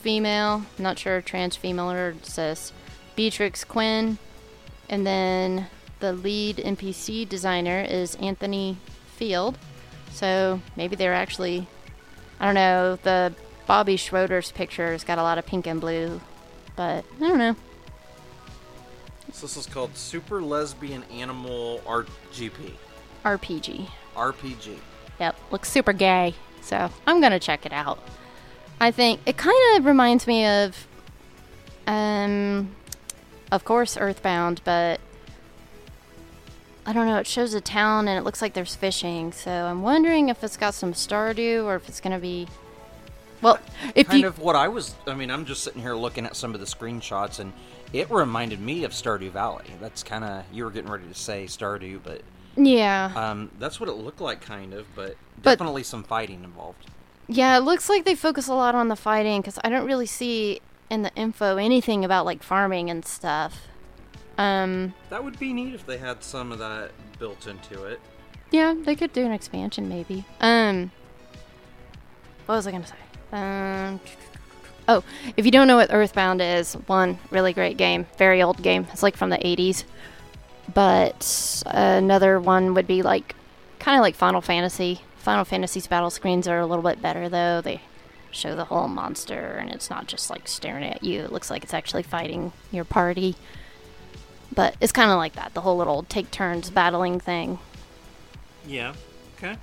female, 0.00 0.64
not 0.78 0.98
sure 0.98 1.20
trans 1.20 1.56
female 1.56 1.90
or 1.90 2.14
cis. 2.22 2.72
Beatrix 3.16 3.64
Quinn. 3.64 4.18
And 4.88 5.06
then 5.06 5.66
the 6.00 6.12
lead 6.12 6.56
NPC 6.56 7.28
designer 7.28 7.80
is 7.82 8.16
Anthony 8.16 8.78
Field. 9.16 9.58
So 10.12 10.60
maybe 10.76 10.96
they're 10.96 11.14
actually, 11.14 11.66
I 12.40 12.46
don't 12.46 12.54
know, 12.54 12.96
the 13.02 13.32
Bobby 13.66 13.96
Schroeder's 13.96 14.50
picture 14.50 14.92
has 14.92 15.04
got 15.04 15.18
a 15.18 15.22
lot 15.22 15.38
of 15.38 15.46
pink 15.46 15.66
and 15.66 15.80
blue. 15.80 16.20
But 16.76 17.04
I 17.16 17.28
don't 17.28 17.38
know. 17.38 17.56
So 19.32 19.46
this 19.46 19.56
is 19.56 19.66
called 19.66 19.96
Super 19.96 20.42
Lesbian 20.42 21.04
Animal 21.04 21.80
RGP. 21.86 22.72
RPG. 23.24 23.88
RPG. 24.16 24.78
Yep, 25.20 25.36
looks 25.52 25.70
super 25.70 25.92
gay. 25.92 26.34
So 26.62 26.90
I'm 27.06 27.20
gonna 27.20 27.38
check 27.38 27.64
it 27.64 27.72
out. 27.72 28.02
I 28.80 28.90
think 28.90 29.20
it 29.26 29.36
kind 29.36 29.76
of 29.76 29.84
reminds 29.84 30.26
me 30.26 30.46
of, 30.46 30.86
um, 31.86 32.74
of 33.52 33.64
course, 33.64 33.96
Earthbound, 33.96 34.62
but 34.64 35.00
I 36.86 36.92
don't 36.92 37.06
know. 37.06 37.18
It 37.18 37.26
shows 37.26 37.52
a 37.52 37.60
town 37.60 38.08
and 38.08 38.18
it 38.18 38.22
looks 38.22 38.40
like 38.40 38.54
there's 38.54 38.74
fishing, 38.74 39.32
so 39.32 39.50
I'm 39.50 39.82
wondering 39.82 40.30
if 40.30 40.42
it's 40.42 40.56
got 40.56 40.72
some 40.74 40.92
Stardew 40.94 41.64
or 41.64 41.76
if 41.76 41.88
it's 41.88 42.00
gonna 42.00 42.18
be. 42.18 42.48
Well, 43.42 43.58
if 43.94 44.08
kind 44.08 44.20
you 44.22 44.26
of 44.26 44.38
what 44.38 44.56
I 44.56 44.68
was. 44.68 44.94
I 45.06 45.14
mean, 45.14 45.30
I'm 45.30 45.44
just 45.44 45.62
sitting 45.62 45.82
here 45.82 45.94
looking 45.94 46.24
at 46.26 46.34
some 46.36 46.54
of 46.54 46.60
the 46.60 46.66
screenshots, 46.66 47.38
and 47.38 47.52
it 47.92 48.10
reminded 48.10 48.60
me 48.60 48.84
of 48.84 48.92
Stardew 48.92 49.30
Valley. 49.30 49.64
That's 49.80 50.02
kind 50.02 50.24
of 50.24 50.44
you 50.52 50.64
were 50.64 50.70
getting 50.70 50.90
ready 50.90 51.06
to 51.06 51.14
say 51.14 51.44
Stardew, 51.44 52.00
but 52.02 52.22
yeah, 52.56 53.12
um, 53.14 53.50
that's 53.58 53.78
what 53.78 53.88
it 53.88 53.92
looked 53.92 54.20
like, 54.20 54.40
kind 54.40 54.72
of. 54.72 54.86
But 54.94 55.16
But- 55.42 55.58
definitely 55.58 55.82
some 55.82 56.02
fighting 56.02 56.44
involved. 56.44 56.86
Yeah, 57.30 57.56
it 57.56 57.60
looks 57.60 57.88
like 57.88 58.04
they 58.04 58.14
focus 58.14 58.48
a 58.48 58.54
lot 58.54 58.74
on 58.74 58.88
the 58.88 58.96
fighting 58.96 59.40
because 59.40 59.58
I 59.64 59.68
don't 59.68 59.86
really 59.86 60.06
see 60.06 60.60
in 60.90 61.02
the 61.02 61.14
info 61.14 61.56
anything 61.56 62.04
about 62.04 62.26
like 62.26 62.42
farming 62.42 62.90
and 62.90 63.04
stuff. 63.04 63.68
Um, 64.36 64.94
That 65.10 65.22
would 65.22 65.38
be 65.38 65.52
neat 65.52 65.74
if 65.74 65.86
they 65.86 65.98
had 65.98 66.24
some 66.24 66.50
of 66.50 66.58
that 66.58 66.90
built 67.18 67.46
into 67.46 67.84
it. 67.84 68.00
Yeah, 68.50 68.74
they 68.76 68.96
could 68.96 69.12
do 69.12 69.24
an 69.24 69.32
expansion 69.32 69.88
maybe. 69.88 70.24
Um 70.40 70.90
What 72.46 72.56
was 72.56 72.66
I 72.66 72.70
going 72.72 72.82
to 72.82 72.88
say? 72.88 72.96
Um 73.32 74.00
Oh, 74.88 75.04
if 75.36 75.44
you 75.44 75.52
don't 75.52 75.68
know 75.68 75.76
what 75.76 75.92
Earthbound 75.92 76.40
is, 76.42 76.74
one 76.88 77.18
really 77.30 77.52
great 77.52 77.76
game, 77.76 78.06
very 78.18 78.42
old 78.42 78.60
game. 78.60 78.88
It's 78.92 79.04
like 79.04 79.16
from 79.16 79.30
the 79.30 79.36
80s. 79.38 79.84
But 80.74 81.62
another 81.66 82.40
one 82.40 82.74
would 82.74 82.88
be 82.88 83.02
like 83.02 83.36
kind 83.78 83.96
of 83.96 84.02
like 84.02 84.16
Final 84.16 84.40
Fantasy. 84.40 85.02
Final 85.20 85.44
Fantasy's 85.44 85.86
battle 85.86 86.10
screens 86.10 86.48
are 86.48 86.58
a 86.58 86.66
little 86.66 86.82
bit 86.82 87.00
better 87.00 87.28
though. 87.28 87.60
They 87.60 87.82
show 88.30 88.56
the 88.56 88.64
whole 88.64 88.88
monster 88.88 89.56
and 89.60 89.70
it's 89.70 89.90
not 89.90 90.06
just 90.06 90.30
like 90.30 90.48
staring 90.48 90.84
at 90.84 91.04
you. 91.04 91.20
It 91.20 91.32
looks 91.32 91.50
like 91.50 91.62
it's 91.62 91.74
actually 91.74 92.02
fighting 92.02 92.52
your 92.72 92.84
party. 92.84 93.36
But 94.52 94.76
it's 94.80 94.92
kind 94.92 95.10
of 95.10 95.18
like 95.18 95.34
that, 95.34 95.54
the 95.54 95.60
whole 95.60 95.76
little 95.76 96.02
take 96.04 96.30
turns 96.30 96.70
battling 96.70 97.20
thing. 97.20 97.58
Yeah. 98.66 98.94
Okay. 99.36 99.56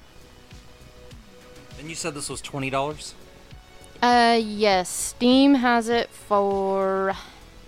And 1.79 1.89
you 1.89 1.95
said 1.95 2.13
this 2.13 2.29
was 2.29 2.41
twenty 2.41 2.69
dollars. 2.69 3.13
Uh, 4.01 4.39
yes. 4.41 4.89
Steam 4.89 5.55
has 5.55 5.89
it 5.89 6.09
for. 6.09 7.15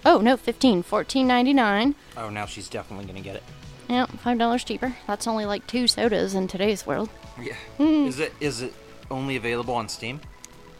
Oh 0.05 0.19
no, 0.19 0.37
fifteen, 0.37 0.83
fourteen 0.83 1.27
ninety 1.27 1.53
nine. 1.53 1.95
Oh, 2.15 2.29
now 2.29 2.45
she's 2.45 2.69
definitely 2.69 3.05
gonna 3.05 3.21
get 3.21 3.35
it. 3.35 3.43
Yeah, 3.89 4.05
five 4.05 4.37
dollars 4.37 4.63
cheaper. 4.63 4.95
That's 5.07 5.27
only 5.27 5.45
like 5.45 5.67
two 5.67 5.87
sodas 5.87 6.35
in 6.35 6.47
today's 6.47 6.85
world. 6.85 7.09
Yeah. 7.41 7.55
Hmm. 7.77 8.05
Is 8.07 8.19
it 8.19 8.33
is 8.39 8.61
it 8.61 8.73
only 9.09 9.35
available 9.35 9.73
on 9.73 9.89
Steam? 9.89 10.21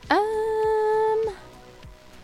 Um, 0.10 1.34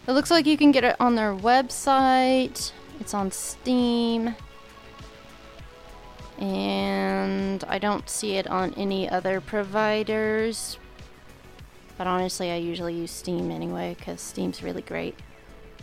it 0.07 0.11
looks 0.11 0.31
like 0.31 0.45
you 0.45 0.57
can 0.57 0.71
get 0.71 0.83
it 0.83 0.95
on 0.99 1.15
their 1.15 1.33
website. 1.33 2.71
It's 2.99 3.13
on 3.13 3.31
Steam, 3.31 4.35
and 6.39 7.63
I 7.67 7.77
don't 7.77 8.09
see 8.09 8.37
it 8.37 8.47
on 8.47 8.73
any 8.75 9.09
other 9.09 9.41
providers. 9.41 10.77
But 11.97 12.07
honestly, 12.07 12.51
I 12.51 12.57
usually 12.57 12.93
use 12.93 13.11
Steam 13.11 13.51
anyway 13.51 13.95
because 13.97 14.19
Steam's 14.21 14.61
really 14.61 14.81
great. 14.81 15.15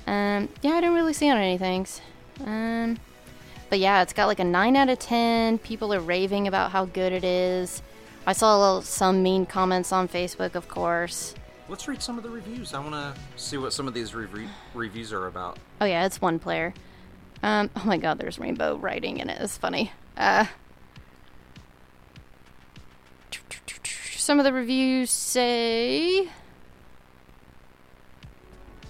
Um, 0.07 0.49
yeah, 0.63 0.73
I 0.73 0.81
don't 0.81 0.95
really 0.95 1.13
see 1.13 1.29
it 1.29 1.33
on 1.33 1.39
anything. 1.39 1.87
Um, 2.45 2.99
but 3.71 3.79
yeah, 3.79 4.03
it's 4.03 4.13
got 4.13 4.27
like 4.27 4.41
a 4.41 4.45
9 4.45 4.77
out 4.77 4.91
of 4.91 4.99
10. 4.99 5.59
People 5.59 5.95
are 5.95 6.01
raving 6.01 6.47
about 6.47 6.73
how 6.73 6.85
good 6.85 7.13
it 7.13 7.25
is. 7.25 7.83
I 8.27 8.33
saw 8.33 8.57
a 8.57 8.59
little, 8.59 8.83
some 8.83 9.23
mean 9.23 9.47
comments 9.47 9.93
on 9.93 10.09
Facebook, 10.09 10.55
of 10.55 10.69
course. 10.69 11.35
Let's 11.69 11.89
read 11.89 12.03
some 12.03 12.19
of 12.19 12.23
the 12.23 12.31
reviews. 12.31 12.75
I 12.75 12.79
want 12.79 12.93
to 12.93 13.15
see 13.37 13.57
what 13.57 13.73
some 13.73 13.89
of 13.89 13.95
these 13.95 14.15
re- 14.15 14.49
reviews 14.75 15.13
are 15.13 15.27
about. 15.27 15.59
Oh 15.81 15.87
yeah, 15.87 16.07
it's 16.07 16.21
one 16.21 16.39
player. 16.39 16.75
Um, 17.43 17.71
oh 17.75 17.83
my 17.85 17.97
god, 17.97 18.19
there's 18.19 18.39
rainbow 18.39 18.77
writing 18.77 19.19
in 19.19 19.29
it. 19.29 19.41
It's 19.41 19.57
funny. 19.57 19.93
Uh, 20.17 20.47
some 24.17 24.39
of 24.39 24.45
the 24.45 24.53
reviews 24.53 25.11
say, 25.11 26.29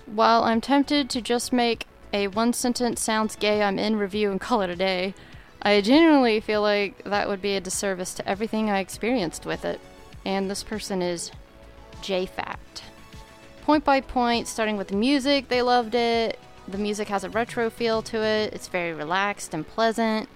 while 0.05 0.45
I'm 0.45 0.61
tempted 0.61 1.09
to 1.11 1.23
just 1.23 1.53
make 1.55 1.87
a 2.13 2.29
one 2.29 2.53
sentence 2.53 3.01
sounds 3.01 3.37
gay, 3.37 3.63
I'm 3.63 3.79
in 3.79 3.97
review 3.97 4.31
and 4.31 4.39
call 4.39 4.61
it 4.61 4.69
a 4.69 4.77
day. 4.77 5.15
I 5.65 5.81
genuinely 5.81 6.41
feel 6.41 6.61
like 6.61 7.05
that 7.05 7.29
would 7.29 7.41
be 7.41 7.55
a 7.55 7.61
disservice 7.61 8.15
to 8.15 8.29
everything 8.29 8.69
I 8.69 8.81
experienced 8.81 9.47
with 9.47 9.65
it. 9.65 9.81
And 10.25 10.51
this 10.51 10.65
person 10.65 11.01
is 11.03 11.31
JFact. 12.03 12.83
Point 13.63 13.85
by 13.85 14.01
point, 14.01 14.49
starting 14.49 14.77
with 14.77 14.89
the 14.89 14.97
music, 14.97 15.49
they 15.49 15.63
loved 15.63 15.95
it. 15.95 16.39
The 16.67 16.79
music 16.79 17.09
has 17.09 17.23
a 17.23 17.31
retro 17.31 17.71
feel 17.71 18.03
to 18.03 18.23
it. 18.23 18.53
It's 18.53 18.67
very 18.67 18.93
relaxed 18.93 19.55
and 19.55 19.67
pleasant. 19.67 20.29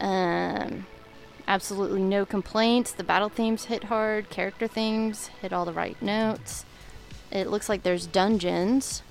Um, 0.00 0.86
absolutely 1.46 2.00
no 2.00 2.24
complaints. 2.24 2.92
The 2.92 3.04
battle 3.04 3.28
themes 3.28 3.66
hit 3.66 3.84
hard. 3.84 4.30
Character 4.30 4.66
themes 4.66 5.26
hit 5.42 5.52
all 5.52 5.66
the 5.66 5.74
right 5.74 6.00
notes. 6.00 6.64
It 7.30 7.48
looks 7.48 7.68
like 7.68 7.82
there's 7.82 8.06
dungeons. 8.06 9.02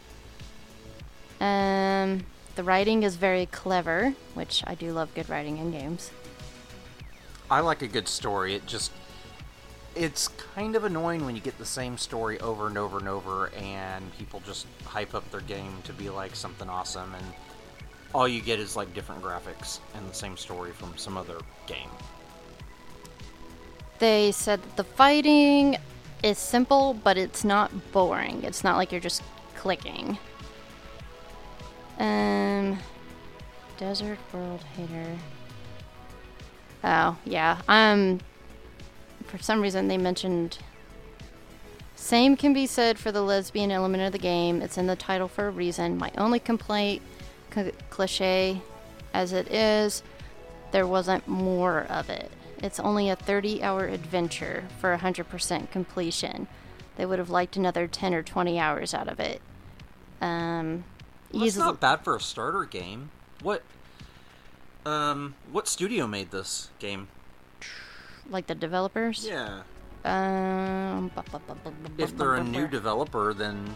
Um, 1.40 2.26
the 2.60 2.64
writing 2.66 3.04
is 3.04 3.16
very 3.16 3.46
clever, 3.46 4.14
which 4.34 4.66
I 4.68 4.76
do 4.76 4.92
love 4.92 5.16
good 5.16 5.30
writing 5.30 5.60
in 5.60 5.72
games. 5.72 6.12
I 7.50 7.62
like 7.62 7.82
a 7.84 7.88
good 7.88 8.06
story. 8.06 8.54
It 8.54 8.66
just 8.66 8.92
it's 9.96 10.28
kind 10.28 10.76
of 10.76 10.84
annoying 10.84 11.24
when 11.26 11.38
you 11.38 11.42
get 11.42 11.58
the 11.58 11.66
same 11.66 11.98
story 11.98 12.38
over 12.42 12.68
and 12.68 12.78
over 12.78 12.98
and 12.98 13.08
over 13.08 13.50
and 13.58 14.12
people 14.18 14.42
just 14.46 14.68
hype 14.84 15.16
up 15.16 15.32
their 15.32 15.40
game 15.40 15.72
to 15.86 15.94
be 15.94 16.10
like 16.10 16.36
something 16.36 16.68
awesome 16.68 17.16
and 17.16 17.26
all 18.14 18.28
you 18.28 18.42
get 18.42 18.60
is 18.60 18.76
like 18.76 18.94
different 18.94 19.22
graphics 19.24 19.80
and 19.96 20.10
the 20.10 20.14
same 20.14 20.36
story 20.36 20.74
from 20.74 20.92
some 20.98 21.16
other 21.16 21.38
game. 21.66 21.90
They 24.00 24.34
said 24.34 24.62
that 24.64 24.76
the 24.76 24.84
fighting 24.84 25.78
is 26.24 26.38
simple, 26.38 26.94
but 27.06 27.18
it's 27.18 27.46
not 27.46 27.72
boring. 27.94 28.44
It's 28.44 28.66
not 28.66 28.76
like 28.76 28.92
you're 28.92 29.00
just 29.00 29.24
clicking. 29.56 30.18
Um, 32.00 32.80
Desert 33.78 34.18
World 34.34 34.64
Hater. 34.76 35.18
Oh, 36.84 37.18
yeah. 37.26 37.62
Um, 37.68 38.20
for 39.26 39.38
some 39.38 39.62
reason 39.62 39.88
they 39.88 39.98
mentioned. 39.98 40.58
Same 41.96 42.38
can 42.38 42.54
be 42.54 42.66
said 42.66 42.98
for 42.98 43.12
the 43.12 43.22
lesbian 43.22 43.72
element 43.72 44.02
of 44.04 44.14
the 44.14 44.18
game. 44.18 44.62
It's 44.62 44.78
in 44.78 44.88
the 44.88 44.96
title 44.96 45.28
for 45.28 45.48
a 45.48 45.52
reason. 45.52 45.98
My 45.98 46.12
only 46.18 46.40
complaint, 46.40 47.02
c- 47.54 47.72
cliche 47.90 48.62
as 49.14 49.34
it 49.34 49.52
is, 49.52 50.02
there 50.72 50.88
wasn't 50.88 51.28
more 51.28 51.86
of 51.90 52.10
it. 52.10 52.32
It's 52.64 52.80
only 52.80 53.10
a 53.10 53.16
30 53.16 53.62
hour 53.62 53.86
adventure 53.86 54.64
for 54.80 54.98
100% 54.98 55.72
completion. 55.72 56.48
They 56.96 57.06
would 57.06 57.20
have 57.20 57.30
liked 57.30 57.56
another 57.58 57.88
10 57.88 58.14
or 58.14 58.24
20 58.24 58.60
hours 58.60 58.94
out 58.94 59.08
of 59.08 59.20
it. 59.20 59.42
Um, 60.22 60.84
Well, 61.32 61.42
that's 61.44 61.58
not 61.58 61.80
bad 61.80 62.04
for 62.04 62.16
a 62.16 62.22
starter 62.22 62.66
game. 62.66 63.12
What 63.42 63.64
um 64.86 65.36
what 65.52 65.68
studio 65.68 66.08
made 66.08 66.32
this 66.32 66.70
game? 66.80 67.08
like 68.30 68.48
the 68.48 68.56
developers. 68.56 69.28
Yeah. 69.28 69.62
Um, 70.06 71.12
If 71.98 72.16
they're 72.16 72.36
a 72.36 72.44
new 72.44 72.68
developer 72.68 73.34
then 73.34 73.76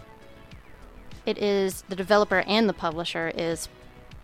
It 1.26 1.38
is 1.38 1.82
the 1.88 1.96
developer 1.96 2.40
and 2.46 2.68
the 2.68 2.72
publisher 2.72 3.32
is 3.34 3.68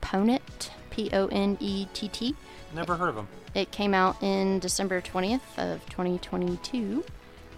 Ponett, 0.01 0.71
P 0.91 1.11
O 1.13 1.27
N 1.27 1.57
E 1.61 1.87
T 1.93 2.09
T. 2.09 2.35
never 2.75 2.97
heard 2.97 3.11
of 3.11 3.15
them. 3.17 3.29
It 3.55 3.71
came 3.73 3.93
out 3.95 4.23
in 4.23 4.61
December 4.61 5.01
20th 5.01 5.41
of 5.59 5.85
2022. 5.91 7.05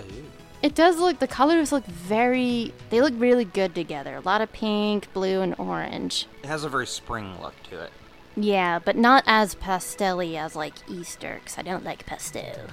Ooh. 0.01 0.25
It 0.63 0.77
does 0.77 0.99
look 0.99 1.19
the 1.19 1.27
colors 1.27 1.73
look 1.73 1.85
very 1.85 2.73
they 2.91 3.01
look 3.01 3.15
really 3.17 3.45
good 3.45 3.75
together. 3.75 4.17
A 4.17 4.21
lot 4.21 4.41
of 4.41 4.53
pink, 4.53 5.13
blue 5.13 5.41
and 5.41 5.55
orange. 5.59 6.27
It 6.43 6.47
has 6.47 6.63
a 6.63 6.69
very 6.69 6.87
spring 6.87 7.41
look 7.43 7.61
to 7.65 7.81
it. 7.81 7.93
Yeah, 8.37 8.79
but 8.79 8.97
not 8.97 9.25
as 9.27 9.57
pastelly 9.57 10.37
as 10.37 10.55
like 10.55 10.75
Easter 10.89 11.41
cuz 11.45 11.59
I 11.59 11.63
don't 11.63 11.85
like 11.85 12.07
pastel. 12.07 12.69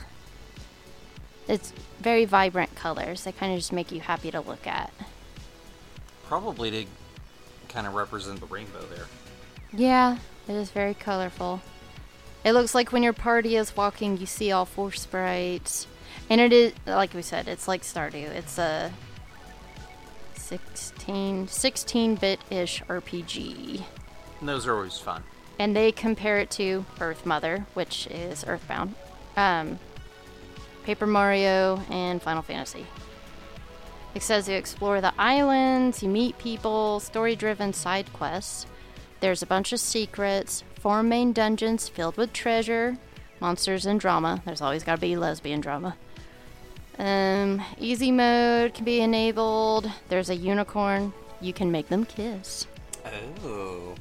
It's 1.48 1.74
very 2.00 2.26
vibrant 2.26 2.76
colors. 2.76 3.24
They 3.24 3.32
kind 3.32 3.52
of 3.52 3.58
just 3.58 3.74
make 3.74 3.92
you 3.92 4.02
happy 4.02 4.30
to 4.30 4.40
look 4.40 4.68
at. 4.68 4.94
Probably 6.28 6.70
to 6.70 6.86
kind 7.70 7.88
of 7.88 7.96
represent 7.96 8.40
the 8.40 8.46
rainbow 8.46 8.86
there. 8.86 9.08
Yeah, 9.74 10.18
it 10.48 10.54
is 10.54 10.70
very 10.70 10.94
colorful. 10.94 11.62
It 12.44 12.54
looks 12.54 12.76
like 12.76 12.92
when 12.92 13.02
your 13.02 13.14
party 13.14 13.56
is 13.56 13.76
walking, 13.76 14.18
you 14.18 14.28
see 14.28 14.52
all 14.52 14.66
four 14.66 14.92
sprites. 14.92 15.88
And 16.30 16.40
it 16.40 16.54
is, 16.54 16.74
like 16.86 17.14
we 17.14 17.22
said, 17.22 17.48
it's 17.48 17.68
like 17.68 17.82
Stardew. 17.82 18.30
It's 18.30 18.58
a 18.58 18.92
16, 20.36 21.48
16-bit-ish 21.48 22.84
RPG. 22.84 23.84
And 24.40 24.50
those 24.50 24.68
are 24.68 24.76
always 24.76 24.98
fun. 24.98 25.24
And 25.58 25.76
they 25.76 25.92
compare 25.92 26.40
it 26.40 26.50
to 26.52 26.86
Earth 27.02 27.26
Mother, 27.26 27.66
which 27.74 28.08
is 28.08 28.46
Earthbound, 28.48 28.96
um, 29.36 29.80
Paper 30.84 31.06
Mario, 31.06 31.82
and 31.90 32.22
Final 32.22 32.42
Fantasy. 32.42 32.86
It 34.16 34.24
says 34.24 34.48
you 34.48 34.56
explore 34.56 35.02
the 35.02 35.14
islands, 35.20 36.02
you 36.02 36.10
meet 36.10 36.38
people, 36.38 37.00
story 37.00 37.36
driven 37.36 37.74
side 37.74 38.12
quests. 38.14 38.66
There's 39.20 39.42
a 39.42 39.46
bunch 39.46 39.74
of 39.74 39.80
secrets, 39.80 40.64
four 40.80 41.04
main 41.04 41.34
dungeons 41.34 41.90
filled 41.90 42.18
with 42.18 42.34
treasure, 42.34 42.98
monsters, 43.40 43.86
and 43.86 44.00
drama. 44.00 44.42
There's 44.46 44.62
always 44.62 44.84
got 44.84 44.96
to 44.96 45.02
be 45.02 45.16
lesbian 45.16 45.62
drama. 45.62 45.96
Um, 47.00 47.62
easy 47.80 48.12
mode 48.12 48.74
can 48.74 48.84
be 48.86 49.00
enabled. 49.02 49.90
There's 50.10 50.30
a 50.30 50.36
unicorn. 50.36 51.14
You 51.42 51.54
can 51.54 51.72
make 51.72 51.88
them 51.88 52.06
kiss. 52.06 52.68
Oh. 53.44 53.96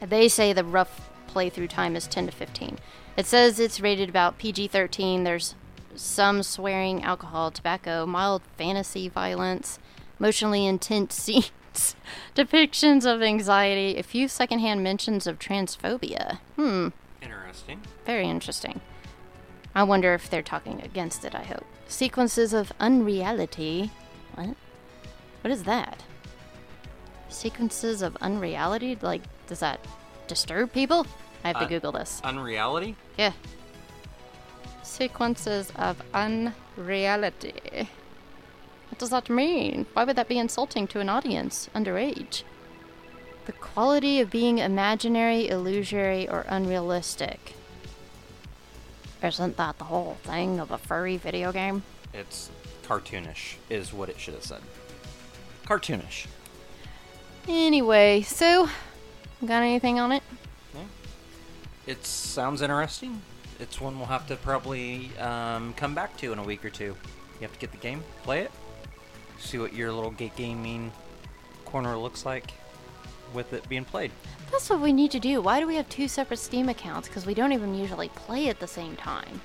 They 0.00 0.28
say 0.28 0.52
the 0.52 0.64
rough 0.64 1.10
playthrough 1.32 1.70
time 1.70 1.96
is 1.96 2.06
10 2.06 2.26
to 2.26 2.32
15. 2.32 2.78
It 3.16 3.26
says 3.26 3.58
it's 3.58 3.80
rated 3.80 4.08
about 4.08 4.38
PG 4.38 4.68
13. 4.68 5.24
There's 5.24 5.54
some 5.94 6.42
swearing, 6.42 7.02
alcohol, 7.02 7.50
tobacco, 7.50 8.04
mild 8.06 8.42
fantasy 8.56 9.08
violence, 9.08 9.78
emotionally 10.18 10.66
intense 10.66 11.14
scenes, 11.22 11.96
depictions 12.36 13.04
of 13.12 13.22
anxiety, 13.22 13.96
a 13.98 14.02
few 14.02 14.28
secondhand 14.28 14.82
mentions 14.82 15.26
of 15.26 15.38
transphobia. 15.38 16.38
Hmm, 16.56 16.88
Interesting. 17.22 17.80
very 18.04 18.28
interesting. 18.28 18.80
I 19.74 19.82
wonder 19.84 20.14
if 20.14 20.28
they're 20.28 20.42
talking 20.42 20.80
against 20.82 21.24
it, 21.24 21.34
I 21.34 21.42
hope. 21.42 21.64
Sequences 21.88 22.52
of 22.52 22.72
unreality. 22.80 23.90
What? 24.34 24.56
What 25.42 25.50
is 25.50 25.62
that? 25.64 26.02
Sequences 27.28 28.02
of 28.02 28.16
unreality? 28.20 28.98
Like, 29.00 29.22
does 29.46 29.60
that 29.60 29.80
disturb 30.26 30.72
people? 30.72 31.06
I 31.44 31.48
have 31.48 31.58
to 31.58 31.64
Uh, 31.64 31.68
Google 31.68 31.92
this. 31.92 32.20
Unreality? 32.24 32.96
Yeah. 33.16 33.32
Sequences 34.82 35.72
of 35.76 36.02
unreality. 36.12 37.88
What 38.90 38.98
does 38.98 39.10
that 39.10 39.30
mean? 39.30 39.86
Why 39.94 40.04
would 40.04 40.16
that 40.16 40.28
be 40.28 40.38
insulting 40.38 40.86
to 40.88 41.00
an 41.00 41.08
audience 41.08 41.70
underage? 41.74 42.42
The 43.46 43.52
quality 43.52 44.20
of 44.20 44.30
being 44.30 44.58
imaginary, 44.58 45.48
illusory, 45.48 46.28
or 46.28 46.44
unrealistic. 46.48 47.54
Isn't 49.22 49.56
that 49.58 49.78
the 49.78 49.84
whole 49.84 50.14
thing 50.22 50.60
of 50.60 50.70
a 50.70 50.78
furry 50.78 51.16
video 51.16 51.52
game? 51.52 51.82
It's 52.14 52.50
cartoonish, 52.84 53.56
is 53.68 53.92
what 53.92 54.08
it 54.08 54.18
should 54.18 54.34
have 54.34 54.44
said. 54.44 54.62
Cartoonish. 55.66 56.26
Anyway, 57.46 58.22
so, 58.22 58.68
got 59.44 59.62
anything 59.62 60.00
on 60.00 60.12
it? 60.12 60.22
It 61.86 62.04
sounds 62.04 62.62
interesting. 62.62 63.20
It's 63.58 63.80
one 63.80 63.98
we'll 63.98 64.06
have 64.06 64.26
to 64.28 64.36
probably 64.36 65.10
um, 65.18 65.74
come 65.74 65.94
back 65.94 66.16
to 66.18 66.32
in 66.32 66.38
a 66.38 66.42
week 66.42 66.64
or 66.64 66.70
two. 66.70 66.84
You 66.84 67.42
have 67.42 67.52
to 67.52 67.58
get 67.58 67.72
the 67.72 67.78
game, 67.78 68.02
play 68.22 68.40
it, 68.40 68.50
see 69.38 69.58
what 69.58 69.74
your 69.74 69.92
little 69.92 70.12
gaming 70.12 70.92
corner 71.64 71.96
looks 71.96 72.24
like 72.24 72.52
with 73.34 73.52
it 73.52 73.68
being 73.68 73.84
played. 73.84 74.10
That's 74.50 74.68
what 74.70 74.80
we 74.80 74.92
need 74.92 75.10
to 75.12 75.20
do. 75.20 75.40
Why 75.40 75.60
do 75.60 75.66
we 75.66 75.76
have 75.76 75.88
two 75.88 76.08
separate 76.08 76.38
Steam 76.38 76.68
accounts? 76.68 77.08
Because 77.08 77.26
we 77.26 77.34
don't 77.34 77.52
even 77.52 77.74
usually 77.74 78.08
play 78.10 78.48
at 78.48 78.58
the 78.60 78.66
same 78.66 78.96
time. 78.96 79.40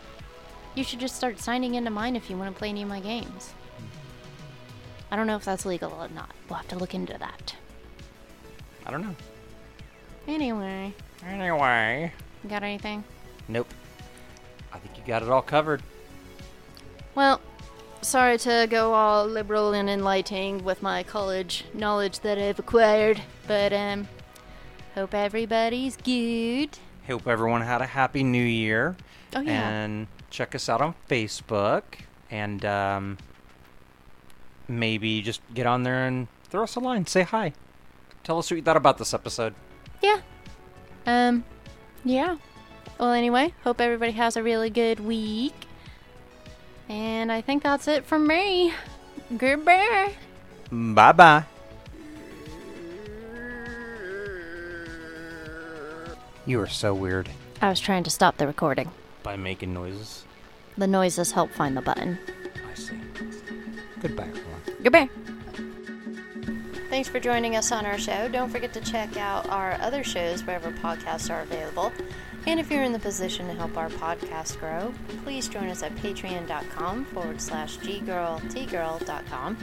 You 0.73 0.83
should 0.83 0.99
just 0.99 1.15
start 1.15 1.39
signing 1.39 1.75
into 1.75 1.89
mine 1.91 2.15
if 2.15 2.29
you 2.29 2.37
want 2.37 2.53
to 2.53 2.57
play 2.59 2.69
any 2.69 2.81
of 2.81 2.89
my 2.89 2.99
games. 2.99 3.53
I 5.11 5.15
don't 5.15 5.27
know 5.27 5.35
if 5.35 5.45
that's 5.45 5.65
legal 5.65 5.91
or 5.93 6.09
not. 6.09 6.31
We'll 6.49 6.57
have 6.57 6.67
to 6.69 6.77
look 6.77 6.93
into 6.93 7.17
that. 7.17 7.55
I 8.85 8.91
don't 8.91 9.01
know. 9.01 9.15
Anyway, 10.27 10.93
Anyway. 11.25 12.11
got 12.49 12.63
anything? 12.63 13.03
Nope. 13.47 13.71
I 14.73 14.79
think 14.79 14.97
you 14.97 15.03
got 15.05 15.21
it 15.21 15.29
all 15.29 15.41
covered. 15.41 15.81
Well, 17.13 17.39
sorry 18.05 18.37
to 18.37 18.67
go 18.69 18.93
all 18.93 19.25
liberal 19.25 19.73
and 19.73 19.89
enlightening 19.89 20.63
with 20.63 20.81
my 20.81 21.03
college 21.03 21.65
knowledge 21.73 22.19
that 22.19 22.37
I've 22.37 22.59
acquired, 22.59 23.21
but 23.47 23.73
um, 23.73 24.07
hope 24.93 25.13
everybody's 25.13 25.97
good. 25.97 26.77
Hope 27.07 27.27
everyone 27.27 27.61
had 27.61 27.81
a 27.81 27.85
happy 27.85 28.23
new 28.23 28.43
year. 28.43 28.95
Oh, 29.35 29.41
yeah. 29.41 29.69
And 29.69 30.07
check 30.29 30.55
us 30.55 30.69
out 30.69 30.81
on 30.81 30.95
Facebook. 31.09 31.83
And 32.31 32.63
um, 32.65 33.17
maybe 34.67 35.21
just 35.21 35.41
get 35.53 35.65
on 35.65 35.83
there 35.83 36.05
and 36.05 36.27
throw 36.45 36.63
us 36.63 36.75
a 36.75 36.79
line. 36.79 37.05
Say 37.05 37.23
hi. 37.23 37.53
Tell 38.23 38.39
us 38.39 38.49
what 38.49 38.57
you 38.57 38.63
thought 38.63 38.77
about 38.77 38.97
this 38.97 39.13
episode. 39.13 39.53
Yeah. 40.01 40.21
Um, 41.05 41.43
yeah. 42.03 42.37
Well, 42.99 43.11
anyway, 43.11 43.53
hope 43.63 43.81
everybody 43.81 44.13
has 44.13 44.37
a 44.37 44.43
really 44.43 44.69
good 44.69 44.99
week. 44.99 45.53
And 46.95 47.29
I 47.29 47.41
think 47.41 47.61
that's 47.61 47.89
it 47.89 48.05
from 48.05 48.25
me. 48.25 48.73
Goodbye. 49.37 50.13
Bye 50.71 51.11
bye. 51.11 51.43
You 56.45 56.61
are 56.61 56.67
so 56.67 56.93
weird 56.93 57.27
I 57.61 57.67
was 57.69 57.81
trying 57.81 58.03
to 58.03 58.09
stop 58.09 58.37
the 58.37 58.47
recording. 58.47 58.91
by 59.23 59.35
making 59.35 59.73
noises. 59.73 60.23
The 60.77 60.87
noises 60.87 61.31
help 61.33 61.51
find 61.51 61.75
the 61.75 61.81
button. 61.81 62.17
I 62.71 62.75
see. 62.75 62.97
Goodbye, 63.99 64.27
everyone. 64.29 64.61
Goodbye. 64.83 65.09
Thanks 66.89 67.09
for 67.09 67.19
joining 67.19 67.57
us 67.57 67.71
on 67.73 67.85
our 67.85 67.97
show. 67.97 68.29
Don't 68.29 68.49
forget 68.49 68.71
to 68.73 68.79
check 68.81 69.17
out 69.17 69.49
our 69.49 69.73
other 69.81 70.03
shows 70.03 70.43
wherever 70.45 70.71
podcasts 70.71 71.29
are 71.33 71.41
available. 71.41 71.91
And 72.47 72.59
if 72.59 72.69
you're 72.69 72.83
in 72.83 72.93
the 72.93 72.99
position 72.99 73.47
to 73.47 73.53
help 73.53 73.75
our 73.75 73.89
podcast 73.89 74.59
grow, 74.59 74.93
please 75.23 75.47
join 75.47 75.69
us 75.69 75.81
at 75.81 75.95
patreon.com 75.95 77.05
forward 77.05 77.41
slash 77.41 77.77
ggirltgirl.com 77.79 79.57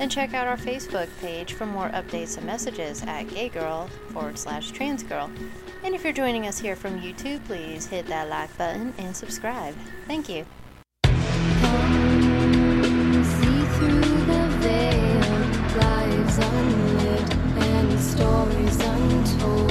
and 0.00 0.10
check 0.10 0.34
out 0.34 0.46
our 0.46 0.56
Facebook 0.56 1.08
page 1.20 1.54
for 1.54 1.64
more 1.66 1.88
updates 1.90 2.36
and 2.36 2.46
messages 2.46 3.02
at 3.04 3.26
gaygirl 3.28 3.88
forward 4.12 4.38
slash 4.38 4.72
transgirl. 4.72 5.30
And 5.84 5.94
if 5.94 6.04
you're 6.04 6.12
joining 6.12 6.46
us 6.46 6.58
here 6.58 6.76
from 6.76 7.00
YouTube, 7.00 7.44
please 7.46 7.86
hit 7.86 8.06
that 8.06 8.28
like 8.28 8.56
button 8.58 8.92
and 8.98 9.16
subscribe. 9.16 9.74
Thank 10.06 10.28
you. 10.28 10.44
stories 17.98 18.80
untold. 18.80 19.67